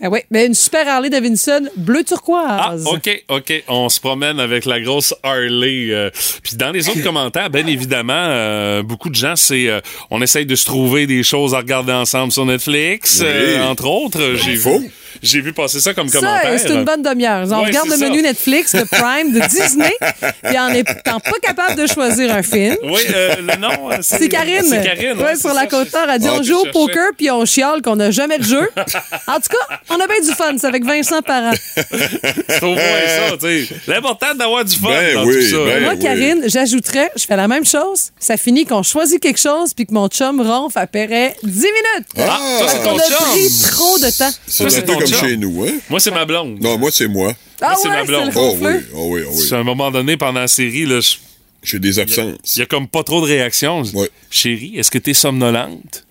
Ben 0.00 0.08
oui, 0.10 0.20
mais 0.30 0.46
une 0.46 0.54
super 0.54 0.88
Harley 0.88 1.08
Davidson 1.08 1.68
bleu 1.76 2.00
Ah, 2.00 2.04
turquoise. 2.04 2.86
OK, 2.86 3.24
OK. 3.28 3.64
On 3.68 3.88
se 3.88 4.00
promène 4.00 4.40
avec 4.40 4.64
la 4.64 4.80
grosse 4.80 5.14
Harley. 5.22 5.88
euh. 5.90 6.10
Puis 6.42 6.56
dans 6.56 6.72
les 6.72 6.88
autres 6.88 7.02
commentaires, 7.04 7.48
bien 7.48 7.66
évidemment, 7.66 8.12
euh, 8.16 8.82
beaucoup 8.82 9.08
de 9.08 9.14
gens, 9.14 9.36
c'est... 9.36 9.68
euh, 9.68 9.80
on 10.10 10.20
essaye 10.20 10.46
de 10.46 10.56
se 10.56 10.64
trouver 10.64 11.06
des 11.06 11.22
choses 11.22 11.54
à 11.54 11.58
regarder 11.58 11.92
ensemble 11.92 12.32
sur 12.32 12.44
Netflix, 12.44 13.20
Oui. 13.20 13.26
euh, 13.30 13.64
entre 13.64 13.86
autres. 13.86 14.34
J'ai 14.44 14.56
faut. 14.56 14.80
vu, 14.80 14.90
j'ai 15.22 15.40
vu 15.40 15.52
passer 15.52 15.80
ça 15.80 15.94
comme 15.94 16.08
Ça, 16.08 16.18
commentaire. 16.20 16.50
euh, 16.52 16.58
c'est 16.60 16.72
une 16.74 16.84
bonne 16.84 17.02
demi-heure. 17.02 17.46
On 17.50 17.60
Ouais, 17.60 17.66
regarde 17.66 17.88
le 17.88 17.96
menu. 17.98 18.22
Netflix, 18.22 18.74
de 18.74 18.84
Prime, 18.84 19.32
de 19.32 19.40
Disney, 19.48 19.92
puis 20.44 20.58
en 20.58 20.68
étant 20.72 21.20
pas 21.20 21.38
capable 21.42 21.76
de 21.80 21.86
choisir 21.86 22.34
un 22.34 22.42
film. 22.42 22.76
Oui, 22.84 23.00
euh, 23.14 23.36
le 23.36 23.56
nom, 23.60 23.90
euh, 23.90 23.96
C'est 24.02 24.28
Karine. 24.28 24.62
C'est 24.68 24.82
Karine. 24.82 25.18
Ouais, 25.18 25.36
sur 25.36 25.50
c'est 25.50 25.54
la 25.54 25.66
côte 25.66 25.92
nord. 25.92 26.06
Elle 26.10 26.20
dit 26.20 26.28
on 26.28 26.42
joue 26.42 26.56
au 26.58 26.66
poker 26.72 27.10
puis 27.16 27.30
on 27.30 27.44
chiale 27.44 27.82
qu'on 27.82 27.96
n'a 27.96 28.10
jamais 28.10 28.38
de 28.38 28.44
jeu. 28.44 28.68
En 29.26 29.36
tout 29.36 29.48
cas, 29.50 29.78
on 29.90 29.94
a 29.94 30.06
bien 30.06 30.20
du 30.20 30.32
fun. 30.34 30.52
C'est 30.58 30.66
avec 30.66 30.84
Vincent 30.84 31.22
Parent. 31.22 31.52
C'est 31.76 32.62
au 32.62 32.74
moins 32.74 32.76
ça, 33.06 33.36
tu 33.40 33.66
sais. 33.66 33.74
L'important 33.86 34.34
d'avoir 34.34 34.64
du 34.64 34.76
fun 34.76 34.88
Ben 34.88 35.14
dans 35.14 35.24
oui, 35.24 35.34
tout 35.48 35.50
ça. 35.56 35.64
ben 35.64 35.82
Moi, 35.82 35.92
oui. 35.94 35.98
Karine, 35.98 36.42
j'ajouterais, 36.46 37.10
je 37.16 37.24
fais 37.24 37.36
la 37.36 37.48
même 37.48 37.64
chose. 37.64 38.10
Ça 38.18 38.36
finit 38.36 38.64
qu'on 38.66 38.82
choisit 38.82 39.20
quelque 39.20 39.40
chose 39.40 39.72
puis 39.74 39.86
que 39.86 39.92
mon 39.94 40.08
chum 40.08 40.40
ronfle 40.40 40.78
après 40.78 41.34
10 41.42 41.50
minutes. 41.58 42.08
Ah, 42.18 42.38
ça, 42.60 42.68
c'est 42.68 42.78
on 42.80 42.92
ton 42.92 42.98
a 42.98 43.02
chum. 43.02 43.16
pris 43.30 43.48
trop 43.70 43.98
de 43.98 44.10
temps. 44.18 44.30
C'est 44.46 44.70
c'est 44.70 44.78
un 44.78 44.82
peu 44.82 44.92
ton 44.92 45.03
comme 45.04 45.28
chez 45.28 45.36
nous, 45.36 45.64
hein? 45.64 45.72
Moi, 45.90 46.00
c'est 46.00 46.10
ma 46.10 46.24
blonde. 46.24 46.58
Non, 46.60 46.78
moi, 46.78 46.90
c'est 46.92 47.08
moi. 47.08 47.32
Ah 47.60 47.74
c'est 47.80 47.88
ouais, 47.88 47.94
ma 47.94 48.00
c'est 48.00 48.06
blonde. 48.06 48.30
Oh 48.34 48.56
oui, 48.60 48.72
oh 48.94 49.06
oui, 49.10 49.20
oh 49.26 49.32
oui. 49.34 49.48
À 49.52 49.56
un 49.56 49.62
moment 49.64 49.90
donné, 49.90 50.16
pendant 50.16 50.40
la 50.40 50.48
série, 50.48 50.84
là, 50.86 51.00
je- 51.00 51.16
J'ai 51.62 51.78
des 51.78 51.98
absences. 51.98 52.36
il 52.56 52.58
y 52.58 52.62
a 52.62 52.66
comme 52.66 52.88
pas 52.88 53.02
trop 53.02 53.20
de 53.20 53.26
réactions. 53.26 53.82
Ouais. 53.94 54.10
Chérie, 54.30 54.74
est-ce 54.76 54.90
que 54.90 54.98
t'es 54.98 55.14
somnolente? 55.14 56.04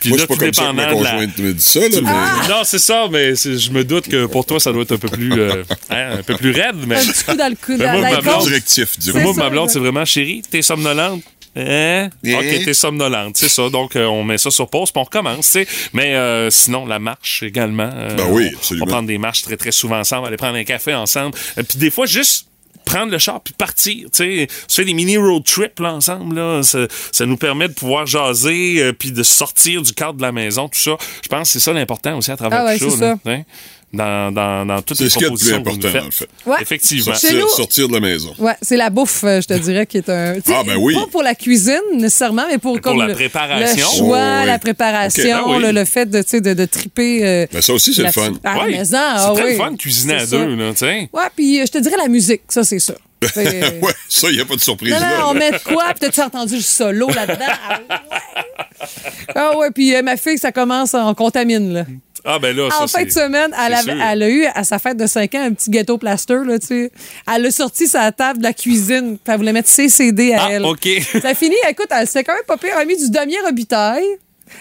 Puis 0.00 0.08
Moi, 0.08 0.16
là, 0.18 0.24
c'est 0.26 0.34
pas 0.34 0.44
comme 0.46 0.54
ça 0.54 0.62
que 0.70 0.72
ma 0.76 0.86
la- 0.86 0.92
conjointe 0.94 1.38
me 1.38 1.52
dit 1.52 1.62
ça, 1.62 1.80
là, 1.80 1.88
mais... 1.92 2.48
Non, 2.48 2.62
c'est 2.64 2.78
ça, 2.78 3.06
mais 3.12 3.36
c'est- 3.36 3.58
je 3.58 3.70
me 3.70 3.84
doute 3.84 4.08
que 4.08 4.24
pour 4.24 4.46
toi, 4.46 4.58
ça 4.58 4.72
doit 4.72 4.82
être 4.84 4.92
un 4.92 4.96
peu 4.96 5.08
plus, 5.10 5.30
euh, 5.38 5.62
hein, 5.90 6.12
un 6.20 6.22
peu 6.22 6.36
plus 6.36 6.52
raide. 6.52 6.76
Mais 6.86 6.96
Un 6.96 7.00
petit 7.04 7.22
coup 7.24 7.34
dans 7.36 7.48
le 7.50 7.54
cou. 7.56 7.72
Ben, 7.78 7.92
dans 7.92 7.98
moi, 8.00 8.10
ma 8.12 8.20
blonde-. 8.22 8.44
Directif, 8.44 8.98
direct. 8.98 9.22
moi, 9.26 9.34
ça, 9.34 9.40
ma 9.40 9.50
blonde, 9.50 9.68
c'est 9.68 9.78
vraiment 9.78 10.06
chérie, 10.06 10.40
t'es 10.48 10.62
somnolente? 10.62 11.22
Hein? 11.56 12.10
Hein? 12.24 12.34
Ok, 12.34 12.64
t'es 12.64 12.74
somnolente, 12.74 13.36
c'est 13.36 13.48
ça. 13.48 13.68
Donc, 13.70 13.96
euh, 13.96 14.04
on 14.06 14.22
met 14.24 14.38
ça 14.38 14.50
sur 14.50 14.68
pause, 14.68 14.90
puis 14.92 15.00
on 15.00 15.04
recommence, 15.04 15.46
tu 15.52 15.64
sais. 15.64 15.66
Mais 15.92 16.14
euh, 16.14 16.48
sinon, 16.50 16.86
la 16.86 16.98
marche 16.98 17.42
également. 17.42 17.90
euh, 17.92 18.14
Ben 18.16 18.26
oui, 18.30 18.48
on- 18.52 18.56
absolument. 18.56 18.84
On 18.84 18.86
va 18.88 18.92
prendre 18.94 19.08
des 19.08 19.18
marches 19.18 19.42
très, 19.42 19.56
très 19.56 19.72
souvent 19.72 19.98
ensemble, 19.98 20.28
aller 20.28 20.36
prendre 20.36 20.56
un 20.56 20.64
café 20.64 20.94
ensemble. 20.94 21.36
Euh, 21.58 21.62
Puis 21.68 21.78
des 21.78 21.90
fois, 21.90 22.06
juste 22.06 22.46
prendre 22.86 23.12
le 23.12 23.18
char 23.18 23.40
puis 23.42 23.52
partir, 23.56 24.06
tu 24.10 24.10
sais. 24.12 24.48
On 24.68 24.72
fait 24.72 24.84
des 24.84 24.94
mini 24.94 25.16
road 25.16 25.44
trips 25.44 25.78
là, 25.80 25.92
ensemble, 25.94 26.36
là. 26.36 26.62
Ça, 26.62 26.86
ça 27.12 27.26
nous 27.26 27.36
permet 27.36 27.68
de 27.68 27.74
pouvoir 27.74 28.06
jaser 28.06 28.76
euh, 28.82 28.92
puis 28.92 29.12
de 29.12 29.22
sortir 29.22 29.82
du 29.82 29.92
cadre 29.92 30.14
de 30.14 30.22
la 30.22 30.32
maison, 30.32 30.68
tout 30.68 30.78
ça. 30.78 30.96
Je 31.22 31.28
pense 31.28 31.48
que 31.48 31.52
c'est 31.52 31.60
ça 31.60 31.72
l'important 31.72 32.16
aussi 32.18 32.30
à 32.30 32.36
travers 32.36 32.60
Ah 32.60 32.64
ouais, 32.66 32.78
tout 32.78 32.90
c'est 32.90 32.96
ça. 32.96 32.98
ça. 32.98 33.18
là, 33.24 33.32
hein. 33.32 33.42
Dans, 33.92 34.30
dans, 34.32 34.64
dans 34.66 34.82
toutes 34.82 34.98
C'est 34.98 35.04
les 35.04 35.10
ce 35.10 35.14
qu'il 35.18 35.24
y 35.24 35.26
a 35.26 35.30
de 35.30 35.34
plus 35.34 35.50
propositions 35.50 35.62
que 35.64 35.68
nous 35.68 35.86
important, 35.86 35.98
faites. 35.98 36.04
le 36.04 36.10
fait. 36.44 36.50
Ouais. 36.50 36.56
Effectivement. 36.62 37.14
Sortir, 37.14 37.40
nous- 37.40 37.48
sortir 37.48 37.88
de 37.88 37.92
la 37.94 37.98
maison. 38.00 38.32
Ouais, 38.38 38.52
c'est 38.62 38.76
la 38.76 38.88
bouffe, 38.88 39.24
euh, 39.24 39.40
je 39.40 39.48
te 39.48 39.54
dirais, 39.54 39.84
qui 39.86 39.96
est 39.96 40.08
un. 40.08 40.34
tu 40.34 40.52
Ah, 40.54 40.62
ben 40.64 40.76
oui. 40.76 40.94
Pas 40.94 41.06
pour 41.10 41.24
la 41.24 41.34
cuisine 41.34 41.80
nécessairement, 41.96 42.44
mais 42.48 42.58
pour, 42.58 42.74
Mais 42.74 42.80
pour 42.80 42.92
comme 42.92 43.00
la 43.00 43.08
le- 43.08 43.14
préparation. 43.14 43.88
Le 43.92 43.96
choix, 43.98 44.18
Oh, 44.22 44.40
oui. 44.42 44.46
la 44.46 44.58
préparation, 44.60 45.22
ben 45.48 45.56
oui. 45.56 45.62
le, 45.64 45.72
le 45.72 45.84
fait 45.84 46.06
de, 46.06 46.22
tu 46.22 46.28
sais, 46.28 46.40
de, 46.40 46.54
de 46.54 46.64
triper. 46.66 47.26
euh, 47.26 47.46
Ben, 47.52 47.60
ça 47.60 47.72
aussi, 47.74 47.92
c'est 47.92 48.04
le 48.04 48.12
fun. 48.12 48.30
à 48.44 48.58
la 48.58 48.66
maison, 48.66 48.96
ah 49.00 49.24
c'est 49.34 49.34
très 49.40 49.44
oui. 49.50 49.58
le 49.58 49.64
fun 49.64 49.70
de 49.72 49.76
cuisiner 49.76 50.14
à 50.14 50.20
ça. 50.20 50.36
deux, 50.38 50.54
là, 50.54 50.70
tu 50.70 50.76
sais. 50.78 51.08
Ouais, 51.12 51.22
puis 51.34 51.60
euh, 51.60 51.66
je 51.66 51.72
te 51.72 51.78
dirais 51.78 51.96
la 51.98 52.06
musique, 52.08 52.42
ça, 52.48 52.62
c'est 52.62 52.78
ça. 52.78 52.94
C'est- 53.34 53.80
Ouais, 53.82 53.92
ça, 54.08 54.28
il 54.30 54.36
n'y 54.36 54.40
a 54.40 54.44
pas 54.46 54.54
de 54.54 54.60
surprise 54.60 54.94
Non, 54.94 55.00
là. 55.00 55.18
non, 55.18 55.24
on 55.30 55.32
là. 55.34 55.50
met 55.50 55.58
quoi? 55.64 55.86
Puis 55.90 55.98
t'as-tu 56.08 56.20
entendu 56.22 56.54
le 56.54 56.62
solo 56.62 57.08
là-dedans? 57.08 57.44
Ah 57.68 57.78
ouais. 57.80 57.96
Ah 59.34 59.56
ouais, 59.58 59.70
puis 59.72 59.94
euh, 59.94 60.02
ma 60.02 60.16
fille, 60.16 60.38
ça 60.38 60.52
commence, 60.52 60.94
on 60.94 61.12
contamine, 61.14 61.72
là. 61.74 61.84
Ah, 62.24 62.38
ben 62.38 62.54
là, 62.56 62.68
ça, 62.70 62.82
En 62.84 62.86
fin 62.88 63.04
de 63.04 63.10
semaine, 63.10 63.54
elle, 63.58 63.74
avait- 63.74 64.24
a 64.24 64.28
eu 64.28 64.44
à 64.54 64.64
sa 64.64 64.78
fête 64.78 64.96
de 64.96 65.06
5 65.06 65.34
ans 65.34 65.42
un 65.44 65.52
petit 65.52 65.70
ghetto 65.70 65.98
plaster, 65.98 66.38
là, 66.46 66.58
tu 66.58 66.66
sais. 66.66 66.92
Elle 67.32 67.46
a 67.46 67.50
sorti 67.50 67.86
sa 67.86 68.10
table 68.12 68.38
de 68.38 68.44
la 68.44 68.52
cuisine, 68.52 69.16
puis 69.22 69.32
elle 69.32 69.36
voulait 69.36 69.52
mettre 69.52 69.68
ses 69.68 69.88
CD 69.88 70.32
à 70.34 70.44
Ah, 70.44 70.48
elle. 70.52 70.64
OK. 70.64 70.88
Ça 71.22 71.34
finit, 71.34 71.56
écoute, 71.68 71.88
elle 71.90 72.06
s'est 72.06 72.24
quand 72.24 72.34
même 72.34 72.44
pas 72.46 72.56
pire. 72.56 72.70
Elle 72.76 72.82
a 72.82 72.84
mis 72.84 72.96
du 72.96 73.10
damier 73.10 73.36
Robitaille. 73.44 74.04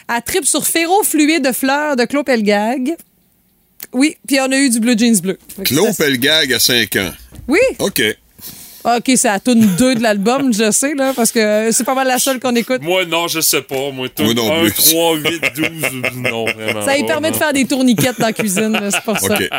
Elle 0.08 0.22
tripe 0.24 0.46
sur 0.46 0.66
Ferro-Fluide 0.68 1.44
de 1.46 1.52
fleurs 1.52 1.96
de 1.96 2.06
Claude 2.06 2.26
Pelgag. 2.26 2.96
Oui, 3.94 4.18
puis 4.28 4.40
on 4.40 4.52
a 4.52 4.58
eu 4.58 4.70
du 4.70 4.80
bleu 4.80 4.96
jeans 4.98 5.20
bleu. 5.20 5.38
Claude 5.64 5.92
ça- 5.94 6.04
Pelgag 6.04 6.54
à 6.54 6.60
5 6.60 6.96
ans. 6.98 7.12
Oui. 7.48 7.60
OK. 7.80 8.02
OK, 8.86 9.12
c'est 9.16 9.28
la 9.28 9.40
tune 9.40 9.66
2 9.78 9.96
de 9.96 10.02
l'album, 10.02 10.54
je 10.54 10.72
sais, 10.72 10.94
là, 10.96 11.12
parce 11.16 11.32
que 11.32 11.70
c'est 11.72 11.84
pas 11.84 11.96
mal 11.96 12.08
la 12.08 12.18
seule 12.20 12.40
qu'on 12.40 12.56
écoute. 12.56 12.82
Moi, 12.82 13.06
non, 13.06 13.28
je 13.28 13.42
sais 13.42 13.62
pas. 13.62 13.92
Moi, 13.94 14.08
tout 14.10 14.24
Moi 14.24 14.34
non 14.34 14.54
1, 14.54 14.62
plus. 14.62 14.74
3, 14.74 15.16
8, 15.18 15.42
12. 15.56 15.70
Non, 16.16 16.46
vraiment. 16.46 16.82
Ça 16.86 16.96
lui 16.96 17.04
permet 17.06 17.30
non. 17.30 17.34
de 17.34 17.40
faire 17.40 17.54
des 17.54 17.66
tourniquettes 17.66 18.20
dans 18.20 18.28
la 18.28 18.34
cuisine, 18.34 18.80
c'est 18.92 19.02
pour 19.04 19.18
ça. 19.20 19.34
OK. 19.36 19.50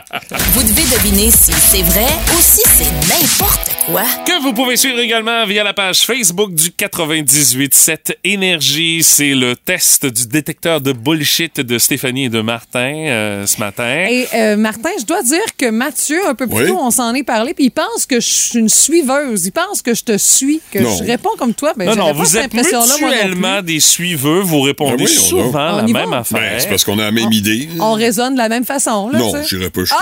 Vous 0.52 0.62
devez 0.62 0.83
deviner 0.96 1.30
si 1.30 1.52
c'est 1.52 1.83
vrai 1.83 2.06
ou 2.33 2.40
si 2.40 2.62
c'est 2.64 2.90
n'importe 3.09 3.70
quoi. 3.87 4.02
Que 4.24 4.42
vous 4.42 4.52
pouvez 4.52 4.76
suivre 4.76 4.98
également 5.00 5.44
via 5.46 5.64
la 5.64 5.74
page 5.74 6.00
Facebook 6.00 6.54
du 6.54 6.70
98.7 6.70 8.16
Énergie. 8.24 9.02
C'est 9.02 9.35
le 9.35 9.54
test 9.56 10.06
du 10.06 10.26
détecteur 10.26 10.80
de 10.80 10.92
bullshit 10.92 11.61
de 11.61 11.78
Stéphanie 11.78 12.24
et 12.26 12.28
de 12.28 12.40
Martin 12.40 12.94
euh, 13.09 13.46
ce 13.46 13.59
matin. 13.61 14.06
Et 14.09 14.26
euh, 14.35 14.56
Martin, 14.56 14.90
je 14.98 15.04
dois 15.04 15.22
dire 15.22 15.38
que 15.59 15.70
Mathieu, 15.70 16.20
un 16.28 16.35
peu 16.35 16.46
plus 16.46 16.56
Oui. 16.56 16.66
tôt, 16.68 16.78
on 16.80 16.90
s'en 16.90 17.14
est 17.14 17.22
parlé, 17.22 17.54
puis 17.54 17.66
il 17.66 17.70
pense 17.70 18.06
que 18.06 18.20
je 18.20 18.26
suis 18.26 18.59
une 18.59 18.68
suiveuse. 18.68 19.11
Il 19.44 19.52
pense 19.52 19.83
que 19.83 19.94
je 19.94 20.02
te 20.02 20.16
suis, 20.18 20.61
que 20.70 20.78
Non. 20.78 20.96
je 20.96 21.04
réponds 21.04 21.30
comme 21.38 21.54
toi. 21.54 21.72
Ben, 21.76 21.87
non, 21.87 21.96
non, 21.96 22.12
vous 22.12 22.24
cette 22.24 22.54
êtes 22.54 22.72
non 22.72 22.83
mutuellement 22.87 23.62
des 23.62 23.80
suiveux. 23.80 24.40
Vous 24.40 24.61
répondez 24.62 24.96
Ben 24.96 25.04
oui, 25.06 25.16
on 25.18 25.28
souvent 25.28 25.76
la 25.76 25.83
même 25.83 26.11
va. 26.11 26.18
affaire. 26.18 26.38
Ben, 26.40 26.61
c'est 26.61 26.68
parce 26.68 26.85
qu'on 26.85 26.98
a 26.98 27.02
la 27.04 27.11
même 27.12 27.33
idée. 27.33 27.68
On 27.78 27.92
raisonne 27.94 28.35
de 28.35 28.38
la 28.38 28.48
même 28.48 28.64
façon. 28.64 29.09
Là, 29.11 29.18
Non, 29.18 29.33
j'irai 29.48 29.70
pas 29.70 29.80
jusque-là. 29.80 29.98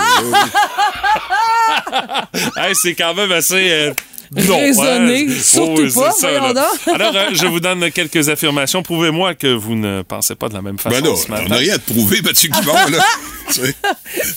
Hey, 2.57 2.73
c'est 2.75 2.93
quand 2.93 3.13
même 3.13 3.31
assez. 3.31 3.69
euh, 3.71 3.93
non, 4.35 4.57
Raisonné, 4.57 5.25
hein. 5.27 5.33
surtout 5.41 5.89
c'est 5.89 5.99
pas, 5.99 6.11
ça. 6.11 6.27
Alors, 6.93 7.15
euh, 7.15 7.29
je 7.33 7.47
vous 7.47 7.59
donne 7.59 7.89
quelques 7.91 8.29
affirmations. 8.29 8.83
Prouvez-moi 8.83 9.33
que 9.33 9.47
vous 9.47 9.73
ne 9.75 10.03
pensez 10.03 10.35
pas 10.35 10.49
de 10.49 10.53
la 10.53 10.61
même 10.61 10.77
façon 10.77 11.01
Ben 11.01 11.15
ce 11.15 11.25
on 11.31 11.49
n'a 11.49 11.55
rien 11.55 11.73
à 11.75 11.77
te 11.79 11.91
prouver, 11.91 12.21
Mathieu 12.21 12.49
Guimond, 12.49 12.73
là. 12.73 13.03
Tu 13.51 13.61
sais. 13.61 13.75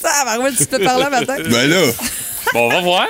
Ah, 0.05 0.25
ben, 0.39 0.45
ouais, 0.45 0.51
tu 0.57 0.65
peux 0.65 0.79
parler 0.79 1.05
matin. 1.11 1.37
Ben 1.51 1.69
là, 1.69 1.77
Bon, 2.53 2.67
on 2.67 2.69
va 2.69 2.81
voir. 2.81 3.07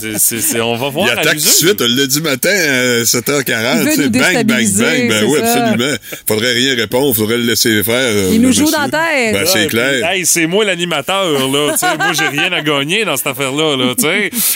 C'est- 0.00 0.18
c'est- 0.18 0.40
c'est- 0.40 0.60
on 0.60 0.76
va 0.76 0.88
voir 0.88 1.06
il 1.08 1.18
attaque 1.18 1.38
tout 1.38 1.44
de 1.44 1.48
suite, 1.48 1.80
on 1.80 1.86
l'a 1.88 2.06
dit 2.06 2.20
matin 2.20 2.50
à 2.50 3.04
7h40. 3.04 3.78
Il 3.80 3.84
veut 3.84 3.90
tu 3.90 3.96
sais, 3.96 4.02
nous 4.04 4.10
bang, 4.10 4.34
bang, 4.44 4.46
bang. 4.46 5.08
Ben 5.08 5.12
c'est 5.20 5.24
oui, 5.24 5.38
ça. 5.40 5.64
absolument. 5.64 5.96
Faudrait 6.26 6.52
rien 6.52 6.74
répondre, 6.76 7.14
faudrait 7.16 7.38
le 7.38 7.44
laisser 7.44 7.82
faire. 7.82 7.94
euh, 7.94 8.30
Il 8.32 8.40
nous 8.40 8.52
joue 8.52 8.66
monsieur. 8.66 8.76
dans 8.76 8.82
la 8.82 8.88
tête. 9.04 9.34
Ben, 9.34 9.46
c'est 9.46 9.66
clair. 9.66 10.06
Hey, 10.10 10.24
c'est 10.26 10.46
moi 10.46 10.64
l'animateur, 10.64 11.48
là. 11.48 11.74
Moi, 11.98 12.12
j'ai 12.12 12.28
rien 12.28 12.52
à 12.52 12.60
gagner 12.62 13.04
dans 13.04 13.16
cette 13.16 13.26
affaire-là, 13.28 13.76
là. 13.76 13.94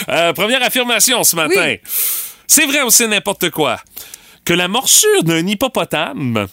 Euh, 0.08 0.32
première 0.32 0.62
affirmation 0.62 1.22
ce 1.24 1.34
matin. 1.36 1.66
Oui. 1.72 1.80
C'est 2.46 2.66
vrai 2.66 2.82
ou 2.82 2.90
c'est 2.90 3.08
n'importe 3.08 3.50
quoi 3.50 3.80
que 4.44 4.52
la 4.52 4.68
morsure 4.68 5.22
d'un 5.24 5.46
hippopotame 5.46 6.46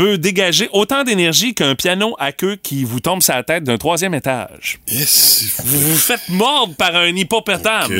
peut 0.00 0.16
dégager 0.18 0.68
autant 0.72 1.04
d'énergie 1.04 1.52
qu'un 1.52 1.74
piano 1.74 2.14
à 2.18 2.32
queue 2.32 2.56
qui 2.62 2.84
vous 2.84 3.00
tombe 3.00 3.22
sur 3.22 3.34
la 3.34 3.42
tête 3.42 3.64
d'un 3.64 3.76
troisième 3.76 4.14
étage. 4.14 4.78
Yes. 4.90 5.44
Vous 5.64 5.78
vous 5.78 5.96
faites 5.96 6.28
mordre 6.30 6.74
par 6.74 6.96
un 6.96 7.08
hippopotame. 7.14 7.90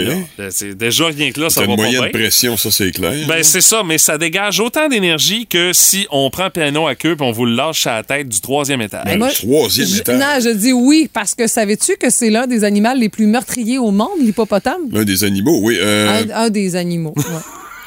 C'est 0.51 0.75
déjà 0.75 1.07
rien 1.09 1.31
que 1.31 1.41
là, 1.41 1.51
ça 1.51 1.61
va 1.61 1.67
une 1.67 1.77
pas 1.77 1.83
moyenne 1.83 2.01
bien. 2.01 2.11
pression, 2.11 2.57
ça, 2.57 2.71
c'est 2.71 2.91
clair. 2.93 3.13
Ben, 3.29 3.43
c'est 3.43 3.61
ça, 3.61 3.83
mais 3.85 3.99
ça 3.99 4.17
dégage 4.17 4.61
autant 4.61 4.89
d'énergie 4.89 5.47
que 5.47 5.73
si 5.75 6.07
on 6.11 6.31
prend 6.31 6.45
un 6.45 6.51
piano 6.51 6.87
à 6.87 6.95
queue 6.95 7.17
et 7.19 7.23
on 7.23 7.33
vous 7.33 7.45
le 7.45 7.55
lâche 7.55 7.87
à 7.87 7.97
la 7.97 8.03
tête 8.03 8.29
du 8.31 8.41
troisième 8.41 8.81
étage. 8.81 9.05
Ben, 9.05 9.19
moi, 9.19 9.29
troisième 9.31 9.87
Je- 9.89 9.99
étage. 9.99 10.19
Non, 10.19 10.27
je 10.43 10.51
dis 10.57 10.73
oui, 10.73 11.11
parce 11.13 11.35
que 11.35 11.47
savais-tu 11.47 11.97
que 11.97 12.09
c'est 12.09 12.31
l'un 12.31 12.47
des 12.47 12.65
animaux 12.65 12.95
les 12.97 13.11
plus 13.11 13.27
meurtriers 13.27 13.77
au 13.79 13.91
monde, 13.91 14.09
l'hippopotame? 14.21 14.81
L'un 14.91 15.05
des 15.05 15.23
animaux, 15.25 15.61
oui. 15.63 15.77
euh, 15.79 16.23
Un, 16.33 16.45
un 16.47 16.49
des 16.51 16.77
animaux. 16.77 17.13
ouais. 17.17 17.25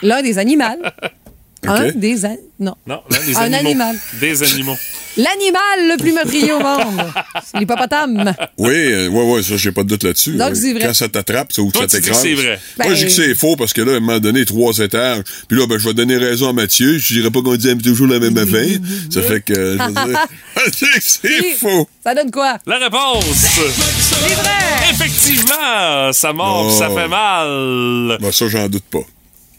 L'un 0.03 0.21
des 0.21 0.37
animaux. 0.37 0.63
Un 1.67 1.91
des 1.91 2.25
an- 2.25 2.37
Non. 2.59 2.75
Non, 2.87 3.01
des 3.25 3.35
Un 3.37 3.41
animaux. 3.53 3.59
animal. 3.69 3.95
Des 4.19 4.43
animaux. 4.43 4.77
L'animal 5.15 5.61
le 5.91 5.97
plus 5.97 6.11
meurtrier 6.11 6.53
au 6.53 6.59
monde. 6.59 6.99
L'hippopotame. 7.59 8.33
Oui, 8.57 8.71
euh, 8.73 9.09
ouais, 9.09 9.23
ouais, 9.31 9.43
ça, 9.43 9.57
j'ai 9.57 9.71
pas 9.71 9.83
de 9.83 9.89
doute 9.89 10.03
là-dessus. 10.03 10.31
Donc, 10.33 10.49
ouais. 10.49 10.55
c'est 10.55 10.73
vrai. 10.73 10.87
Quand 10.87 10.93
ça 10.95 11.07
t'attrape, 11.07 11.51
ça, 11.53 11.61
ou 11.61 11.71
Toi, 11.71 11.83
ça 11.87 11.99
t'écrase. 11.99 12.19
c'est 12.21 12.33
vrai. 12.33 12.59
Moi, 12.79 12.87
Ben- 12.87 12.95
je 12.95 12.99
dis 13.01 13.05
que 13.05 13.11
c'est 13.11 13.35
faux 13.35 13.55
parce 13.55 13.73
que 13.73 13.81
là, 13.81 13.93
à 13.93 13.95
un 13.97 13.99
moment 13.99 14.17
donné, 14.19 14.43
trois 14.45 14.75
étages. 14.79 15.21
Puis 15.47 15.57
là, 15.59 15.67
ben, 15.67 15.77
je 15.77 15.87
vais 15.87 15.93
donner 15.93 16.17
raison 16.17 16.49
à 16.49 16.53
Mathieu. 16.53 16.97
Je 16.97 17.13
dirais 17.13 17.29
pas 17.29 17.41
qu'on 17.43 17.55
dit 17.55 17.77
toujours 17.77 18.07
la 18.07 18.17
même 18.19 18.37
affaire. 18.39 18.79
ça 19.11 19.21
fait 19.21 19.41
que, 19.41 19.53
euh, 19.53 19.77
je 19.77 20.71
dis 20.71 20.79
que 20.79 20.99
c'est 21.01 21.27
Oui. 21.41 21.55
faux. 21.59 21.87
Ça 22.03 22.15
donne 22.15 22.31
quoi? 22.31 22.57
La 22.65 22.79
réponse! 22.79 23.25
C'est 23.35 24.33
vrai! 24.33 24.89
Effectivement, 24.91 26.11
ça 26.11 26.33
mord, 26.33 26.71
Oh. 26.73 26.77
ça 26.79 26.89
fait 26.89 27.07
mal. 27.07 28.17
Ben, 28.19 28.31
ça, 28.31 28.47
j'en 28.47 28.67
doute 28.67 28.83
pas. 28.91 28.99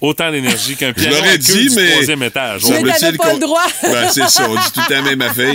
Autant 0.01 0.31
d'énergie 0.31 0.77
qu'un 0.77 0.93
piano 0.93 1.15
l'aurais 1.17 1.29
à 1.31 1.33
queue 1.33 1.39
dit, 1.39 1.69
du 1.69 1.75
mais- 1.77 1.91
troisième 1.93 2.23
étage. 2.25 2.63
Mais 2.65 2.77
Semble-t-il 2.77 3.01
t'avais 3.01 3.17
pas 3.17 3.33
le 3.33 3.39
droit. 3.39 3.63
Ben, 3.83 4.09
c'est 4.11 4.29
ça. 4.29 4.49
On 4.51 4.55
dit 4.55 4.73
tout 4.75 4.81
la 4.91 5.03
même 5.03 5.23
affaire. 5.23 5.55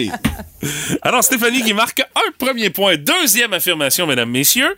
Alors, 1.03 1.23
Stéphanie 1.23 1.61
qui 1.61 1.73
marque 1.73 2.01
un 2.01 2.31
premier 2.37 2.69
point. 2.69 2.95
Deuxième 2.97 3.53
affirmation, 3.53 4.07
mesdames, 4.07 4.29
messieurs. 4.29 4.75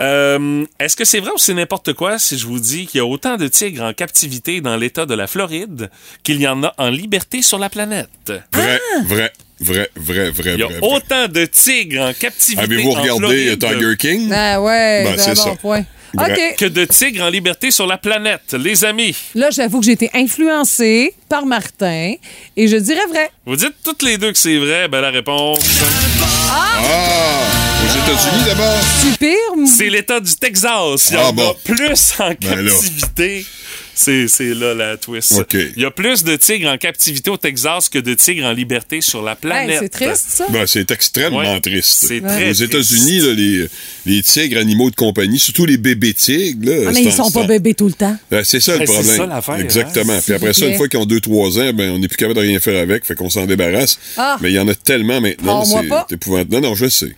Euh, 0.00 0.64
Est-ce 0.78 0.94
que 0.96 1.04
c'est 1.04 1.20
vrai 1.20 1.30
ou 1.34 1.38
c'est 1.38 1.54
n'importe 1.54 1.94
quoi 1.94 2.18
si 2.18 2.38
je 2.38 2.46
vous 2.46 2.60
dis 2.60 2.86
qu'il 2.86 2.98
y 2.98 3.00
a 3.00 3.06
autant 3.06 3.36
de 3.36 3.48
tigres 3.48 3.82
en 3.84 3.92
captivité 3.92 4.60
dans 4.60 4.76
l'État 4.76 5.06
de 5.06 5.14
la 5.14 5.26
Floride 5.26 5.90
qu'il 6.22 6.40
y 6.40 6.46
en 6.46 6.62
a 6.62 6.74
en 6.78 6.90
liberté 6.90 7.42
sur 7.42 7.58
la 7.58 7.70
planète? 7.70 8.08
Vrai, 8.52 8.80
vrai, 9.06 9.32
vrai, 9.60 9.90
vrai, 9.96 10.30
vrai, 10.30 10.52
Il 10.54 10.60
y 10.60 10.62
a 10.62 10.66
vrai. 10.66 10.78
vrai. 10.78 10.88
autant 10.94 11.28
de 11.28 11.46
tigres 11.46 12.02
en 12.02 12.12
captivité 12.12 12.62
Avez-vous 12.62 12.90
regardé 12.90 13.56
Floride 13.56 13.58
Tiger 13.58 13.96
King? 13.96 14.30
Ah 14.32 14.60
ouais, 14.60 15.04
Ben, 15.04 15.14
c'est 15.16 15.22
c'est 15.22 15.30
un 15.30 15.44
bon 15.44 15.50
ça. 15.52 15.56
point. 15.56 15.84
Que 16.56 16.64
de 16.66 16.84
tigres 16.84 17.22
en 17.24 17.28
liberté 17.28 17.70
sur 17.70 17.86
la 17.86 17.98
planète. 17.98 18.54
Les 18.54 18.84
amis, 18.84 19.14
Là, 19.34 19.50
j'avoue 19.50 19.80
que 19.80 19.86
j'ai 19.86 19.92
été 19.92 20.10
influencée 20.14 21.14
par 21.28 21.44
Martin 21.46 22.14
et 22.56 22.68
je 22.68 22.76
dirais 22.76 23.06
vrai. 23.08 23.30
vous 23.44 23.56
dites 23.56 23.74
toutes 23.84 24.02
les 24.02 24.16
deux 24.18 24.32
que 24.32 24.38
c'est 24.38 24.58
vrai, 24.58 24.88
ben 24.88 25.00
la 25.00 25.10
réponse... 25.10 25.60
Ah! 26.50 26.80
Aux 27.84 27.88
États-Unis, 27.88 28.44
d'abord? 28.46 28.78
C'est 29.00 29.18
pire? 29.18 29.66
C'est 29.76 29.88
l'État 29.90 30.20
du 30.20 30.34
Texas. 30.36 31.08
Il 31.10 31.14
y 31.14 31.16
Ah 31.20 31.28
en 31.28 31.32
bon. 31.32 31.50
a 31.50 31.54
plus 31.64 32.14
en 32.18 32.28
Ben 32.28 32.36
captivité. 32.68 33.46
C'est 33.96 34.54
là 34.54 34.74
la 34.74 34.96
twist. 34.96 35.32
OK. 35.38 35.54
Il 35.76 35.82
y 35.82 35.84
a 35.84 35.90
plus 35.90 36.22
de 36.22 36.36
tigres 36.36 36.68
en 36.68 36.76
captivité 36.76 37.30
au 37.30 37.36
Texas 37.36 37.88
que 37.88 37.98
de 37.98 38.14
tigres 38.14 38.44
en 38.46 38.52
liberté 38.52 39.00
sur 39.00 39.22
la 39.22 39.32
Hey, 39.32 39.38
planète. 39.40 39.78
c'est 39.80 39.88
triste, 39.88 40.26
ça. 40.28 40.46
Ben, 40.50 40.66
c'est 40.66 40.90
extrêmement 40.90 41.38
Ouais. 41.38 41.60
triste. 41.60 42.04
C'est 42.06 42.20
Ouais. 42.20 42.28
très 42.28 42.50
Aux. 42.50 42.64
États-Unis, 42.64 43.18
là, 43.20 43.32
les, 43.34 43.66
les 44.06 44.22
tigres 44.22 44.58
animaux 44.58 44.90
de 44.90 44.96
compagnie, 44.96 45.38
surtout 45.38 45.64
les 45.66 45.76
bébés 45.78 46.14
tigres, 46.14 46.68
là, 46.70 46.84
Ah, 46.88 46.92
mais 46.92 47.02
ils 47.04 47.12
sont 47.12 47.30
pas 47.30 47.44
bébés 47.46 47.74
tout 47.74 47.86
le 47.86 47.94
temps. 47.94 48.16
Ben, 48.30 48.44
c'est 48.44 48.60
ça 48.60 48.72
le 48.74 48.80
Ben, 48.80 48.86
c'est 48.86 48.92
problème. 48.94 49.16
ça 49.16 49.26
l'affaire, 49.26 49.56
Exactement. 49.60 50.12
hein. 50.12 50.20
Puis 50.24 50.34
après 50.34 50.52
ça, 50.52 50.66
une 50.66 50.76
fois 50.76 50.88
qu'ils 50.88 51.00
ont 51.00 51.06
2-3 51.06 51.58
ans, 51.58 51.72
ben, 51.72 51.90
on 51.92 51.98
n'est 51.98 52.08
plus 52.08 52.16
capable 52.18 52.36
de 52.38 52.44
rien 52.46 52.60
faire 52.60 52.80
avec, 52.80 53.04
fait 53.06 53.14
qu'on 53.14 53.30
s'en 53.30 53.46
débarrasse. 53.46 53.98
Ah. 54.16 54.36
Mais 54.40 54.50
il 54.50 54.54
y 54.54 54.58
en 54.58 54.68
a 54.68 54.74
tellement 54.74 55.20
maintenant, 55.20 55.62
Oh, 55.64 55.68
moi 55.68 55.82
pas. 55.88 56.06
c'est 56.08 56.16
épouvantable. 56.16 56.52
Non, 56.52 56.60
non, 56.60 56.74
je 56.74 56.88
sais. 56.88 57.12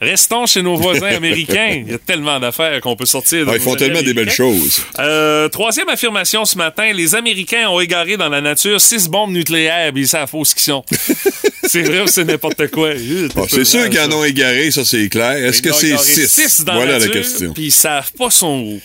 Restons 0.00 0.44
chez 0.46 0.62
nos 0.62 0.76
voisins 0.76 1.06
américains. 1.16 1.82
Il 1.86 1.90
y 1.90 1.94
a 1.94 1.98
tellement 1.98 2.38
d'affaires 2.38 2.80
qu'on 2.80 2.96
peut 2.96 3.06
sortir 3.06 3.46
de 3.46 3.50
Ah, 3.50 3.54
ils 3.56 3.60
font 3.62 3.76
tellement 3.76 4.02
des 4.02 4.12
belles 4.12 4.30
choses. 4.30 4.82
Euh, 4.98 5.48
troisième 5.48 5.88
affirmation 5.88 6.44
ce 6.44 6.58
matin, 6.58 6.92
les 6.92 7.14
Américains 7.14 7.68
ont 7.68 7.80
égaré 7.80 8.16
dans 8.16 8.28
la 8.28 8.40
nature 8.40 8.80
six 8.80 9.08
bombes 9.08 9.32
nucléaires, 9.32 9.92
puis 9.92 10.02
ils 10.02 10.08
savent 10.08 10.30
ce 10.30 10.54
qu'ils 10.54 10.64
sont. 10.64 10.84
c'est 11.66 11.82
vrai 11.82 12.02
ou 12.02 12.06
c'est 12.06 12.24
n'importe 12.24 12.68
quoi? 12.68 12.90
Bon, 13.34 13.46
c'est 13.48 13.64
sûr 13.64 13.88
qu'ils 13.88 14.00
en 14.00 14.12
ont 14.12 14.24
égaré, 14.24 14.70
ça 14.70 14.84
c'est 14.84 15.08
clair. 15.08 15.32
Est-ce 15.32 15.62
que 15.62 15.72
c'est 15.72 15.96
6? 15.96 16.28
six? 16.28 16.64
dans 16.64 16.74
Voilà 16.74 16.92
la 16.92 16.98
nature, 16.98 17.12
question. 17.14 17.52
Puis 17.54 17.64
ils 17.64 17.72
savent 17.72 18.12
pas 18.12 18.30
son 18.30 18.60
où. 18.60 18.80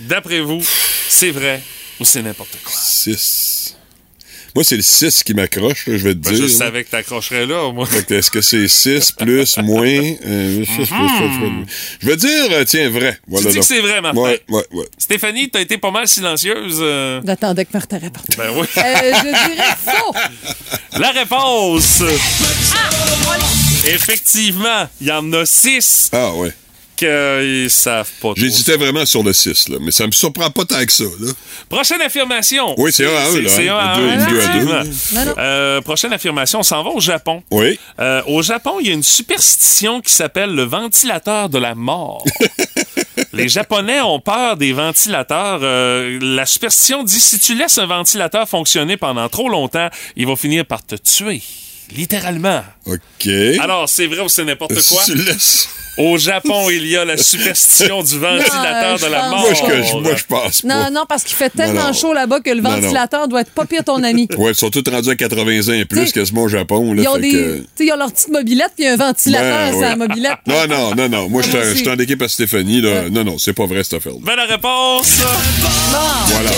D'après 0.00 0.40
vous, 0.40 0.62
c'est 1.08 1.30
vrai 1.30 1.60
ou 2.00 2.04
c'est 2.04 2.22
n'importe 2.22 2.56
quoi? 2.64 2.72
6. 2.76 3.53
Moi, 4.54 4.62
c'est 4.62 4.76
le 4.76 4.82
6 4.82 5.24
qui 5.24 5.34
m'accroche, 5.34 5.86
là, 5.88 5.96
je 5.96 6.04
vais 6.04 6.14
te 6.14 6.18
Ben, 6.18 6.32
dire. 6.32 6.46
je 6.46 6.52
là. 6.52 6.58
savais 6.58 6.84
que 6.84 6.90
t'accrocherais 6.90 7.44
là, 7.44 7.72
moi. 7.72 7.86
Fait 7.86 8.06
que 8.06 8.14
Est-ce 8.14 8.30
que 8.30 8.40
c'est 8.40 8.68
6 8.68 9.10
plus, 9.12 9.56
moins? 9.58 9.84
euh, 10.26 10.64
six 10.64 10.74
plus, 10.76 10.86
plus, 10.86 11.38
plus. 11.38 11.66
Je 12.00 12.06
vais 12.06 12.16
dire, 12.16 12.46
euh, 12.52 12.64
tiens, 12.64 12.88
vrai. 12.88 13.18
Voilà 13.26 13.46
Mhm. 13.48 13.52
dis 13.52 13.58
que 13.58 13.64
c'est 13.64 13.80
vrai, 13.80 14.00
Martin. 14.00 14.20
Ouais, 14.20 14.40
ouais, 14.48 14.64
ouais. 14.72 14.84
Stéphanie, 14.96 15.50
t'as 15.50 15.60
été 15.60 15.76
pas 15.78 15.90
mal 15.90 16.06
silencieuse. 16.06 16.78
euh. 16.80 17.20
J'attendais 17.26 17.64
que 17.64 17.70
Martin 17.74 17.98
réponde. 17.98 18.22
Ben 18.38 18.50
oui. 18.54 18.66
Euh, 18.76 19.12
je 19.16 19.54
dirais 19.54 19.74
faux. 19.84 20.14
La 21.00 21.10
réponse! 21.10 22.02
Effectivement, 23.86 24.88
il 25.00 25.08
y 25.08 25.12
en 25.12 25.32
a 25.32 25.44
six 25.44 26.08
Ah, 26.12 26.32
ouais. 26.34 26.52
Qu'ils 27.04 27.70
savent 27.70 28.08
pas 28.20 28.28
trop. 28.28 28.34
J'hésitais 28.36 28.76
vraiment 28.76 29.04
sur 29.06 29.22
le 29.22 29.32
6, 29.32 29.68
là, 29.68 29.76
mais 29.80 29.90
ça 29.90 30.06
me 30.06 30.12
surprend 30.12 30.50
pas 30.50 30.64
tant 30.64 30.84
que 30.84 30.92
ça. 30.92 31.04
Là. 31.04 31.32
Prochaine 31.68 32.00
affirmation. 32.00 32.74
Oui, 32.78 32.92
c'est 32.92 33.06
un 33.06 33.14
à 33.16 33.26
un, 33.28 33.40
là, 33.40 33.48
C'est 33.48 33.68
hein. 33.68 33.76
un 33.76 33.88
à 33.88 33.96
Deux- 33.96 34.08
un, 34.08 34.16
deux 34.16 34.22
à 34.22 34.26
deux. 34.26 34.36
effectivement. 34.38 34.82
Non, 35.12 35.24
non. 35.26 35.34
Euh, 35.38 35.80
prochaine 35.80 36.12
affirmation, 36.12 36.60
on 36.60 36.62
s'en 36.62 36.82
va 36.82 36.90
au 36.90 37.00
Japon. 37.00 37.42
Oui. 37.50 37.78
Euh, 38.00 38.22
au 38.26 38.42
Japon, 38.42 38.76
il 38.80 38.86
y 38.88 38.90
a 38.90 38.94
une 38.94 39.02
superstition 39.02 40.00
qui 40.00 40.12
s'appelle 40.12 40.50
le 40.54 40.62
ventilateur 40.64 41.48
de 41.48 41.58
la 41.58 41.74
mort. 41.74 42.24
Les 43.32 43.48
Japonais 43.48 44.00
ont 44.00 44.20
peur 44.20 44.56
des 44.56 44.72
ventilateurs. 44.72 45.60
Euh, 45.62 46.18
la 46.20 46.46
superstition 46.46 47.02
dit 47.02 47.18
si 47.18 47.38
tu 47.38 47.54
laisses 47.56 47.78
un 47.78 47.86
ventilateur 47.86 48.48
fonctionner 48.48 48.96
pendant 48.96 49.28
trop 49.28 49.48
longtemps, 49.48 49.88
il 50.16 50.26
va 50.26 50.36
finir 50.36 50.64
par 50.64 50.84
te 50.84 50.94
tuer. 50.94 51.42
Littéralement. 51.94 52.62
OK. 52.86 53.28
Alors, 53.60 53.88
c'est 53.88 54.06
vrai 54.06 54.20
ou 54.20 54.28
c'est 54.28 54.44
n'importe 54.44 54.78
si 54.80 54.94
quoi? 54.94 55.02
tu 55.04 55.14
le 55.14 55.24
laisses. 55.24 55.68
Au 55.96 56.18
Japon, 56.18 56.70
il 56.70 56.86
y 56.88 56.96
a 56.96 57.04
la 57.04 57.16
superstition 57.16 58.02
du 58.02 58.18
ventilateur 58.18 58.98
Non, 59.00 59.06
de 59.06 59.12
la 59.12 59.28
mort. 59.28 59.40
Moi, 59.40 59.50
je, 59.54 59.96
moi, 59.96 60.14
je 60.16 60.24
pense 60.24 60.62
pas. 60.62 60.68
Non, 60.68 60.90
non, 60.90 61.04
parce 61.08 61.22
qu'il 61.22 61.36
fait 61.36 61.50
tellement 61.50 61.86
non. 61.88 61.92
chaud 61.92 62.12
là-bas 62.12 62.40
que 62.40 62.50
le 62.50 62.60
Non, 62.60 62.70
non. 62.70 62.80
ventilateur 62.80 63.28
doit 63.28 63.42
être 63.42 63.50
pas 63.52 63.64
pire 63.64 63.84
ton 63.84 64.02
ami. 64.02 64.28
Ouais, 64.36 64.50
ils 64.50 64.54
sont 64.56 64.70
tous 64.70 64.82
rendus 64.90 65.10
à 65.10 65.14
80 65.14 65.68
ans 65.68 65.72
et 65.72 65.84
plus, 65.84 66.04
T'sais, 66.06 66.12
quasiment 66.20 66.42
au 66.42 66.48
Japon. 66.48 66.92
Là, 66.94 67.02
Ils 67.02 67.08
ont, 67.08 67.16
des, 67.18 67.30
que- 67.30 67.64
ils 67.80 67.86
leur 67.96 68.10
petite 68.12 68.30
mobilette 68.30 68.72
puis 68.76 68.86
un 68.86 68.96
ventilateur 68.96 69.66
Ouais, 69.66 69.70
sur 69.70 69.78
ouais. 69.80 69.88
la 69.88 69.96
mobilette. 69.96 70.38
Non, 70.46 70.66
non, 70.68 70.94
non, 70.96 71.08
non. 71.08 71.28
Moi, 71.28 71.42
je 71.42 71.74
suis- 71.74 71.88
en 71.88 71.98
équipe 71.98 72.22
à 72.22 72.28
Stéphanie. 72.28 72.80
Là. 72.80 73.08
Non, 73.10 73.22
non, 73.24 73.38
c'est 73.38 73.52
pas 73.52 73.66
vrai, 73.66 73.84
cette 73.84 73.94
affaire 73.94 74.14
Bonne 74.20 74.40
réponse! 74.48 75.20
Voilà. 76.28 76.50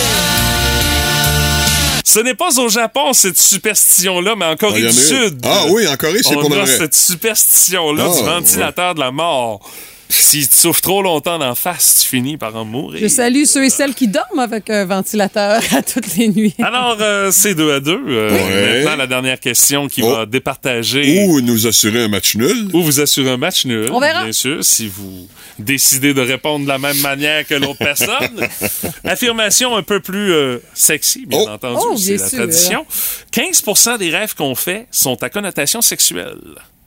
Ce 2.17 2.21
n'est 2.23 2.35
pas 2.35 2.59
au 2.59 2.71
Japon, 2.71 3.13
cette 3.13 3.37
superstition-là, 3.37 4.37
mais 4.39 4.47
en 4.47 4.53
Ah, 4.53 4.57
Corée 4.57 4.87
en 4.87 4.89
du. 4.89 4.93
Sud. 4.95 5.39
Ah 5.45 5.65
oui, 5.69 5.87
en 5.87 5.97
Corée, 5.99 6.21
c'est 6.23 6.35
On 6.35 6.41
pour 6.41 6.49
le 6.49 6.63
a 6.63 6.67
cette 6.67 6.95
superstition-là 6.95 8.07
Ah, 8.11 8.17
du 8.17 8.25
ventilateur 8.25 8.95
de 8.95 9.01
la 9.01 9.11
mort. 9.11 9.61
Si 10.09 10.49
tu 10.49 10.55
souffres 10.57 10.81
trop 10.81 11.03
longtemps 11.03 11.39
d'en 11.39 11.55
face, 11.55 12.01
tu 12.03 12.09
finis 12.09 12.37
par 12.37 12.55
en 12.57 12.65
mourir. 12.65 13.01
Je 13.03 13.09
salue 13.09 13.45
ceux 13.45 13.65
et 13.65 13.71
celles 13.71 13.95
qui 13.95 14.07
dorment 14.09 14.39
avec 14.39 14.71
un 14.71 14.85
ventilateur 14.85 15.61
à 15.77 15.83
toutes 15.83 16.17
les 16.17 16.29
nuits. 16.29 16.55
Alors, 16.63 16.97
euh, 17.01 17.31
c'est 17.33 17.55
deux 17.55 17.73
à 17.73 17.81
deux. 17.81 18.01
Euh, 18.07 18.31
Ouais. 18.31 18.79
Maintenant, 18.85 18.97
la 18.97 19.07
dernière 19.07 19.41
question 19.41 19.89
qui 19.89 20.03
Oh. 20.03 20.11
va 20.15 20.27
départager 20.27 21.25
Ou 21.27 21.41
nous 21.41 21.67
assurer 21.67 22.05
un 22.05 22.09
match 22.09 22.35
nul. 22.37 22.69
ou 22.73 22.83
vous 22.83 23.01
assurer 23.01 23.31
un 23.31 23.37
match 23.37 23.65
nul. 23.67 23.89
On 23.93 23.99
verra. 24.01 24.23
Bien 24.23 24.33
sûr, 24.33 24.65
si 24.65 24.87
vous 24.89 25.29
décidez 25.59 26.15
de 26.15 26.21
répondre 26.21 26.65
de 26.65 26.69
la 26.69 26.79
même 26.79 26.99
manière 27.01 27.47
que 27.47 27.55
l'autre 27.55 27.79
personne. 27.79 28.47
Affirmation 29.05 29.77
un 29.77 29.83
peu 29.83 30.01
plus 30.01 30.33
euh, 30.33 30.59
sexy, 30.75 31.27
bien 31.27 31.41
Oh. 31.43 31.49
entendu. 31.49 31.81
Oh, 31.83 31.97
c'est 31.97 32.17
la 32.19 32.29
sûr. 32.29 32.39
tradition. 32.39 32.87
15% 33.33 33.99
des 33.99 34.11
rêves 34.11 34.35
qu'on 34.35 34.55
fait 34.55 34.87
sont 34.91 35.23
à 35.23 35.29
connotation 35.31 35.83
sexuelle. 35.83 36.39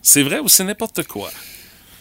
C'est 0.02 0.24
vrai 0.24 0.40
ou 0.40 0.48
c'est 0.48 0.64
n'importe 0.64 1.04
quoi? 1.04 1.30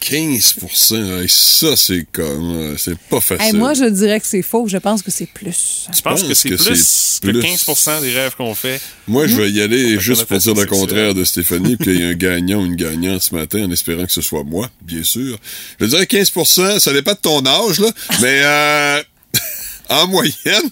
15% 0.01 1.21
hey, 1.21 1.29
Ça, 1.29 1.75
c'est 1.75 2.05
comme. 2.11 2.51
euh, 2.55 2.77
C'est 2.77 2.97
pas 2.97 3.19
facile. 3.19 3.45
Hey, 3.45 3.53
moi, 3.53 3.73
je 3.73 3.85
dirais 3.85 4.19
que 4.19 4.25
c'est 4.25 4.41
faux. 4.41 4.67
Je 4.67 4.77
pense 4.77 5.01
que 5.01 5.11
c'est 5.11 5.25
plus. 5.27 5.87
Tu 5.93 6.01
penses 6.01 6.21
pense 6.21 6.23
que 6.23 6.33
c'est 6.33 6.49
plus 6.49 6.85
c'est 6.85 7.21
que 7.21 7.31
plus. 7.31 7.41
15% 7.41 8.01
des 8.01 8.11
rêves 8.13 8.35
qu'on 8.35 8.55
fait? 8.55 8.81
Moi, 9.07 9.27
je 9.27 9.35
vais 9.35 9.51
y 9.51 9.61
aller 9.61 9.99
juste 9.99 10.25
pour 10.25 10.37
dire 10.37 10.53
le 10.55 10.65
contraire 10.65 11.13
de 11.13 11.23
Stéphanie, 11.25 11.75
puis 11.75 11.93
qu'il 11.93 12.01
y 12.01 12.03
a 12.03 12.07
un 12.07 12.13
gagnant 12.13 12.61
ou 12.61 12.65
une 12.65 12.75
gagnante 12.75 13.21
ce 13.21 13.35
matin, 13.35 13.65
en 13.65 13.71
espérant 13.71 14.05
que 14.05 14.11
ce 14.11 14.21
soit 14.21 14.43
moi, 14.43 14.69
bien 14.81 15.03
sûr. 15.03 15.37
Je 15.79 15.85
dirais 15.85 16.05
15% 16.05 16.79
ça 16.79 16.93
dépend 16.93 17.13
de 17.13 17.17
ton 17.17 17.45
âge, 17.45 17.79
là, 17.79 17.91
mais 18.21 18.41
euh, 18.43 19.03
en 19.89 20.07
moyenne, 20.07 20.69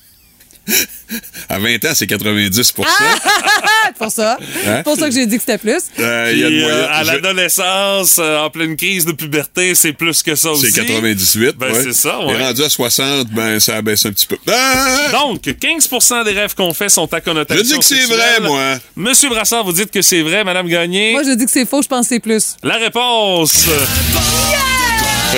à 1.50 1.60
20 1.60 1.86
ans, 1.86 1.92
c'est 1.96 2.08
90 2.08 2.74
Ah, 2.78 3.92
pour 3.98 4.12
ça. 4.12 4.38
C'est 4.66 4.84
pour 4.84 4.98
ça 4.98 5.08
que 5.10 5.16
j'ai 5.16 5.26
dit 5.26 5.36
que 5.38 5.42
c'était 5.42 5.58
plus. 5.58 5.82
Euh, 6.00 6.30
il 6.34 6.40
y 6.40 6.44
a 6.44 6.50
de 6.50 6.56
Puis, 6.56 6.64
euh, 6.66 6.88
à 6.90 7.04
je- 7.04 7.12
l'adolescence, 7.12 8.18
euh, 8.20 8.40
en 8.40 8.50
pleine 8.50 8.76
crise 8.76 9.06
de 9.06 9.14
puberté, 9.14 9.74
c'est 9.76 9.94
plus 9.94 10.22
que 10.24 10.36
ça 10.36 10.52
aussi. 10.52 10.70
C'est 10.72 10.86
98. 10.86 11.56
Ben, 11.58 11.72
ouais. 11.72 11.84
c'est 11.84 11.94
ça, 11.94 12.20
ouais. 12.20 12.34
Et 12.34 12.38
rendu 12.44 12.64
à 12.64 12.70
60, 12.70 13.28
ben, 13.30 13.60
ça 13.60 13.82
baisse 13.82 14.06
un 14.06 14.12
petit 14.12 14.28
peu. 14.28 14.38
Ah! 14.52 15.10
Donc, 15.14 15.42
15% 15.42 16.26
des 16.26 16.32
rêves 16.34 16.54
qu'on 16.54 16.74
fait 16.74 16.90
sont 16.90 17.12
à 17.14 17.22
connotation 17.22 17.64
Je 17.64 17.70
dis 17.74 17.80
que 17.80 17.86
c'est 17.86 18.06
vrai, 18.06 18.40
moi. 18.42 18.78
Monsieur 18.96 19.30
Brassard, 19.30 19.64
vous 19.64 19.74
dites 19.74 19.92
que 19.92 20.02
c'est 20.02 20.22
vrai, 20.22 20.44
Madame 20.44 20.68
Gagné. 20.68 21.14
Moi, 21.14 21.24
je 21.24 21.32
dis 21.32 21.46
que 21.46 21.52
c'est 21.52 21.66
faux. 21.66 21.82
Je 21.82 21.88
pense 21.88 22.08
que 22.08 22.16
c'est 22.16 22.20
plus. 22.20 22.56
La 22.64 22.76
réponse. 22.76 23.66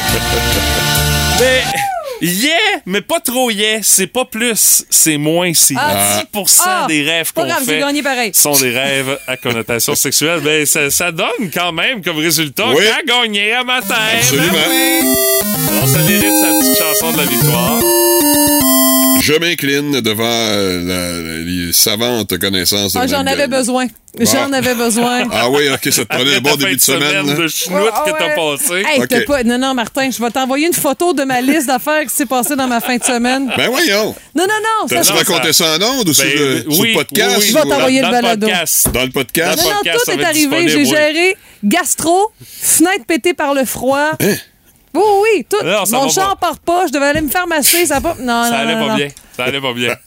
mais 1.39 1.63
yeah, 2.21 2.81
mais 2.85 3.01
pas 3.01 3.19
trop 3.19 3.49
yeah, 3.49 3.79
c'est 3.81 4.07
pas 4.07 4.25
plus, 4.25 4.85
c'est 4.89 5.17
moins 5.17 5.53
c'est 5.53 5.75
Ah. 5.77 6.21
10 6.33 6.61
Ah. 6.65 6.85
des 6.87 7.03
rêves 7.03 7.31
qu'on 7.33 7.45
fait 7.47 7.79
gagné 7.79 8.01
pareil. 8.03 8.31
sont 8.33 8.57
des 8.59 8.71
rêves 8.71 9.17
à 9.27 9.37
connotation 9.37 9.95
sexuelle. 9.95 10.41
Ben 10.41 10.65
ça, 10.65 10.89
ça 10.89 11.11
donne 11.11 11.49
quand 11.53 11.71
même 11.71 12.03
comme 12.03 12.17
résultat 12.17 12.67
Oui. 12.69 12.83
qu'à 12.85 13.03
gagner 13.21 13.53
à 13.53 13.63
matin. 13.63 13.95
Absolument. 14.17 14.51
Ben 14.53 14.69
oui. 14.69 15.15
Alors 15.71 15.87
ça 15.87 15.99
mérite 15.99 16.37
sa 16.41 16.59
petite 16.59 16.77
chanson 16.77 17.11
de 17.11 17.17
la 17.17 17.23
victoire. 17.25 17.79
Je 19.21 19.33
m'incline 19.33 20.01
devant 20.01 20.23
euh, 20.25 20.83
la- 20.85 21.43
les 21.43 21.73
savantes 21.73 22.37
connaissances 22.37 22.93
de 22.93 22.99
Ah, 22.99 23.07
j'en 23.07 23.25
avais 23.25 23.47
besoin. 23.47 23.87
J'en 24.19 24.51
avais 24.53 24.73
besoin. 24.73 25.27
Ah 25.31 25.49
oui, 25.49 25.69
ok, 25.69 25.91
ça 25.93 26.03
te 26.03 26.07
prenait 26.15 26.37
un 26.37 26.41
bon 26.41 26.55
début 26.57 26.75
de 26.75 26.81
semaine. 26.81 27.25
de 27.27 27.43
hein? 27.43 27.47
chenoute 27.47 27.91
Ah, 27.93 28.03
que 28.05 28.11
t'as 28.17 28.27
ouais. 28.27 28.57
passé. 28.57 28.83
Hey, 29.15 29.25
pas... 29.25 29.43
Non, 29.43 29.57
non, 29.59 29.73
Martin, 29.73 30.09
je 30.09 30.21
vais 30.23 30.31
t'envoyer 30.31 30.67
une 30.67 30.73
photo 30.73 31.13
de 31.13 31.23
ma 31.23 31.41
liste 31.41 31.67
d'affaires 31.67 32.03
qui 32.03 32.09
s'est 32.15 32.25
passée 32.25 32.55
dans 32.55 32.67
ma 32.67 32.79
fin 32.81 32.97
de 32.97 33.03
semaine. 33.03 33.51
Ben 33.55 33.69
voyons. 33.69 34.15
Non, 34.35 34.45
non, 34.47 34.47
non. 34.47 34.87
Ça, 34.87 34.95
T'as-tu 34.95 35.09
non, 35.11 35.17
raconté 35.17 35.53
ça 35.53 35.77
en 35.77 35.81
ondes 35.99 36.09
ou 36.09 36.13
sur, 36.13 36.23
Ben, 36.25 36.63
sur 36.71 36.79
oui, 36.79 36.87
le 36.89 36.93
podcast? 36.95 37.37
oui, 37.39 37.45
Je 37.49 37.53
vais 37.53 37.61
t'envoyer 37.61 37.99
le 37.99 38.05
dans 38.05 38.11
balado. 38.11 38.47
podcast. 38.47 38.89
Dans 38.93 39.03
le 39.03 39.09
podcast? 39.11 39.57
Non, 39.63 39.69
non, 39.69 39.75
podcast, 39.75 39.99
ça 40.05 40.13
tout 40.13 40.19
est 40.19 40.23
arrivé. 40.25 40.69
J'ai 40.69 40.85
géré 40.85 41.37
gastro, 41.63 42.31
fenêtre 42.61 43.05
pétée 43.07 43.33
par 43.33 43.53
le 43.53 43.65
froid. 43.65 44.11
Hein? 44.19 44.35
Oui, 44.93 45.01
oui, 45.23 45.45
tout. 45.49 45.63
Non, 45.65 45.85
ça 45.85 45.97
Mon 45.97 46.03
va 46.07 46.09
char 46.09 46.37
part 46.37 46.59
pas. 46.59 46.87
Je 46.87 46.91
devais 46.91 47.05
aller 47.07 47.21
me 47.21 47.29
faire 47.29 47.45
masser. 47.47 47.85
Ça 47.85 48.01
pas. 48.01 48.15
Non, 48.19 48.43
Ça 48.43 48.49
non, 48.51 48.55
allait 48.57 48.75
non, 48.75 48.81
pas 48.81 48.87
non. 48.91 48.95
bien. 48.95 49.07
Ça 49.37 49.43
allait 49.45 49.61
pas 49.61 49.73
bien. 49.73 49.95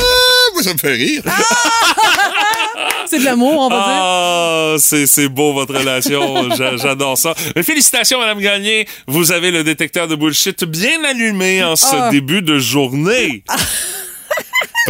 Ah, 0.00 0.50
moi, 0.54 0.62
ça 0.62 0.72
me 0.72 0.78
fait 0.78 0.92
rire. 0.92 1.22
C'est 3.06 3.18
de 3.18 3.24
l'amour, 3.24 3.58
on 3.58 3.68
va 3.68 3.76
dire. 3.76 3.84
Ah, 3.88 4.74
c'est, 4.78 5.06
c'est 5.06 5.28
beau 5.28 5.52
votre 5.54 5.74
relation. 5.74 6.50
J'a- 6.56 6.76
J'adore 6.76 7.16
ça. 7.18 7.34
Mais 7.56 7.62
félicitations, 7.62 8.18
Madame 8.20 8.38
Gagné. 8.40 8.86
Vous 9.06 9.32
avez 9.32 9.50
le 9.50 9.64
détecteur 9.64 10.08
de 10.08 10.14
bullshit 10.14 10.64
bien 10.64 11.02
allumé 11.04 11.64
en 11.64 11.74
ce 11.76 11.86
Ah. 11.96 12.10
début 12.10 12.42
de 12.42 12.58
journée. 12.58 13.42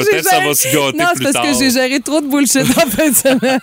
Peut-être 0.05 0.29
ça 0.29 0.41
va 0.41 0.55
se 0.55 0.69
gâter 0.69 0.99
Non, 0.99 1.07
c'est 1.17 1.33
parce 1.33 1.47
que 1.47 1.59
j'ai 1.59 1.71
géré 1.71 2.01
trop 2.01 2.21
de 2.21 2.27
bullshit 2.27 2.63
en 2.63 2.91
fin 2.91 3.09
de 3.11 3.15
semaine. 3.15 3.61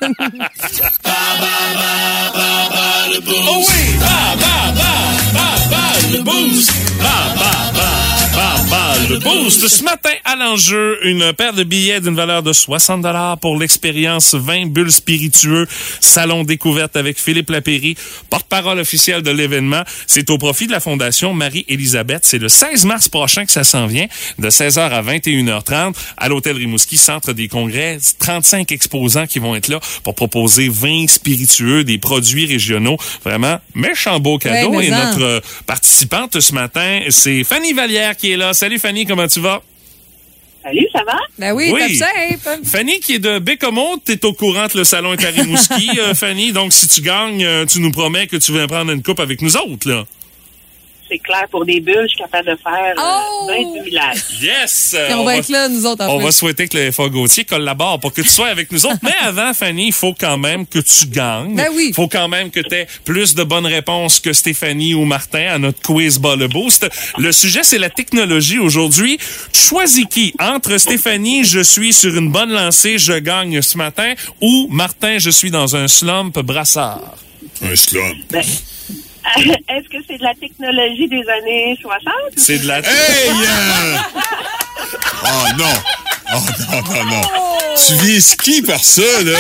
Oh 3.27 3.63
oui! 3.67 3.97
Ba, 3.99 4.36
ba, 4.39 4.73
ba, 4.75 4.93
ba, 5.33 5.47
ba, 5.69 5.83
le 6.11 6.19
boost! 6.23 6.71
Ba, 6.99 7.36
ba, 7.38 7.51
ba, 7.73 8.14
ba, 8.36 8.55
ba, 8.69 8.95
le 9.09 9.17
boost! 9.19 9.67
Ce 9.67 9.83
matin, 9.83 10.11
à 10.25 10.36
l'enjeu, 10.36 10.99
une 11.03 11.33
paire 11.33 11.53
de 11.53 11.63
billets 11.63 12.01
d'une 12.01 12.15
valeur 12.15 12.43
de 12.43 12.51
60 12.51 13.05
pour 13.39 13.57
l'expérience 13.57 14.36
20 14.36 14.67
bulles 14.67 14.91
spiritueux 14.91 15.67
Salon 15.99 16.43
Découverte 16.43 16.95
avec 16.97 17.19
Philippe 17.19 17.49
Lapéry, 17.49 17.95
porte-parole 18.29 18.79
officielle 18.79 19.21
de 19.21 19.31
l'événement. 19.31 19.83
C'est 20.07 20.29
au 20.29 20.38
profit 20.38 20.67
de 20.67 20.71
la 20.71 20.79
Fondation 20.79 21.33
Marie-Élisabeth. 21.33 22.25
C'est 22.25 22.38
le 22.38 22.49
16 22.49 22.86
mars 22.86 23.09
prochain 23.09 23.45
que 23.45 23.51
ça 23.51 23.63
s'en 23.63 23.88
vient, 23.88 24.07
de 24.39 24.49
16h 24.49 24.79
à 24.79 25.01
21h30, 25.01 25.93
à 26.17 26.29
l'Hôtel 26.29 26.57
Rimouski, 26.57 26.97
Centre 26.97 27.33
des 27.33 27.47
Congrès. 27.47 27.99
35 28.19 28.71
exposants 28.71 29.27
qui 29.27 29.39
vont 29.39 29.55
être 29.55 29.67
là 29.67 29.79
pour 30.03 30.15
proposer 30.15 30.69
20 30.69 31.07
spiritueux, 31.07 31.83
des 31.83 31.97
produits 31.97 32.45
régionaux. 32.45 32.97
Vraiment, 33.23 33.59
méchant 33.73 34.19
beau 34.19 34.38
cadeau. 34.38 34.75
Ouais, 34.75 34.88
Et 34.88 34.89
notre 34.89 35.21
euh, 35.21 35.39
participante 35.65 36.39
ce 36.39 36.53
matin, 36.53 37.01
c'est 37.09 37.43
Fanny 37.43 37.73
Vallière 37.73 38.17
qui 38.17 38.24
est 38.32 38.38
là. 38.38 38.53
Salut 38.53 38.80
Fanny, 38.80 39.05
comment 39.05 39.28
tu 39.28 39.39
vas? 39.39 39.61
Salut, 40.63 40.88
ça 40.91 41.03
va? 41.05 41.17
Ben 41.38 41.53
oui, 41.53 41.71
Oui. 41.71 41.80
top 41.99 42.07
shape. 42.09 42.65
Fanny 42.65 42.99
qui 42.99 43.15
est 43.15 43.19
de 43.19 43.38
Bécomo, 43.39 43.97
t'es 44.03 44.23
au 44.26 44.34
courant 44.34 44.67
que 44.67 44.80
le 44.80 44.84
salon 44.84 45.13
est 45.13 45.23
à 45.23 45.30
Rimouski, 45.30 45.91
euh, 45.99 46.15
Fanny. 46.15 46.51
Donc, 46.53 46.73
si 46.73 46.88
tu 46.88 47.01
gagnes, 47.01 47.43
euh, 47.43 47.65
tu 47.65 47.80
nous 47.80 47.91
promets 47.91 48.26
que 48.26 48.38
tu 48.38 48.51
viens 48.51 48.65
prendre 48.67 48.91
une 48.91 49.03
coupe 49.03 49.19
avec 49.19 49.41
nous 49.43 49.55
autres, 49.57 49.88
là. 49.88 50.05
C'est 51.08 51.20
clair, 51.20 51.45
pour 51.51 51.66
des 51.66 51.80
bulles, 51.82 52.01
je 52.03 52.08
suis 52.08 52.18
capable 52.18 52.49
de 52.49 52.56
faire 52.56 52.95
Oh! 52.97 53.47
euh, 53.51 53.53
28 53.84 53.91
000 53.91 54.06
Yes! 54.41 54.95
Et 55.10 55.14
on, 55.14 55.24
va 55.24 55.38
être 55.38 55.49
là, 55.49 55.70
nous 55.70 55.86
autres, 55.86 56.03
en 56.03 56.16
On 56.16 56.18
plus. 56.18 56.26
va 56.26 56.32
souhaiter 56.32 56.68
que 56.68 56.76
le 56.78 56.91
FA 56.91 57.10
Gauthier 57.10 57.43
collabore 57.45 57.99
pour 57.99 58.12
que 58.12 58.22
tu 58.22 58.28
sois 58.28 58.47
avec 58.47 58.72
nous 58.72 58.88
autres. 58.88 58.97
Mais 59.03 59.14
avant, 59.22 59.53
Fanny, 59.53 59.88
il 59.88 59.93
faut 59.93 60.16
quand 60.20 60.39
même 60.39 60.66
que 60.66 60.80
tu 60.80 61.06
gagnes. 61.06 61.56
Ben 61.56 61.68
oui. 61.76 61.88
Il 61.89 61.93
faut 61.93 62.08
quand 62.08 62.28
même 62.28 62.49
que 62.49 62.60
tu 62.60 62.74
aies 62.74 62.88
plus 63.03 63.36
de 63.36 63.43
bonnes 63.43 63.68
réponses 63.68 64.20
que 64.20 64.34
Stéphanie 64.34 64.95
ou 64.95 65.06
Martin 65.06 65.45
à 65.53 65.60
notre 65.60 65.80
quiz 65.82 66.18
Ball 66.18 66.39
le 66.39 66.47
Boost. 66.47 66.89
Le 67.20 67.32
sujet, 67.32 67.62
c'est 67.62 67.78
la 67.78 67.91
technologie 67.91 68.58
aujourd'hui. 68.58 69.20
Tu 69.53 69.62
choisis 69.62 70.06
qui? 70.10 70.34
Entre 70.39 70.76
Stéphanie, 70.80 71.43
je 71.43 71.60
suis 71.60 71.93
sur 71.93 72.16
une 72.18 72.32
bonne 72.32 72.49
lancée, 72.51 72.97
je 72.97 73.14
gagne 73.14 73.62
ce 73.62 73.78
matin, 73.78 74.16
ou 74.41 74.68
Martin, 74.72 75.20
je 75.20 75.30
suis 75.30 75.51
dans 75.51 75.76
un 75.76 75.88
slump 75.88 76.39
brassard. 76.39 77.16
Un 77.62 77.76
slum. 77.76 78.16
Est-ce 79.69 79.89
que 79.89 79.97
c'est 80.07 80.17
de 80.17 80.23
la 80.23 80.34
technologie 80.36 81.07
des 81.07 81.23
années 81.30 81.78
60? 81.82 82.13
C'est 82.38 82.59
de 82.59 82.67
la... 82.67 82.80
Hey! 82.80 83.30
euh! 83.30 83.97
Oh 85.28 85.47
non! 85.57 85.65
Oh 86.36 86.39
non, 86.71 86.82
non, 86.82 87.05
non. 87.05 87.21
Tu 87.88 87.93
vises 88.05 88.36
qui 88.36 88.61
par 88.61 88.84
ça, 88.84 89.01
là? 89.23 89.39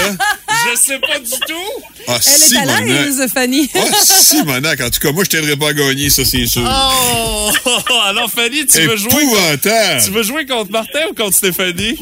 Je 0.71 0.77
sais 0.79 0.99
pas 0.99 1.19
du 1.19 1.29
tout. 1.29 1.83
Ah, 2.07 2.17
Elle 2.25 2.53
est 2.53 2.57
à 2.57 2.81
l'aise, 2.81 3.27
Fanny. 3.33 3.69
Ah, 3.75 3.93
Simonac. 4.03 4.81
En 4.81 4.89
tout 4.89 4.99
cas, 4.99 5.11
moi, 5.11 5.23
je 5.23 5.29
t'aiderais 5.29 5.55
pas 5.55 5.69
à 5.69 5.73
gagner, 5.73 6.09
ça, 6.09 6.25
c'est 6.25 6.45
sûr. 6.47 6.63
Oh! 6.65 7.51
Alors, 8.05 8.29
Fanny, 8.31 8.65
tu 8.65 8.81
veux 8.81 8.97
jouer... 8.97 9.11
Épouvantable. 9.23 10.03
Tu 10.03 10.11
veux 10.11 10.23
jouer 10.23 10.45
contre 10.45 10.71
Martin 10.71 11.01
ou 11.11 11.13
contre 11.13 11.35
Stéphanie? 11.35 11.97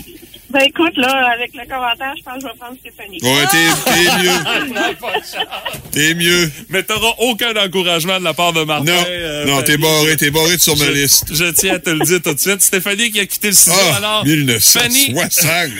Ben 0.53 0.61
écoute, 0.67 0.95
là, 0.97 1.31
avec 1.33 1.51
le 1.55 1.61
commentaire, 1.67 2.13
je 2.15 2.23
pense 2.23 2.35
que 2.35 2.41
je 2.41 2.45
vais 2.45 2.53
prendre 2.59 2.77
Stéphanie. 2.79 3.19
Ouais, 3.23 3.45
t'es, 3.49 3.91
t'es 3.91 4.23
mieux. 4.23 4.83
T'es 5.91 6.13
mieux. 6.15 6.51
Mais 6.69 6.83
t'auras 6.83 7.13
aucun 7.19 7.55
encouragement 7.55 8.19
de 8.19 8.23
la 8.23 8.33
part 8.33 8.53
de 8.53 8.63
Martin. 8.63 8.85
Non, 8.91 9.03
euh, 9.07 9.45
non, 9.45 9.61
t'es 9.63 9.77
barré, 9.77 10.15
t'es 10.17 10.29
barré 10.31 10.57
sur 10.57 10.75
ma 10.77 10.85
Je- 10.85 10.91
liste. 10.91 11.25
Je 11.33 11.45
tiens 11.51 11.75
à 11.75 11.79
te 11.79 11.89
le 11.89 12.05
dire 12.05 12.21
tout 12.21 12.33
de 12.33 12.39
suite. 12.39 12.61
Stéphanie 12.61 13.11
qui 13.11 13.19
a 13.19 13.25
quitté 13.25 13.47
le 13.47 13.53
studio. 13.53 13.79
Ah, 13.93 13.97
alors, 13.97 14.25
1960. 14.25 14.81
Fanny, 15.43 15.73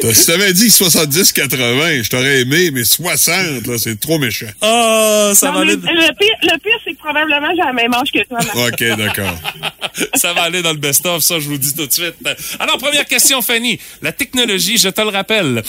T'as- 0.00 0.14
Si 0.14 0.26
t'avais 0.26 0.52
dit 0.52 0.70
70-80, 0.70 2.02
je 2.02 2.10
t'aurais 2.10 2.40
aimé, 2.40 2.70
mais 2.72 2.84
60, 2.84 3.66
là, 3.66 3.78
c'est 3.78 3.98
trop 3.98 4.18
méchant. 4.18 4.46
Ah, 4.60 5.32
ça 5.34 5.48
Non, 5.48 5.54
va 5.54 5.64
mais 5.64 5.72
aller, 5.72 5.80
le 5.82 6.14
pire, 6.18 6.36
le 6.42 6.58
pire 6.58 6.78
probablement 7.04 7.50
j'ai 7.50 7.62
la 7.62 7.72
même 7.72 7.92
âge 7.92 8.10
que 8.10 8.26
toi. 8.26 8.38
OK, 8.66 8.82
d'accord. 8.96 9.36
ça 10.14 10.32
va 10.32 10.42
aller 10.42 10.62
dans 10.62 10.72
le 10.72 10.78
best-of, 10.78 11.22
ça, 11.22 11.38
je 11.38 11.48
vous 11.48 11.58
dis 11.58 11.74
tout 11.74 11.86
de 11.86 11.92
suite. 11.92 12.14
Alors, 12.58 12.78
première 12.78 13.04
question, 13.04 13.42
Fanny. 13.42 13.78
La 14.00 14.12
technologie, 14.12 14.78
je 14.78 14.88
te 14.88 15.02
le 15.02 15.08
rappelle. 15.08 15.62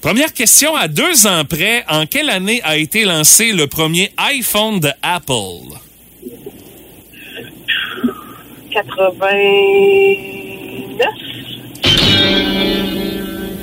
Première 0.00 0.32
question, 0.32 0.74
à 0.74 0.88
deux 0.88 1.26
ans 1.26 1.44
près, 1.44 1.84
en 1.88 2.06
quelle 2.06 2.30
année 2.30 2.60
a 2.64 2.76
été 2.76 3.04
lancé 3.04 3.52
le 3.52 3.66
premier 3.66 4.12
iPhone 4.18 4.80
de 4.80 4.90
Apple? 5.02 5.78
89. 8.72 11.08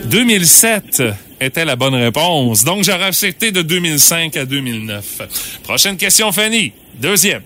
2007 0.06 1.04
était 1.40 1.66
la 1.66 1.76
bonne 1.76 1.96
réponse. 1.96 2.64
Donc, 2.64 2.84
j'aurais 2.84 3.06
accepté 3.06 3.52
de 3.52 3.62
2005 3.62 4.38
à 4.38 4.46
2009. 4.46 5.60
Prochaine 5.64 5.98
question, 5.98 6.32
Fanny. 6.32 6.74
Deuxième. 6.96 7.42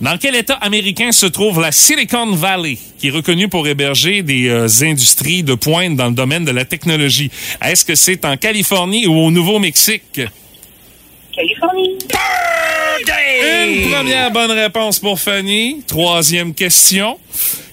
Dans 0.00 0.16
quel 0.16 0.34
État 0.34 0.54
américain 0.54 1.12
se 1.12 1.26
trouve 1.26 1.60
la 1.60 1.72
Silicon 1.72 2.32
Valley, 2.32 2.78
qui 2.98 3.08
est 3.08 3.10
reconnue 3.10 3.48
pour 3.48 3.68
héberger 3.68 4.22
des 4.22 4.48
euh, 4.48 4.66
industries 4.80 5.42
de 5.42 5.54
pointe 5.54 5.94
dans 5.94 6.06
le 6.06 6.14
domaine 6.14 6.46
de 6.46 6.50
la 6.50 6.64
technologie? 6.64 7.30
Est-ce 7.62 7.84
que 7.84 7.94
c'est 7.94 8.24
en 8.24 8.38
Californie 8.38 9.06
ou 9.06 9.12
au 9.12 9.30
Nouveau-Mexique? 9.30 10.22
Californie. 11.34 11.98
Une 13.42 13.90
première 13.90 14.30
bonne 14.30 14.50
réponse 14.50 14.98
pour 14.98 15.20
Fanny. 15.20 15.82
Troisième 15.86 16.54
question. 16.54 17.18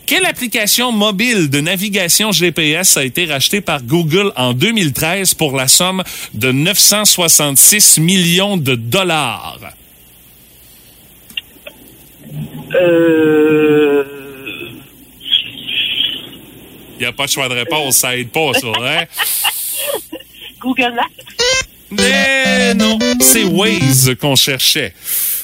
Quelle 0.05 0.25
application 0.25 0.91
mobile 0.91 1.49
de 1.49 1.59
navigation 1.59 2.31
GPS 2.31 2.97
a 2.97 3.03
été 3.03 3.25
rachetée 3.25 3.61
par 3.61 3.83
Google 3.83 4.31
en 4.35 4.53
2013 4.53 5.33
pour 5.33 5.55
la 5.55 5.67
somme 5.67 6.03
de 6.33 6.51
966 6.51 7.99
millions 7.99 8.57
de 8.57 8.75
dollars? 8.75 9.59
Euh... 12.75 14.03
Il 16.99 17.01
n'y 17.01 17.05
a 17.05 17.11
pas 17.11 17.25
de 17.25 17.31
choix 17.31 17.47
de 17.47 17.53
réponse, 17.53 17.97
ça 17.97 18.17
aide 18.17 18.29
pas, 18.29 18.53
ça, 18.53 18.67
hein? 18.81 19.03
Google 20.59 20.93
Maps. 20.95 21.03
Mais 21.91 22.73
non, 22.73 22.97
c'est 23.21 23.43
Waze 23.43 24.15
qu'on 24.19 24.35
cherchait. 24.35 24.93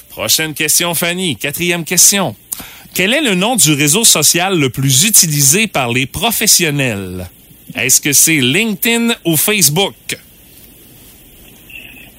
Prochaine 0.09 0.53
question, 0.53 0.93
Fanny. 0.93 1.35
Quatrième 1.35 1.85
question. 1.85 2.35
Quel 2.93 3.13
est 3.13 3.21
le 3.21 3.35
nom 3.35 3.55
du 3.55 3.73
réseau 3.73 4.03
social 4.03 4.59
le 4.59 4.69
plus 4.69 5.05
utilisé 5.05 5.67
par 5.67 5.91
les 5.91 6.05
professionnels? 6.05 7.29
Est-ce 7.75 8.01
que 8.01 8.13
c'est 8.13 8.39
LinkedIn 8.39 9.15
ou 9.25 9.37
Facebook? 9.37 9.95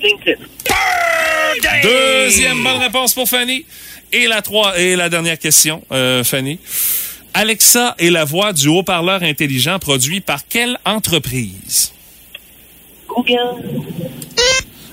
LinkedIn. 0.03 0.41
Deuxième 1.83 2.63
bonne 2.63 2.79
réponse 2.79 3.15
pour 3.15 3.29
Fanny. 3.29 3.65
Et 4.17 4.29
la, 4.29 4.43
trois, 4.43 4.79
et 4.79 4.95
la 4.95 5.09
dernière 5.09 5.41
question, 5.41 5.83
euh, 5.91 6.23
Fanny. 6.23 6.61
Alexa 7.35 7.97
est 7.99 8.11
la 8.11 8.25
voix 8.25 8.53
du 8.53 8.69
haut-parleur 8.69 9.25
intelligent 9.25 9.81
produit 9.81 10.21
par 10.21 10.47
quelle 10.47 10.79
entreprise? 10.85 11.93
Google. 13.09 13.65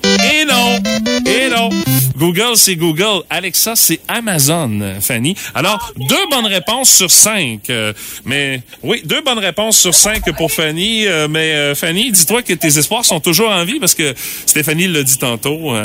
Et 0.03 0.43
non! 0.45 0.80
Et 1.28 1.49
non! 1.49 1.69
Google, 2.17 2.55
c'est 2.55 2.76
Google. 2.76 3.22
Alexa, 3.30 3.76
c'est 3.76 3.99
Amazon, 4.07 4.95
Fanny. 4.99 5.36
Alors, 5.53 5.93
deux 5.97 6.28
bonnes 6.32 6.47
réponses 6.47 6.89
sur 6.89 7.11
cinq. 7.11 7.69
Euh, 7.69 7.93
mais, 8.26 8.63
oui, 8.82 9.03
deux 9.05 9.22
bonnes 9.22 9.38
réponses 9.38 9.80
sur 9.80 9.93
cinq 9.93 10.36
pour 10.36 10.51
Fanny. 10.51 11.05
Euh, 11.05 11.28
mais, 11.28 11.53
euh, 11.53 11.76
Fanny, 11.76 12.11
dis-toi 12.11 12.41
que 12.41 12.53
tes 12.53 12.76
espoirs 12.76 13.05
sont 13.05 13.19
toujours 13.19 13.51
en 13.51 13.63
vie 13.65 13.80
parce 13.80 13.93
que 13.93 14.15
Stéphanie 14.47 14.88
l'a 14.88 15.03
dit 15.03 15.19
tantôt. 15.19 15.76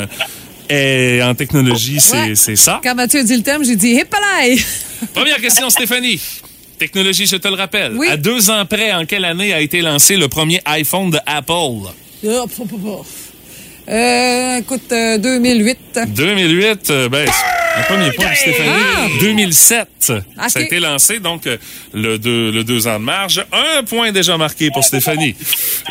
Et 0.69 1.21
en 1.23 1.33
technologie, 1.35 1.99
c'est 1.99 2.49
Ouais. 2.51 2.55
ça. 2.55 2.79
Quand 2.83 2.95
Mathieu 2.95 3.19
a 3.19 3.23
dit 3.23 3.35
le 3.35 3.43
thème, 3.43 3.63
j'ai 3.63 3.75
dit 3.75 3.95
Hippalaï! 3.99 4.57
Première 5.13 5.37
question, 5.37 5.69
Stéphanie. 5.69 6.19
Technologie, 6.77 7.25
je 7.25 7.37
te 7.37 7.47
le 7.47 7.55
rappelle. 7.55 7.93
Oui. 7.95 8.07
À 8.07 8.17
deux 8.17 8.49
ans 8.51 8.65
près, 8.65 8.91
en 8.93 9.05
quelle 9.05 9.25
année 9.25 9.53
a 9.53 9.61
été 9.61 9.81
lancé 9.81 10.15
le 10.15 10.27
premier 10.27 10.61
iPhone 10.65 11.09
de 11.09 11.17
Apple? 11.25 11.91
Oh. 12.25 12.45
Euh, 13.89 14.57
écoute, 14.57 14.91
euh, 14.91 15.17
2008. 15.17 15.77
2008, 16.07 16.89
euh, 16.89 17.09
ben, 17.09 17.27
un 17.77 17.83
premier 17.83 18.11
point 18.11 18.25
pour 18.25 18.35
Stéphanie. 18.35 18.69
Ah! 18.69 19.07
2007, 19.19 19.87
ça 19.99 20.21
a 20.55 20.61
été 20.61 20.79
lancé, 20.79 21.19
donc 21.19 21.47
euh, 21.47 21.57
le 21.93 22.17
deux, 22.17 22.51
le 22.51 22.63
deux 22.63 22.87
ans 22.87 22.99
de 22.99 23.05
marge. 23.05 23.43
Un 23.51 23.83
point 23.83 24.11
déjà 24.11 24.37
marqué 24.37 24.69
pour 24.71 24.83
Stéphanie. 24.83 25.35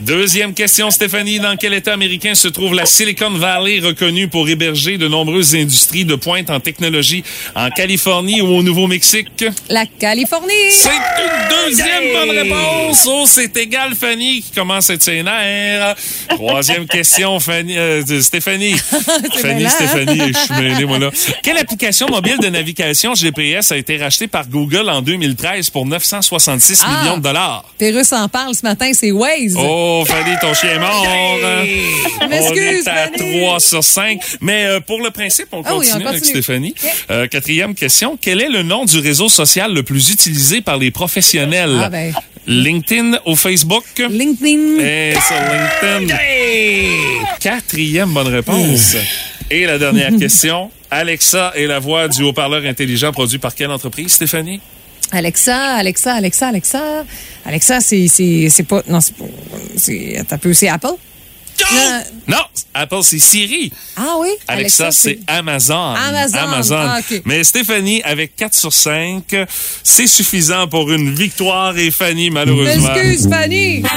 Deuxième 0.03 0.55
question, 0.55 0.91
Stéphanie. 0.91 1.39
Dans 1.39 1.57
quel 1.57 1.75
État 1.75 1.93
américain 1.93 2.35
se 2.35 2.49
trouve 2.49 2.75
la 2.75 2.87
Silicon 2.87 3.31
Valley, 3.31 3.81
reconnue 3.81 4.29
pour 4.29 4.49
héberger 4.49 4.99
de 4.99 5.09
nombreuses 5.09 5.55
industries 5.55 6.05
de 6.05 6.15
pointe 6.15 6.51
en 6.51 6.61
technologie 6.61 7.23
en 7.55 7.71
Californie 7.71 8.41
ou 8.41 8.47
au 8.49 8.63
Nouveau-Mexique? 8.63 9.45
La 9.69 9.87
Californie! 9.87 10.53
C'est 10.71 10.89
une 10.89 11.67
deuxième 11.69 12.13
bonne 12.13 12.31
réponse. 12.31 13.07
Oh, 13.09 13.25
c'est 13.27 13.57
égal, 13.57 13.95
Fanny, 13.95 14.43
qui 14.43 14.53
commence 14.53 14.91
à 14.91 14.95
être 14.95 15.03
sénère. 15.03 15.95
Troisième 16.29 16.87
question, 16.87 17.39
Fanny, 17.41 17.77
euh, 17.77 18.21
Stéphanie. 18.21 18.77
Fanny, 19.41 19.65
hein? 19.65 19.69
Stéphanie, 19.69 20.33
je 20.33 20.39
suis 20.39 20.63
mêlé, 20.63 20.85
moi, 20.85 20.99
là. 20.99 21.11
Quelle 21.43 21.59
application 21.77 22.09
mobile 22.09 22.39
de 22.41 22.49
navigation 22.49 23.15
GPS 23.15 23.71
a 23.71 23.77
été 23.77 23.99
rachetée 23.99 24.29
par 24.29 24.49
Google 24.49 24.89
en 24.89 25.03
2013 25.03 25.69
pour 25.69 25.85
966 25.85 26.83
Ah. 26.83 27.03
millions 27.03 27.19
de 27.19 27.23
dollars? 27.23 27.65
Pérus 27.77 28.13
en 28.15 28.29
parle 28.31 28.55
ce 28.55 28.63
matin, 28.63 28.91
c'est 28.95 29.11
Waze. 29.11 29.55
Oh, 29.59 30.03
Fanny, 30.07 30.37
ton 30.41 30.55
chien 30.55 30.71
est 30.71 30.79
mort. 30.79 31.07
On 32.23 32.29
M'excuse, 32.29 32.87
est 32.87 32.89
à 32.89 33.09
Fanny. 33.15 33.41
3 33.41 33.61
sur 33.61 33.85
5. 33.85 34.19
Mais 34.41 34.65
euh, 34.65 34.81
pour 34.81 35.03
le 35.03 35.11
principe, 35.11 35.49
on 35.53 35.63
Ah 35.67 35.77
oui, 35.77 35.87
continue, 35.87 36.05
on 36.07 36.09
avec. 36.09 36.25
Stéphanie. 36.25 36.75
Euh, 37.11 37.27
quatrième 37.27 37.75
question. 37.75 38.17
Quel 38.19 38.41
est 38.41 38.49
le 38.49 38.63
nom 38.63 38.87
du 38.87 38.99
réseau 38.99 39.29
social 39.29 39.75
le 39.75 39.83
plus 39.83 40.11
utilisé 40.11 40.63
par 40.63 40.79
les 40.79 40.91
professionnels? 40.91 41.79
Ah, 41.85 41.91
ben. 41.91 42.15
LinkedIn 42.47 43.19
ou 43.27 43.37
Facebook? 43.37 43.85
LinkedIn. 43.99 44.79
Eh, 44.81 45.15
sur 45.15 45.37
LinkedIn. 45.91 46.15
Quatrième 47.41 48.11
bonne 48.15 48.29
réponse. 48.29 48.97
Et 49.51 49.67
la 49.67 49.79
dernière 49.79 50.13
question. 50.19 50.71
Alexa 50.91 51.53
est 51.57 51.67
la 51.67 51.79
voix 51.79 52.09
du 52.09 52.23
haut-parleur 52.23 52.65
intelligent 52.65 53.13
produit 53.13 53.39
par 53.39 53.55
quelle 53.55 53.71
entreprise, 53.71 54.13
Stéphanie? 54.13 54.61
Alexa, 55.13 55.75
Alexa, 55.75 56.15
Alexa, 56.15 56.49
Alexa. 56.49 57.05
Alexa, 57.45 57.81
c'est, 57.81 58.09
c'est, 58.09 58.49
c'est 58.51 58.65
pas, 58.65 58.83
non, 58.89 59.01
c'est 59.01 59.15
c'est, 59.77 60.23
c'est 60.55 60.69
Apple? 60.69 60.95
Non. 61.73 62.03
Non, 62.29 62.43
Apple, 62.75 63.03
c'est 63.03 63.19
Siri. 63.19 63.73
Ah 63.97 64.15
oui? 64.19 64.29
Alexa, 64.49 64.91
c'est 64.91 65.19
Amazon. 65.27 65.95
Amazon. 65.95 66.77
Ah, 66.79 66.99
OK. 67.01 67.23
Mais 67.25 67.45
Stéphanie, 67.45 68.03
avec 68.03 68.35
4 68.37 68.55
sur 68.55 68.73
5, 68.73 69.35
c'est 69.83 70.07
suffisant 70.07 70.67
pour 70.69 70.91
une 70.91 71.15
victoire 71.15 71.77
et 71.79 71.91
Fanny, 71.91 72.31
malheureusement. 72.31 72.95
Excuse, 72.95 73.29
Fanny. 73.31 73.83
Mais 73.83 73.89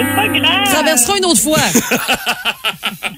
c'est 0.00 0.16
pas 0.16 0.28
grave. 0.28 0.64
Traversera 0.72 1.18
une 1.18 1.24
autre 1.26 1.40
fois. 1.40 1.58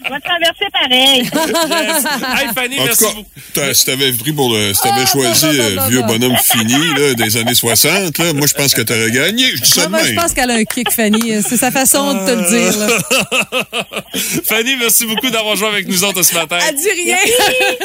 On 0.06 0.10
va 0.10 0.20
traverser 0.20 0.66
pareil. 0.72 1.22
Yes. 1.22 2.04
Hey, 2.40 2.48
Fanny, 2.54 2.78
En 2.78 2.84
merci 2.84 2.98
tout 3.04 3.08
cas, 3.10 3.14
beaucoup. 3.14 3.28
t'as- 3.52 3.74
si 3.74 3.84
t'avais 3.86 4.12
pris 4.12 4.32
pour 4.32 4.52
le, 4.52 4.72
si 4.72 4.80
t'avais 4.82 5.02
Ah, 5.02 5.06
choisi 5.06 5.46
non, 5.46 5.52
non, 5.52 5.58
euh, 5.60 5.74
non, 5.74 5.88
vieux 5.88 6.00
non. 6.00 6.06
bonhomme 6.06 6.36
fini, 6.44 6.94
là, 6.96 7.14
des 7.14 7.36
années 7.36 7.54
60, 7.54 8.18
là, 8.18 8.32
moi, 8.32 8.46
je 8.46 8.54
pense 8.54 8.72
que 8.72 8.82
t'aurais 8.82 9.10
gagné. 9.10 9.44
Je 9.56 9.62
dis 9.62 9.70
ça 9.70 9.82
Ah, 9.82 9.86
de 9.86 9.90
moi, 9.90 10.04
je 10.04 10.12
pense 10.14 10.32
qu'elle 10.32 10.50
a 10.50 10.54
un 10.54 10.64
kick, 10.64 10.90
Fanny. 10.92 11.34
C'est 11.48 11.56
sa 11.56 11.70
façon 11.72 12.14
de 12.14 12.26
te 12.26 12.30
le 12.30 12.48
dire. 12.48 12.78
Là. 12.78 13.66
Fanny, 14.44 14.76
merci 14.76 15.06
beaucoup 15.06 15.30
d'avoir 15.30 15.56
joué 15.56 15.68
avec 15.68 15.88
nous 15.88 16.04
autres 16.04 16.22
ce 16.22 16.34
matin. 16.34 16.58
Elle 16.68 16.76
dit 16.76 16.90
rien. 16.90 17.18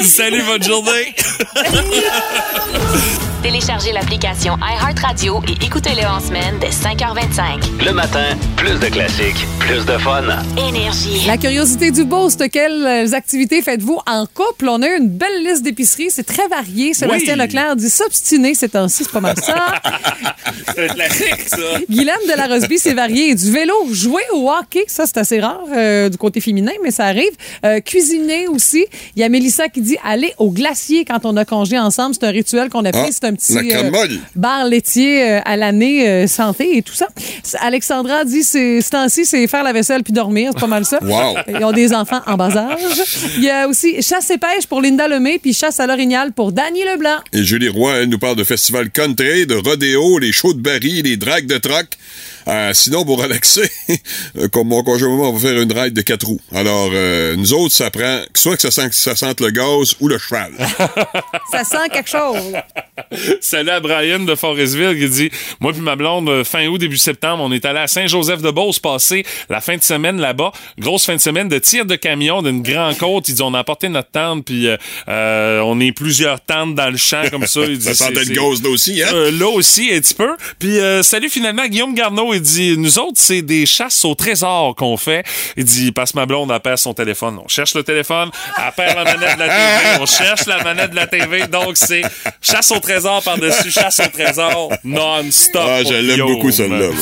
Salut, 0.02 0.42
bonne 0.42 0.62
journée. 0.62 1.14
Téléchargez 3.42 3.90
l'application 3.92 4.56
iHeartRadio 4.58 5.42
et 5.48 5.64
écoutez-le 5.64 6.06
en 6.06 6.20
semaine 6.20 6.60
dès 6.60 6.68
5h25. 6.68 7.84
Le 7.84 7.92
matin, 7.92 8.36
plus 8.56 8.78
de 8.78 8.86
classiques, 8.86 9.44
plus 9.58 9.84
de 9.84 9.98
fun. 9.98 10.22
Énergie. 10.56 11.26
La 11.26 11.36
curiosité 11.36 11.90
du 11.90 12.04
boost, 12.04 12.48
quelles 12.52 13.12
activités 13.14 13.60
faites-vous 13.60 13.98
en 14.06 14.26
couple? 14.26 14.68
On 14.68 14.80
a 14.82 14.88
une 14.96 15.08
belle 15.08 15.42
liste 15.44 15.64
d'épiceries, 15.64 16.10
c'est 16.10 16.22
très 16.22 16.46
varié. 16.46 16.94
Sébastien 16.94 17.34
Oui. 17.34 17.40
Leclerc 17.40 17.74
dit 17.74 17.90
s'obstiner 17.90 18.54
ces 18.54 18.68
temps-ci, 18.68 19.02
c'est 19.02 19.12
pas 19.12 19.20
mal 19.20 19.34
ça. 19.42 19.56
C'est 20.74 20.84
un 20.90 20.94
classique, 20.94 21.48
ça. 21.48 21.56
Guylaine 21.88 22.14
de 22.28 22.36
la 22.36 22.46
Rosby, 22.46 22.78
c'est 22.78 22.94
varié. 22.94 23.34
Du 23.34 23.50
vélo, 23.50 23.74
jouer 23.90 24.22
au 24.32 24.50
hockey, 24.50 24.84
ça 24.86 25.06
c'est 25.06 25.18
assez 25.18 25.40
rare 25.40 25.60
euh, 25.74 26.08
du 26.08 26.16
côté 26.16 26.40
féminin, 26.40 26.72
mais 26.82 26.90
ça 26.90 27.06
arrive. 27.06 27.32
Euh, 27.64 27.80
cuisiner 27.80 28.48
aussi. 28.48 28.86
Il 29.16 29.20
y 29.20 29.24
a 29.24 29.28
Mélissa 29.28 29.68
qui 29.68 29.80
dit 29.80 29.96
aller 30.04 30.32
au 30.38 30.50
glacier 30.50 31.04
quand 31.04 31.24
on 31.24 31.36
a 31.36 31.44
congé 31.44 31.78
ensemble. 31.78 32.14
C'est 32.14 32.26
un 32.26 32.30
rituel 32.30 32.68
qu'on 32.68 32.84
a 32.84 32.92
pris. 32.92 33.00
Ah. 33.04 33.08
C'est 33.10 33.24
un 33.24 33.31
un 33.32 33.36
petit 33.36 33.90
molle. 33.90 34.18
bar 34.34 34.64
laitier 34.66 35.22
euh, 35.22 35.40
à 35.44 35.56
l'année, 35.56 36.08
euh, 36.08 36.26
santé 36.26 36.76
et 36.76 36.82
tout 36.82 36.94
ça. 36.94 37.08
Alexandra 37.60 38.24
dit 38.24 38.42
c'est 38.42 38.80
ce 38.80 38.90
temps-ci, 38.90 39.24
c'est 39.24 39.46
faire 39.46 39.64
la 39.64 39.72
vaisselle 39.72 40.02
puis 40.02 40.12
dormir, 40.12 40.50
c'est 40.54 40.60
pas 40.60 40.66
mal 40.66 40.84
ça. 40.84 40.98
Wow. 41.02 41.36
Ils 41.48 41.64
ont 41.64 41.72
des 41.72 41.92
enfants 41.92 42.20
en 42.26 42.36
bas 42.36 42.56
âge. 42.56 42.78
Il 43.36 43.44
y 43.44 43.50
a 43.50 43.68
aussi 43.68 44.00
chasse 44.02 44.30
et 44.30 44.38
pêche 44.38 44.66
pour 44.68 44.80
Linda 44.80 45.08
Lemay 45.08 45.38
puis 45.38 45.52
chasse 45.52 45.80
à 45.80 45.86
l'orignal 45.86 46.32
pour 46.32 46.52
Danny 46.52 46.84
Leblanc. 46.84 47.18
Et 47.32 47.42
Julie 47.42 47.68
Roy, 47.68 47.92
elle 47.98 48.08
nous 48.08 48.18
parle 48.18 48.36
de 48.36 48.44
festival 48.44 48.90
country, 48.90 49.46
de 49.46 49.54
rodéo, 49.54 50.18
les 50.18 50.32
shows 50.32 50.54
de 50.54 50.60
baril, 50.60 51.04
les 51.04 51.16
dragues 51.16 51.46
de 51.46 51.58
troc. 51.58 51.86
Euh, 52.48 52.70
sinon, 52.74 53.04
pour 53.04 53.22
relaxer, 53.22 53.70
comme 54.52 54.68
mon 54.68 54.82
conjoint, 54.82 55.08
on 55.10 55.32
va 55.32 55.48
faire 55.48 55.60
une 55.60 55.72
ride 55.72 55.94
de 55.94 56.02
quatre 56.02 56.26
roues. 56.26 56.40
Alors, 56.52 56.90
euh, 56.92 57.36
nous 57.36 57.52
autres, 57.52 57.74
ça 57.74 57.90
prend 57.90 58.20
soit 58.34 58.56
que 58.56 58.62
ça, 58.62 58.70
sent, 58.70 58.88
que 58.88 58.94
ça 58.94 59.16
sente 59.16 59.40
le 59.40 59.50
gaz 59.50 59.96
ou 60.00 60.08
le 60.08 60.18
cheval. 60.18 60.52
Ça 61.50 61.64
sent 61.64 61.88
quelque 61.92 62.08
chose. 62.08 62.54
Salut 63.40 63.70
à 63.70 63.80
Brian 63.80 64.20
de 64.20 64.34
Forestville 64.34 64.98
qui 64.98 65.08
dit 65.08 65.30
Moi 65.60 65.72
puis 65.72 65.82
ma 65.82 65.96
blonde, 65.96 66.28
euh, 66.28 66.44
fin 66.44 66.66
août, 66.66 66.78
début 66.78 66.96
septembre, 66.96 67.42
on 67.44 67.52
est 67.52 67.64
allé 67.66 67.80
à 67.80 67.86
Saint-Joseph-de-Beauce 67.86 68.78
passer 68.78 69.24
la 69.50 69.60
fin 69.60 69.76
de 69.76 69.82
semaine 69.82 70.18
là-bas. 70.18 70.52
Grosse 70.78 71.04
fin 71.04 71.16
de 71.16 71.20
semaine 71.20 71.48
de 71.48 71.58
tir 71.58 71.84
de 71.84 71.94
camion 71.96 72.42
d'une 72.42 72.62
grande 72.62 72.96
côte. 72.96 73.28
Il 73.28 73.34
dit 73.34 73.42
On 73.42 73.52
a 73.52 73.58
apporté 73.58 73.88
notre 73.90 74.10
tente, 74.10 74.46
puis 74.46 74.66
euh, 75.08 75.60
on 75.60 75.78
est 75.80 75.92
plusieurs 75.92 76.40
tentes 76.40 76.74
dans 76.74 76.90
le 76.90 76.96
champ 76.96 77.22
comme 77.30 77.46
ça. 77.46 77.60
Il 77.64 77.78
dit, 77.78 77.84
Ça 77.84 77.94
sentait 77.94 78.24
le 78.24 78.34
gaz 78.34 78.62
là 78.62 78.70
aussi, 78.70 79.02
hein? 79.02 79.08
Euh, 79.12 79.30
là 79.30 79.48
aussi, 79.48 79.90
un 79.92 80.00
petit 80.00 80.14
peu. 80.14 80.36
Puis 80.58 80.78
euh, 80.78 81.02
salut 81.02 81.28
finalement 81.28 81.66
Guillaume 81.66 81.94
Garneau, 81.94 82.31
il 82.32 82.40
dit 82.40 82.76
nous 82.78 82.98
autres 82.98 83.16
c'est 83.16 83.42
des 83.42 83.66
chasses 83.66 84.04
au 84.04 84.14
trésor 84.14 84.74
qu'on 84.76 84.96
fait. 84.96 85.24
Il 85.56 85.64
dit 85.64 85.92
passe 85.92 86.14
ma 86.14 86.26
blonde, 86.26 86.50
elle 86.52 86.60
perd 86.60 86.78
son 86.78 86.94
téléphone. 86.94 87.38
On 87.44 87.48
cherche 87.48 87.74
le 87.74 87.82
téléphone, 87.82 88.30
elle 88.58 88.72
perd 88.74 88.96
la 88.96 89.04
manette 89.04 89.34
de 89.34 89.40
la 89.40 89.48
TV, 89.48 89.88
on 90.00 90.06
cherche 90.06 90.46
la 90.46 90.62
manette 90.62 90.90
de 90.90 90.96
la 90.96 91.06
TV. 91.06 91.46
Donc 91.46 91.76
c'est 91.76 92.02
chasse 92.40 92.70
au 92.70 92.78
trésor 92.78 93.22
par-dessus 93.22 93.70
chasse 93.70 94.00
au 94.00 94.08
trésor 94.08 94.72
non-stop. 94.84 95.62
Ah, 95.64 95.84
je 95.84 95.94
l'aime 95.94 96.26
beaucoup, 96.26 96.50
celle-là. 96.50 96.88
ouais. 96.88 96.94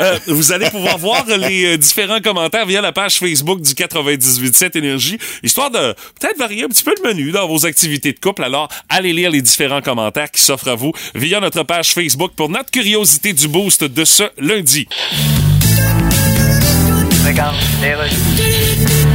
Euh, 0.00 0.18
vous 0.26 0.52
allez 0.52 0.70
pouvoir 0.70 0.98
voir 0.98 1.24
les 1.26 1.74
euh, 1.74 1.78
différents 1.78 2.20
commentaires 2.20 2.66
via 2.66 2.80
la 2.80 2.92
page 2.92 3.14
Facebook 3.18 3.60
du 3.60 3.72
98.7 3.72 4.76
Énergie, 4.78 5.18
histoire 5.42 5.70
de 5.70 5.94
peut-être 6.20 6.38
varier 6.38 6.64
un 6.64 6.68
petit 6.68 6.84
peu 6.84 6.94
le 7.02 7.08
menu 7.08 7.30
dans 7.32 7.48
vos 7.48 7.66
activités 7.66 8.12
de 8.12 8.18
couple. 8.20 8.44
Alors, 8.44 8.68
allez 8.88 9.12
lire 9.12 9.30
les 9.30 9.42
différents 9.42 9.80
commentaires 9.80 10.30
qui 10.30 10.40
s'offrent 10.42 10.68
à 10.68 10.74
vous 10.74 10.92
via 11.14 11.40
notre 11.40 11.62
page 11.62 11.92
Facebook 11.92 12.32
pour 12.36 12.48
notre 12.48 12.70
curiosité 12.70 13.32
du 13.32 13.48
boost 13.48 13.84
de 13.84 14.04
ce 14.04 14.24
lundi 14.38 14.77
lundi. 14.78 14.88
Regarde, 17.24 17.56
les 17.82 19.07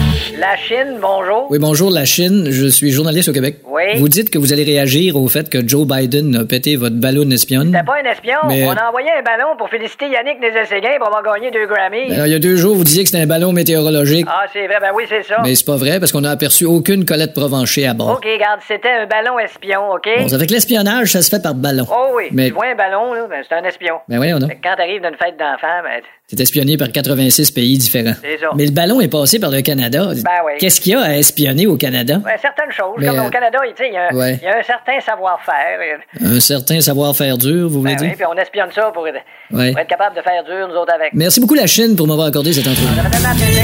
la 0.44 0.58
Chine, 0.58 0.98
bonjour. 1.02 1.48
Oui, 1.50 1.58
bonjour, 1.58 1.90
la 1.90 2.04
Chine. 2.04 2.48
Je 2.50 2.68
suis 2.68 2.92
journaliste 2.92 3.30
au 3.30 3.32
Québec. 3.32 3.60
Oui. 3.66 3.96
Vous 3.98 4.10
dites 4.10 4.30
que 4.30 4.38
vous 4.38 4.52
allez 4.52 4.66
réagir 4.66 5.16
au 5.16 5.26
fait 5.30 5.50
que 5.50 5.66
Joe 5.66 5.88
Biden 5.88 6.36
a 6.36 6.44
pété 6.44 6.76
votre 6.76 6.98
ballon 6.98 7.30
espionne. 7.32 7.72
C'était 7.72 7.86
pas 7.86 7.96
un 8.04 8.12
espion. 8.12 8.36
Mais- 8.50 8.66
On 8.68 8.72
a 8.72 8.90
envoyé 8.90 9.08
un 9.18 9.22
ballon 9.24 9.56
pour 9.58 9.70
féliciter 9.70 10.10
Yannick 10.10 10.42
Nézet-Séguin 10.42 10.98
pour 11.00 11.08
avoir 11.16 11.24
gagné 11.24 11.50
deux 11.50 11.66
Grammys. 11.66 12.12
Alors, 12.12 12.26
il 12.28 12.34
y 12.34 12.36
a 12.36 12.40
deux 12.40 12.58
jours, 12.58 12.76
vous 12.76 12.84
disiez 12.84 13.04
que 13.04 13.10
c'était 13.10 13.24
un 13.24 13.26
ballon 13.26 13.54
météorologique. 13.54 14.28
Ah, 14.30 14.44
c'est 14.52 14.68
vrai, 14.68 14.80
ben 14.82 14.90
oui, 14.94 15.06
c'est 15.08 15.24
ça. 15.24 15.38
Mais 15.46 15.56
c'est 15.56 15.66
pas 15.66 15.78
vrai 15.78 16.02
parce 16.02 16.12
qu'on 16.12 16.20
n'a 16.22 16.32
aperçu 16.32 16.66
aucune 16.66 17.06
Colette 17.06 17.34
Provencher 17.34 17.88
à 17.88 17.94
bord. 17.94 18.10
OK, 18.18 18.26
regarde, 18.26 18.60
c'était 18.68 18.90
un 18.90 19.06
ballon 19.08 19.40
espion, 19.40 19.92
OK? 19.94 20.10
Bon, 20.18 20.28
ça 20.28 20.38
fait 20.38 20.48
que 20.48 20.52
l'espionnage, 20.52 21.14
ça 21.14 21.22
se 21.22 21.30
fait 21.30 21.42
par 21.42 21.54
ballon. 21.56 21.86
Oh 21.90 22.16
oui, 22.18 22.26
Mais- 22.34 22.50
tu 22.50 22.54
vois 22.54 22.66
un 22.66 22.76
ballon, 22.76 23.14
là, 23.14 23.28
ben 23.30 23.42
c'est 23.48 23.56
un 23.56 23.64
espion. 23.64 23.96
Ben 24.10 24.20
donc. 24.38 24.50
Fait 24.50 24.58
que 24.58 24.62
quand 24.68 24.76
t'arrives 24.76 25.02
d'une 25.02 25.16
fête 25.16 25.40
d'enfants, 25.40 25.82
ben... 25.86 26.02
C'est 26.36 26.42
espionné 26.42 26.78
par 26.78 26.92
86 26.92 27.52
pays 27.52 27.78
différents. 27.78 28.16
C'est 28.20 28.40
ça. 28.40 28.48
Mais 28.56 28.66
le 28.66 28.72
ballon 28.72 29.00
est 29.02 29.08
passé 29.08 29.38
par 29.40 29.52
le 29.52 29.62
Canada. 29.62 30.08
Ben 30.16 30.32
oui. 30.44 30.54
Qu'est-ce 30.60 30.82
qu'il 30.82 30.94
y 30.94 30.96
a 30.96 31.02
à 31.02 31.14
espionner 31.18 31.68
au 31.68 31.78
Canada? 31.78 32.20
Ouais, 32.26 32.36
certaines 32.42 32.72
choses. 32.72 32.96
Mais, 32.98 33.06
comme 33.06 33.20
euh, 33.20 33.28
au 33.28 33.30
Canada, 33.30 33.60
tu 33.62 33.84
sais, 33.84 33.90
il 33.90 33.94
y, 33.94 33.98
a 33.98 34.12
ouais. 34.16 34.40
il 34.42 34.46
y 34.46 34.48
a 34.48 34.58
un 34.58 34.64
certain 34.64 35.00
savoir-faire. 35.00 36.00
Un 36.24 36.40
certain 36.40 36.82
savoir-faire 36.82 37.38
dur, 37.38 37.70
vous 37.70 37.82
voulez 37.82 37.94
Ben 37.96 38.02
oui, 38.02 38.08
dire? 38.08 38.16
puis 38.18 38.26
on 38.26 38.36
espionne 38.42 38.72
ça 38.74 38.90
pour, 38.92 39.08
être- 39.08 39.18
Ouais. 39.52 39.72
pour 39.72 39.80
être 39.82 39.88
capable 39.88 40.16
de 40.16 40.22
faire 40.22 40.44
dur, 40.44 40.68
nous 40.68 40.76
autres, 40.76 40.94
avec. 40.96 41.14
Merci 41.14 41.40
beaucoup, 41.40 41.54
la 41.54 41.68
Chine, 41.68 41.96
pour 41.96 42.08
m'avoir 42.08 42.26
accordé 42.28 42.52
cette 42.52 42.68
entrevue. 42.68 42.96
Ça 42.96 43.04
fait 43.04 43.10
tellement 43.12 43.36
plaisir. 43.36 43.64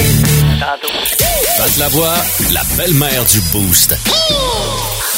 Tantôt. 0.59 1.80
La 1.80 1.88
voix, 1.88 2.13
la 2.53 2.61
belle-mère 2.78 3.26
du 3.26 3.39
Boost. 3.51 3.95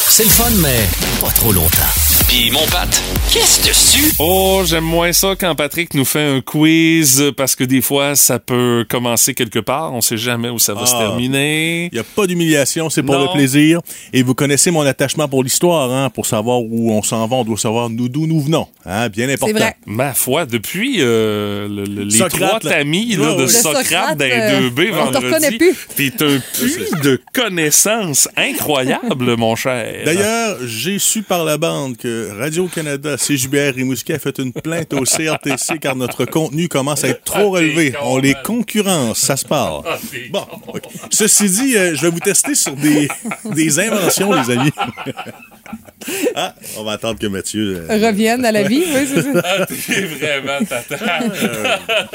C'est 0.07 0.23
le 0.23 0.29
fun, 0.29 0.49
mais 0.61 0.87
pas 1.19 1.31
trop 1.33 1.51
longtemps. 1.51 2.20
Puis 2.31 2.49
mon 2.49 2.65
Pat, 2.67 2.87
qu'est-ce 3.33 3.67
dessus? 3.67 4.13
Oh, 4.17 4.61
j'aime 4.65 4.85
moins 4.85 5.11
ça 5.11 5.35
quand 5.37 5.53
Patrick 5.53 5.93
nous 5.95 6.05
fait 6.05 6.21
un 6.23 6.39
quiz 6.39 7.25
parce 7.35 7.57
que 7.57 7.65
des 7.65 7.81
fois, 7.81 8.15
ça 8.15 8.39
peut 8.39 8.85
commencer 8.87 9.33
quelque 9.33 9.59
part. 9.59 9.91
On 9.93 9.99
sait 9.99 10.15
jamais 10.15 10.47
où 10.49 10.57
ça 10.57 10.73
va 10.73 10.85
se 10.85 10.95
Ah. 10.95 10.99
terminer. 10.99 11.89
Il 11.91 11.95
n'y 11.95 11.99
a 11.99 12.05
pas 12.05 12.27
d'humiliation, 12.27 12.89
c'est 12.89 13.03
pour 13.03 13.15
Non. 13.15 13.25
le 13.25 13.33
plaisir. 13.33 13.81
Et 14.13 14.23
vous 14.23 14.33
connaissez 14.33 14.71
mon 14.71 14.83
attachement 14.83 15.27
pour 15.27 15.43
l'histoire, 15.43 15.91
hein, 15.91 16.09
pour 16.09 16.25
savoir 16.25 16.61
où 16.61 16.93
on 16.93 17.03
s'en 17.03 17.27
va, 17.27 17.35
on 17.35 17.43
doit 17.43 17.57
savoir 17.57 17.89
nous- 17.89 18.07
d'où 18.07 18.25
nous 18.27 18.39
venons. 18.39 18.65
Hein, 18.85 19.09
bien 19.09 19.27
important. 19.27 19.53
vrai. 19.57 19.75
Ma 19.85 20.13
foi, 20.13 20.45
depuis 20.45 20.99
euh, 21.01 21.67
le- 21.67 21.83
le- 21.83 22.03
les 22.05 22.17
Socrate, 22.17 22.61
trois 22.61 22.71
tamis 22.71 23.17
là, 23.17 23.35
de 23.35 23.45
Socrate, 23.47 23.85
Socrate, 23.87 24.17
d'un 24.17 24.25
euh, 24.29 24.59
2B 24.69 24.91
on 24.93 25.11
te 25.11 25.17
reconnaît 25.17 25.31
vendredi, 25.31 25.57
plus. 25.57 25.75
t'es 25.97 26.23
un 26.23 26.39
puits 26.39 26.85
de 27.03 27.21
connaissances 27.33 28.29
incroyable, 28.37 29.35
mon 29.35 29.57
cher. 29.57 29.93
D'ailleurs, 30.05 30.57
j'ai 30.65 30.97
su 30.97 31.23
par 31.23 31.43
la 31.43 31.57
bande 31.57 31.97
que 31.97 32.20
Radio-Canada, 32.37 33.15
CJBR 33.17 33.75
Rimouski 33.75 34.13
a 34.13 34.19
fait 34.19 34.37
une 34.39 34.53
plainte 34.53 34.93
au 34.93 35.03
CRTC 35.03 35.79
car 35.79 35.95
notre 35.95 36.25
contenu 36.25 36.67
commence 36.67 37.03
à 37.03 37.09
être 37.09 37.23
trop 37.23 37.51
relevé. 37.51 37.93
On 38.03 38.17
les 38.17 38.35
concurrence, 38.43 39.19
ça 39.19 39.37
se 39.37 39.45
parle. 39.45 39.83
Bon, 40.31 40.45
ok. 40.67 40.83
ceci 41.11 41.49
dit, 41.49 41.77
euh, 41.77 41.95
je 41.95 42.01
vais 42.01 42.09
vous 42.09 42.19
tester 42.19 42.55
sur 42.55 42.75
des, 42.75 43.07
des 43.53 43.79
inventions, 43.79 44.31
les 44.33 44.51
amis. 44.51 44.71
ah, 46.35 46.53
on 46.77 46.83
va 46.83 46.93
attendre 46.93 47.19
que 47.19 47.27
Mathieu... 47.27 47.85
euh, 47.89 48.07
Reviennent 48.07 48.45
à 48.45 48.51
la 48.51 48.63
vie. 48.63 48.83
Oui, 48.93 49.07
c'est 49.07 49.21
ça. 49.21 49.41
Ah, 49.43 49.65
t'es 49.65 50.01
vraiment 50.01 50.65
tata. 50.67 50.97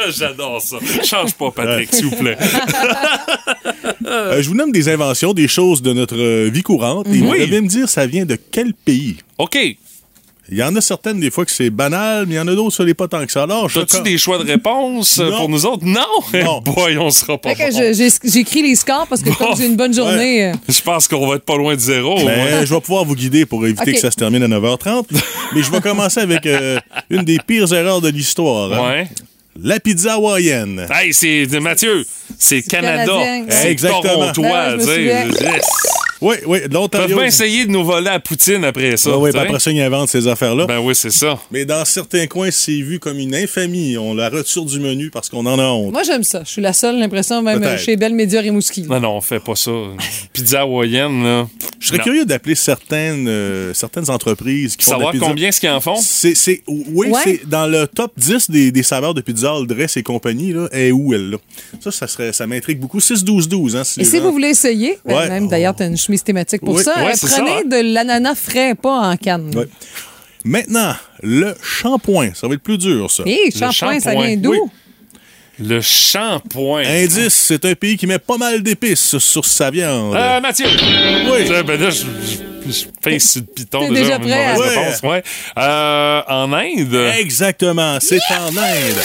J'adore 0.10 0.60
ça. 0.60 0.76
Change 1.04 1.34
pas, 1.34 1.50
Patrick, 1.50 1.94
s'il 1.94 2.06
vous 2.06 2.16
plaît. 2.16 2.36
Euh, 4.06 4.40
je 4.40 4.48
vous 4.48 4.54
nomme 4.54 4.70
des 4.70 4.88
inventions, 4.88 5.32
des 5.32 5.48
choses 5.48 5.82
de 5.82 5.92
notre 5.92 6.46
vie 6.48 6.62
courante, 6.62 7.08
et 7.08 7.18
vous 7.18 7.32
devez 7.34 7.60
me 7.60 7.66
dire 7.66 7.88
ça 7.88 8.06
vient 8.06 8.24
de 8.24 8.36
quel 8.36 8.72
pays? 8.72 9.16
OK. 9.36 9.58
Il 10.50 10.56
y 10.58 10.62
en 10.62 10.74
a 10.76 10.80
certaines 10.80 11.18
des 11.18 11.30
fois 11.30 11.44
que 11.44 11.50
c'est 11.50 11.70
banal, 11.70 12.26
mais 12.26 12.34
il 12.34 12.36
y 12.36 12.40
en 12.40 12.46
a 12.46 12.54
d'autres, 12.54 12.74
ça 12.76 12.84
n'est 12.84 12.94
pas 12.94 13.08
tant 13.08 13.24
que 13.26 13.32
ça. 13.32 13.42
Alors, 13.42 13.68
je 13.68 13.80
T'as-tu 13.80 14.02
des 14.02 14.16
choix 14.16 14.38
de 14.38 14.44
réponse 14.48 15.18
euh, 15.18 15.30
Non. 15.30 15.36
pour 15.38 15.48
nous 15.48 15.66
autres? 15.66 15.84
Non! 15.84 16.02
Non. 16.44 16.60
Boy, 16.64 16.98
on 16.98 17.10
sera 17.10 17.36
pas 17.38 17.52
j'écris 18.24 18.62
les 18.62 18.74
scores 18.76 19.06
parce 19.08 19.22
que 19.22 19.30
comme 19.30 19.56
j'ai 19.56 19.66
une 19.66 19.76
bonne 19.76 19.92
journée. 19.94 20.46
euh, 20.46 20.52
Je 20.68 20.80
pense 20.82 21.08
qu'on 21.08 21.26
va 21.26 21.36
être 21.36 21.44
pas 21.44 21.56
loin 21.56 21.74
de 21.74 21.80
zéro. 21.80 22.14
Ben, 22.16 22.26
ouais. 22.26 22.66
je 22.66 22.74
vais 22.74 22.80
pouvoir 22.80 23.04
vous 23.04 23.14
guider 23.16 23.44
pour 23.46 23.66
éviter 23.66 23.92
que 23.94 23.98
ça 24.00 24.10
se 24.10 24.16
termine 24.16 24.42
à 24.42 24.48
9h30. 24.48 25.04
Mais 25.54 25.62
je 25.62 25.70
vais 25.70 25.80
commencer 25.80 26.20
avec 26.20 26.46
euh, 26.46 26.78
une 27.10 27.22
des 27.22 27.38
pires 27.44 27.72
erreurs 27.72 28.00
de 28.00 28.08
l'histoire. 28.08 28.72
hein. 28.72 28.88
Ouais. 28.88 29.08
La 29.62 29.80
pizza 29.80 30.14
hawaïenne. 30.14 30.86
Hey, 30.92 31.12
c'est 31.14 31.46
Mathieu, 31.60 32.04
c'est 32.38 32.62
Canada, 32.62 33.04
Canadien. 33.06 33.46
c'est 33.48 33.70
Exactement. 33.70 34.02
Torontois, 34.32 34.76
Ben 34.76 34.80
sais. 34.80 35.02
Yes. 35.04 35.60
Oui, 36.22 36.36
oui, 36.46 36.58
Ils 36.58 36.62
peuvent 36.70 36.72
l'Ontario. 36.72 37.16
bien 37.18 37.26
essayer 37.26 37.66
de 37.66 37.70
nous 37.70 37.84
voler 37.84 38.08
à 38.08 38.18
Poutine 38.18 38.64
après 38.64 38.96
ça. 38.96 39.10
Puis 39.22 39.32
sais. 39.32 39.38
après 39.38 39.60
ça, 39.60 39.70
ils 39.70 39.80
inventent 39.82 40.08
ces 40.08 40.26
affaires-là. 40.26 40.64
Ben 40.64 40.78
oui, 40.78 40.94
c'est 40.94 41.10
ça. 41.10 41.38
Mais 41.50 41.66
dans 41.66 41.84
certains 41.84 42.26
coins, 42.26 42.50
c'est 42.50 42.72
vu 42.80 42.98
comme 42.98 43.18
une 43.18 43.34
infamie. 43.34 43.98
On 43.98 44.14
la 44.14 44.30
retire 44.30 44.64
du 44.64 44.80
menu 44.80 45.10
parce 45.10 45.28
qu'on 45.28 45.44
en 45.44 45.58
a 45.58 45.64
honte. 45.64 45.92
Moi, 45.92 46.02
j'aime 46.04 46.22
ça. 46.24 46.40
Je 46.42 46.50
suis 46.52 46.62
la 46.62 46.72
seule, 46.72 46.98
l'impression, 46.98 47.42
même 47.42 47.62
chez 47.76 47.96
Belle 47.96 48.14
Média 48.14 48.40
Rimouski. 48.40 48.84
Non, 48.84 48.98
non, 48.98 49.16
on 49.16 49.20
fait 49.20 49.40
pas 49.40 49.56
ça. 49.56 49.70
Pizza 50.32 50.62
hawaïenne, 50.62 51.22
là. 51.22 51.46
Je 51.78 51.88
serais 51.88 51.98
Non. 51.98 52.04
curieux 52.04 52.24
d'appeler 52.24 52.54
certaines, 52.54 53.28
euh, 53.28 53.74
certaines 53.74 54.08
entreprises 54.08 54.74
qui 54.74 54.86
font 54.86 54.92
de 54.92 54.94
la 54.94 54.98
Savoir 55.00 55.12
pizza. 55.12 55.26
combien 55.26 55.52
ce 55.52 55.60
qu'ils 55.60 55.68
en 55.68 55.80
font? 55.82 55.96
C'est, 56.00 56.34
c'est- 56.34 56.62
oui, 56.66 57.08
Ouais. 57.08 57.20
c'est 57.22 57.46
dans 57.46 57.66
le 57.66 57.86
top 57.86 58.12
10 58.16 58.50
des, 58.50 58.72
des 58.72 58.82
saveurs 58.82 59.12
de 59.12 59.20
pizza, 59.20 59.45
le 59.60 59.66
dress 59.66 59.96
et 59.96 60.02
compagnie, 60.02 60.52
là, 60.52 60.68
est 60.72 60.90
où 60.92 61.14
elle, 61.14 61.30
là? 61.30 61.36
Ça, 61.80 61.90
ça, 61.90 62.06
serait, 62.06 62.32
ça 62.32 62.46
m'intrigue 62.46 62.78
beaucoup. 62.78 63.00
6-12-12, 63.00 63.76
hein, 63.76 63.84
si 63.84 64.00
Et 64.00 64.04
si 64.04 64.16
gens- 64.16 64.22
vous 64.24 64.32
voulez 64.32 64.48
essayer, 64.48 64.98
ben, 65.04 65.14
Ouais. 65.16 65.28
même 65.28 65.48
d'ailleurs, 65.48 65.74
tu 65.76 65.82
as 65.82 65.86
une 65.86 65.96
chemise 65.96 66.22
thématique 66.22 66.60
pour 66.60 66.74
Oui. 66.74 66.82
ça, 66.82 66.92
Ouais, 66.96 67.12
prenez 67.16 67.16
ça, 67.16 67.44
hein. 67.46 67.62
de 67.64 67.94
l'ananas 67.94 68.34
frais, 68.34 68.74
pas 68.74 69.10
en 69.10 69.16
canne. 69.16 69.50
Ouais. 69.56 69.68
Maintenant, 70.44 70.94
le 71.22 71.54
shampoing. 71.62 72.30
Ça 72.34 72.46
va 72.48 72.54
être 72.54 72.62
plus 72.62 72.78
dur, 72.78 73.10
ça. 73.10 73.22
Hé, 73.26 73.50
shampoing, 73.50 74.00
ça 74.00 74.10
shampoing. 74.12 74.26
vient 74.26 74.36
d'où? 74.36 74.52
Oui. 74.52 74.58
Le 75.58 75.80
shampoing. 75.80 76.82
Indice, 76.84 77.32
c'est 77.34 77.64
un 77.64 77.74
pays 77.74 77.96
qui 77.96 78.06
met 78.06 78.18
pas 78.18 78.36
mal 78.36 78.62
d'épices 78.62 79.16
sur 79.18 79.44
sa 79.44 79.70
viande. 79.70 80.14
Euh, 80.14 80.40
Mathieu. 80.40 80.66
Oui. 80.66 81.48
Ben 81.66 81.80
là, 81.80 81.88
je, 81.90 82.04
je, 82.72 82.86
pince 83.02 83.30
sur 83.32 83.40
le 83.40 83.46
piton 83.46 83.80
déjà. 83.88 83.94
déjà 83.94 84.16
une 84.16 84.22
prêt, 84.22 84.54
mauvaise 84.54 84.76
hein? 84.76 84.80
réponse, 84.80 85.02
ouais. 85.02 85.22
Euh, 85.58 86.22
en 86.28 86.52
Inde? 86.52 87.12
Exactement, 87.18 87.98
c'est 88.00 88.20
en 88.30 88.56
Inde. 88.56 89.02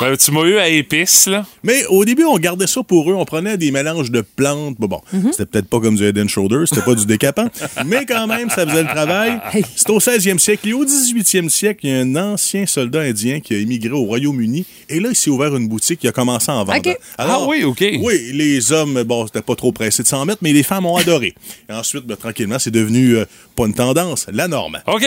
Ben, 0.00 0.16
tu 0.16 0.30
m'as 0.30 0.44
eu 0.44 0.58
à 0.58 0.68
épices, 0.68 1.26
là. 1.26 1.44
Mais 1.64 1.84
au 1.86 2.04
début, 2.04 2.24
on 2.24 2.38
gardait 2.38 2.66
ça 2.68 2.82
pour 2.82 3.10
eux. 3.10 3.14
On 3.14 3.24
prenait 3.24 3.56
des 3.56 3.70
mélanges 3.72 4.10
de 4.10 4.20
plantes. 4.20 4.76
Bon, 4.78 4.86
bon 4.86 5.00
c'était 5.32 5.46
peut-être 5.46 5.68
pas 5.68 5.80
comme 5.80 5.96
du 5.96 6.04
Head 6.04 6.18
and 6.18 6.28
Shoulders, 6.28 6.68
c'était 6.68 6.82
pas 6.82 6.94
du 6.94 7.04
décapant. 7.04 7.48
mais 7.86 8.06
quand 8.06 8.26
même, 8.26 8.48
ça 8.48 8.66
faisait 8.66 8.82
le 8.82 8.88
travail. 8.88 9.40
C'est 9.74 9.90
au 9.90 9.98
16e 9.98 10.38
siècle. 10.38 10.68
Et 10.68 10.72
au 10.72 10.84
18e 10.84 11.48
siècle, 11.48 11.80
il 11.82 11.90
y 11.90 11.92
a 11.92 11.98
un 11.98 12.16
ancien 12.16 12.66
soldat 12.66 13.00
indien 13.00 13.40
qui 13.40 13.54
a 13.54 13.58
émigré 13.58 13.92
au 13.92 14.02
Royaume-Uni. 14.02 14.64
Et 14.88 15.00
là, 15.00 15.08
il 15.10 15.16
s'est 15.16 15.30
ouvert 15.30 15.56
une 15.56 15.68
boutique. 15.68 16.00
Il 16.04 16.08
a 16.08 16.12
commencé 16.12 16.50
à 16.50 16.54
en 16.54 16.64
vendre. 16.64 16.78
OK. 16.78 16.96
Ah 17.16 17.40
oui, 17.46 17.64
OK. 17.64 17.84
Oui, 18.00 18.30
les 18.32 18.72
hommes, 18.72 19.02
bon, 19.02 19.26
c'était 19.26 19.42
pas 19.42 19.56
trop 19.56 19.72
pressé 19.72 20.02
de 20.02 20.08
s'en 20.08 20.24
mettre, 20.24 20.40
mais 20.42 20.52
les 20.52 20.62
femmes 20.62 20.86
ont 20.86 20.96
adoré. 20.96 21.34
Et 21.68 21.72
ensuite, 21.72 22.04
ben, 22.04 22.16
tranquillement, 22.16 22.58
c'est 22.58 22.70
devenu 22.70 23.16
euh, 23.16 23.24
pas 23.56 23.66
une 23.66 23.74
tendance, 23.74 24.26
la 24.32 24.48
norme. 24.48 24.78
OK. 24.86 25.04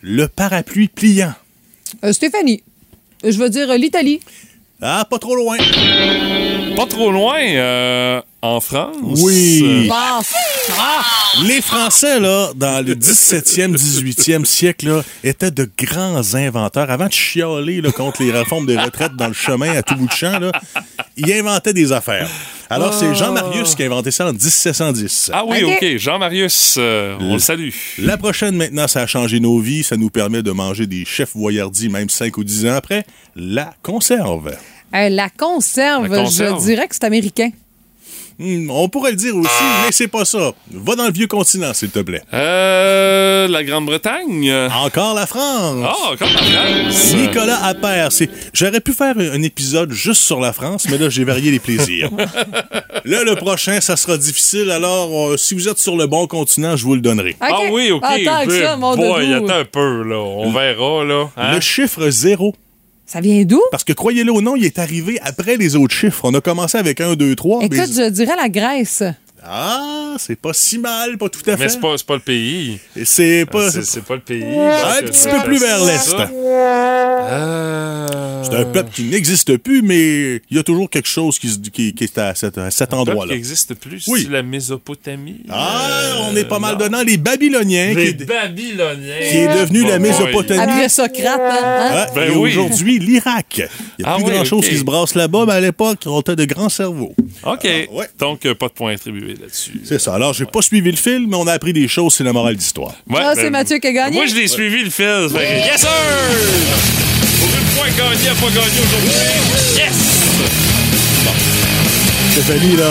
Le 0.00 0.26
parapluie 0.26 0.88
pliant. 0.88 1.34
Euh, 2.04 2.12
Stéphanie, 2.12 2.62
je 3.30 3.38
veux 3.38 3.48
dire 3.48 3.70
euh, 3.70 3.76
l'Italie. 3.76 4.20
Ah, 4.80 5.06
pas 5.08 5.18
trop 5.18 5.36
loin. 5.36 5.56
Pas 6.76 6.86
trop 6.86 7.12
loin, 7.12 7.38
euh, 7.40 8.20
en 8.42 8.60
France? 8.60 9.20
Oui. 9.22 9.88
Ah! 9.90 10.20
Les 11.46 11.62
Français, 11.62 12.20
là, 12.20 12.50
dans 12.54 12.84
le 12.84 12.94
17e, 12.94 13.74
18e 13.76 14.44
siècle, 14.44 14.88
là, 14.88 15.02
étaient 15.24 15.50
de 15.50 15.68
grands 15.78 16.34
inventeurs. 16.34 16.90
Avant 16.90 17.06
de 17.06 17.12
chialer 17.12 17.80
là, 17.80 17.90
contre 17.92 18.22
les 18.22 18.32
réformes 18.32 18.66
des 18.66 18.76
retraites 18.76 19.14
dans 19.16 19.28
le 19.28 19.32
chemin 19.32 19.74
à 19.76 19.82
tout 19.82 19.94
bout 19.94 20.06
de 20.06 20.12
champ, 20.12 20.38
là, 20.38 20.52
ils 21.16 21.32
inventaient 21.32 21.72
des 21.72 21.92
affaires. 21.92 22.28
Alors, 22.68 22.94
c'est 22.94 23.14
Jean 23.14 23.32
Marius 23.32 23.74
qui 23.74 23.82
a 23.82 23.86
inventé 23.86 24.10
ça 24.10 24.26
en 24.26 24.32
1710. 24.32 25.30
Ah 25.32 25.44
oui, 25.46 25.62
OK. 25.62 25.96
Jean-Marius, 25.98 26.76
euh, 26.78 27.16
on 27.20 27.34
le 27.34 27.38
salue. 27.38 27.68
La 27.98 28.16
prochaine, 28.16 28.56
maintenant, 28.56 28.88
ça 28.88 29.02
a 29.02 29.06
changé 29.06 29.40
nos 29.40 29.58
vies. 29.58 29.82
Ça 29.82 29.96
nous 29.96 30.10
permet 30.10 30.42
de 30.42 30.50
manger 30.52 30.86
des 30.86 31.04
chefs 31.04 31.36
voyardis, 31.36 31.88
même 31.90 32.08
5 32.08 32.36
ou 32.38 32.44
10 32.44 32.66
ans 32.66 32.74
après. 32.74 33.04
La 33.36 33.74
conserve. 33.82 34.56
Euh, 34.94 35.08
la, 35.10 35.28
conserve, 35.28 36.08
La 36.08 36.22
conserve. 36.22 36.60
je 36.60 36.66
dirais 36.66 36.88
que 36.88 36.94
c'est 36.94 37.04
américain. 37.04 37.50
Hmm, 38.38 38.70
on 38.70 38.88
pourrait 38.88 39.10
le 39.10 39.16
dire 39.16 39.36
aussi, 39.36 39.64
mais 39.84 39.92
c'est 39.92 40.08
pas 40.08 40.24
ça. 40.24 40.52
Va 40.70 40.96
dans 40.96 41.06
le 41.06 41.12
vieux 41.12 41.26
continent, 41.26 41.72
s'il 41.74 41.90
te 41.90 42.00
plaît. 42.00 42.22
Euh, 42.32 43.48
la 43.48 43.64
Grande-Bretagne? 43.64 44.52
Encore 44.74 45.14
la 45.14 45.26
France. 45.26 45.84
Ah, 45.84 46.12
encore 46.12 46.28
la 46.28 46.42
France. 46.42 47.14
Nicolas 47.14 47.64
Appert, 47.64 48.12
c'est. 48.12 48.30
J'aurais 48.52 48.80
pu 48.80 48.92
faire 48.92 49.14
un 49.18 49.42
épisode 49.42 49.92
juste 49.92 50.22
sur 50.22 50.40
la 50.40 50.52
France, 50.52 50.86
mais 50.90 50.98
là, 50.98 51.08
j'ai 51.08 51.24
varié 51.24 51.50
les 51.50 51.58
plaisirs. 51.58 52.10
là, 53.04 53.24
le 53.24 53.34
prochain, 53.36 53.80
ça 53.80 53.96
sera 53.96 54.16
difficile, 54.16 54.70
alors 54.70 55.32
euh, 55.32 55.36
si 55.36 55.54
vous 55.54 55.68
êtes 55.68 55.78
sur 55.78 55.96
le 55.96 56.06
bon 56.06 56.26
continent, 56.26 56.76
je 56.76 56.84
vous 56.84 56.94
le 56.94 57.00
donnerai. 57.00 57.36
Ah 57.40 57.60
oui, 57.70 57.90
OK. 57.90 58.04
Attends 58.04 58.46
que 58.46 58.62
ça, 58.62 58.76
mon 58.76 58.96
Boy, 58.96 59.34
attends 59.34 59.50
un 59.50 59.64
peu, 59.64 60.02
là. 60.02 60.18
On 60.18 60.52
verra, 60.52 61.04
là. 61.04 61.28
Hein? 61.36 61.54
Le 61.54 61.60
chiffre 61.60 62.08
zéro. 62.10 62.54
Ça 63.12 63.20
vient 63.20 63.44
d'où? 63.44 63.60
Parce 63.70 63.84
que 63.84 63.92
croyez-le 63.92 64.32
ou 64.32 64.40
non, 64.40 64.56
il 64.56 64.64
est 64.64 64.78
arrivé 64.78 65.18
après 65.20 65.58
les 65.58 65.76
autres 65.76 65.94
chiffres. 65.94 66.22
On 66.24 66.32
a 66.32 66.40
commencé 66.40 66.78
avec 66.78 66.98
1, 66.98 67.14
2, 67.14 67.36
3. 67.36 67.62
Écoute, 67.62 67.92
je 67.94 68.08
dirais 68.08 68.32
la 68.40 68.48
Grèce. 68.48 69.02
Ah, 69.44 70.14
c'est 70.18 70.36
pas 70.40 70.52
si 70.52 70.78
mal, 70.78 71.18
pas 71.18 71.28
tout 71.28 71.40
à 71.46 71.56
fait. 71.56 71.64
Mais 71.64 71.68
c'est 71.68 71.80
pas, 71.80 71.94
pas 72.06 72.14
le 72.14 72.20
pays. 72.20 72.78
C'est 73.04 73.44
pas. 73.50 73.70
C'est, 73.70 74.04
pas 74.04 74.14
le 74.14 74.20
pays. 74.20 74.42
Un 74.44 75.02
petit 75.02 75.28
peu 75.28 75.42
plus 75.44 75.58
vers 75.58 75.84
l'est. 75.84 76.14
Euh, 77.30 78.42
C'est 78.44 78.56
un 78.56 78.64
peuple 78.64 78.90
qui 78.92 79.04
n'existe 79.04 79.56
plus, 79.56 79.82
mais 79.82 80.36
il 80.50 80.56
y 80.56 80.58
a 80.58 80.62
toujours 80.62 80.90
quelque 80.90 81.08
chose 81.08 81.38
qui, 81.38 81.48
se- 81.48 81.58
qui- 81.58 81.94
qui 81.94 82.04
est 82.04 82.18
à 82.18 82.34
cet, 82.34 82.58
endroit-là. 82.92 83.28
qui 83.30 83.34
n'existe 83.34 83.74
plus, 83.74 84.04
Oui. 84.08 84.22
c'est 84.24 84.30
la 84.32 84.42
Mésopotamie. 84.42 85.40
Ah, 85.48 86.26
on 86.30 86.36
est 86.36 86.44
pas 86.44 86.58
mal 86.58 86.76
dedans. 86.76 87.02
Les 87.06 87.16
Babyloniens, 87.16 87.94
Les 87.94 88.14
qui, 88.14 88.22
est, 88.22 88.26
Babyloniens. 88.26 89.14
qui 89.30 89.36
est 89.38 89.48
devenu 89.60 89.84
la 89.84 89.96
Oh. 89.96 90.00
Mésopotamie. 90.00 90.60
Après 90.60 90.88
Socrate, 90.88 91.40
hein? 91.40 91.60
hein? 91.62 91.90
Ah, 91.94 92.06
Ben 92.14 92.30
et 92.32 92.34
oui. 92.36 92.50
aujourd'hui, 92.50 92.98
l'Irak. 92.98 93.62
Il 93.98 94.02
n'y 94.02 94.04
a 94.04 94.12
Ah 94.12 94.16
plus 94.16 94.24
oui, 94.26 94.30
grand-chose 94.32 94.68
qui 94.68 94.76
se 94.76 94.84
brasse 94.84 95.14
là-bas, 95.14 95.44
mais 95.46 95.52
à 95.54 95.60
l'époque, 95.60 96.00
on 96.06 96.20
était 96.20 96.36
de 96.36 96.44
grands 96.44 96.68
cerveaux. 96.68 97.14
OK. 97.44 97.64
ouais. 97.64 98.06
Donc, 98.18 98.44
euh, 98.44 98.54
pas 98.54 98.68
de 98.68 98.72
point 98.72 98.92
attribué 98.94 99.31
là-dessus. 99.40 99.80
C'est 99.84 99.98
ça. 100.00 100.14
Alors, 100.14 100.32
j'ai 100.32 100.46
pas 100.46 100.62
suivi 100.62 100.90
le 100.90 100.96
film, 100.96 101.26
mais 101.30 101.36
on 101.36 101.46
a 101.46 101.52
appris 101.52 101.72
des 101.72 101.88
choses, 101.88 102.14
c'est 102.14 102.24
la 102.24 102.32
morale 102.32 102.56
d'histoire. 102.56 102.92
Ouais, 103.08 103.18
Ah, 103.20 103.34
ben, 103.34 103.40
c'est 103.42 103.50
Mathieu 103.50 103.78
qui 103.78 103.86
a 103.88 103.92
gagné? 103.92 104.16
Moi, 104.16 104.26
je 104.26 104.34
l'ai 104.34 104.48
suivi, 104.48 104.82
le 104.84 104.90
film. 104.90 105.28
Fait 105.30 105.38
que, 105.38 105.66
Yes, 105.72 105.80
sir! 105.80 105.88
Pour 107.40 107.48
une 107.48 107.66
fois 107.66 107.86
gagné, 107.96 108.28
à 108.28 108.34
pas 108.34 108.46
gagné 108.46 108.80
aujourd'hui. 108.80 109.10
Yes! 109.76 110.71
Stéphanie, 112.32 112.76
là. 112.76 112.86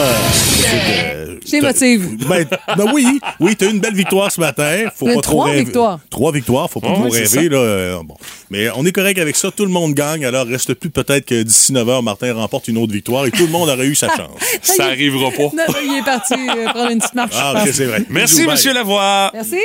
c'est, 0.59 0.67
euh, 0.93 1.35
Je 1.43 1.49
t'émotive. 1.51 2.27
Ben, 2.27 2.45
ben 2.77 2.91
oui, 2.93 3.19
oui, 3.39 3.55
t'as 3.55 3.65
eu 3.65 3.71
une 3.71 3.79
belle 3.79 3.95
victoire 3.95 4.31
ce 4.31 4.39
matin. 4.39 4.83
Faut 4.95 5.07
pas 5.07 5.13
trop 5.13 5.21
trois 5.21 5.45
rêver. 5.47 5.63
victoires. 5.63 5.99
Trois 6.11 6.31
victoires, 6.31 6.69
faut 6.69 6.79
pas 6.79 6.89
Ah 6.91 6.93
trop 6.95 7.05
oui, 7.09 7.17
rêver. 7.19 7.49
Là, 7.49 7.57
euh, 7.57 7.97
bon. 8.03 8.15
Mais 8.51 8.69
on 8.75 8.85
est 8.85 8.91
correct 8.91 9.17
avec 9.17 9.35
ça, 9.35 9.49
tout 9.49 9.65
le 9.65 9.71
monde 9.71 9.95
gagne, 9.95 10.25
alors 10.25 10.45
reste 10.45 10.75
plus 10.75 10.91
peut-être 10.91 11.25
que 11.25 11.41
d'ici 11.41 11.73
9 11.73 11.87
h, 11.87 12.03
Martin 12.03 12.33
remporte 12.35 12.67
une 12.67 12.77
autre 12.77 12.93
victoire 12.93 13.25
et 13.25 13.31
tout 13.31 13.45
le 13.47 13.51
monde 13.51 13.67
aurait 13.69 13.87
eu 13.87 13.95
sa 13.95 14.09
chance. 14.09 14.29
Ça 14.61 14.85
arrivera 14.85 15.31
pas. 15.31 15.43
Non, 15.43 15.73
il 15.83 15.97
est 15.99 16.05
parti 16.05 16.33
euh, 16.35 16.65
prendre 16.69 16.91
une 16.91 16.99
petite 16.99 17.15
marche. 17.15 17.33
Ah, 17.35 17.53
je 17.55 17.59
ok, 17.61 17.65
pense. 17.65 17.75
c'est 17.75 17.85
vrai. 17.85 18.03
Merci, 18.09 18.35
Bisous. 18.41 18.51
Monsieur 18.51 18.73
Lavoie. 18.73 19.31
Merci. 19.33 19.57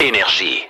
Énergie. 0.00 0.60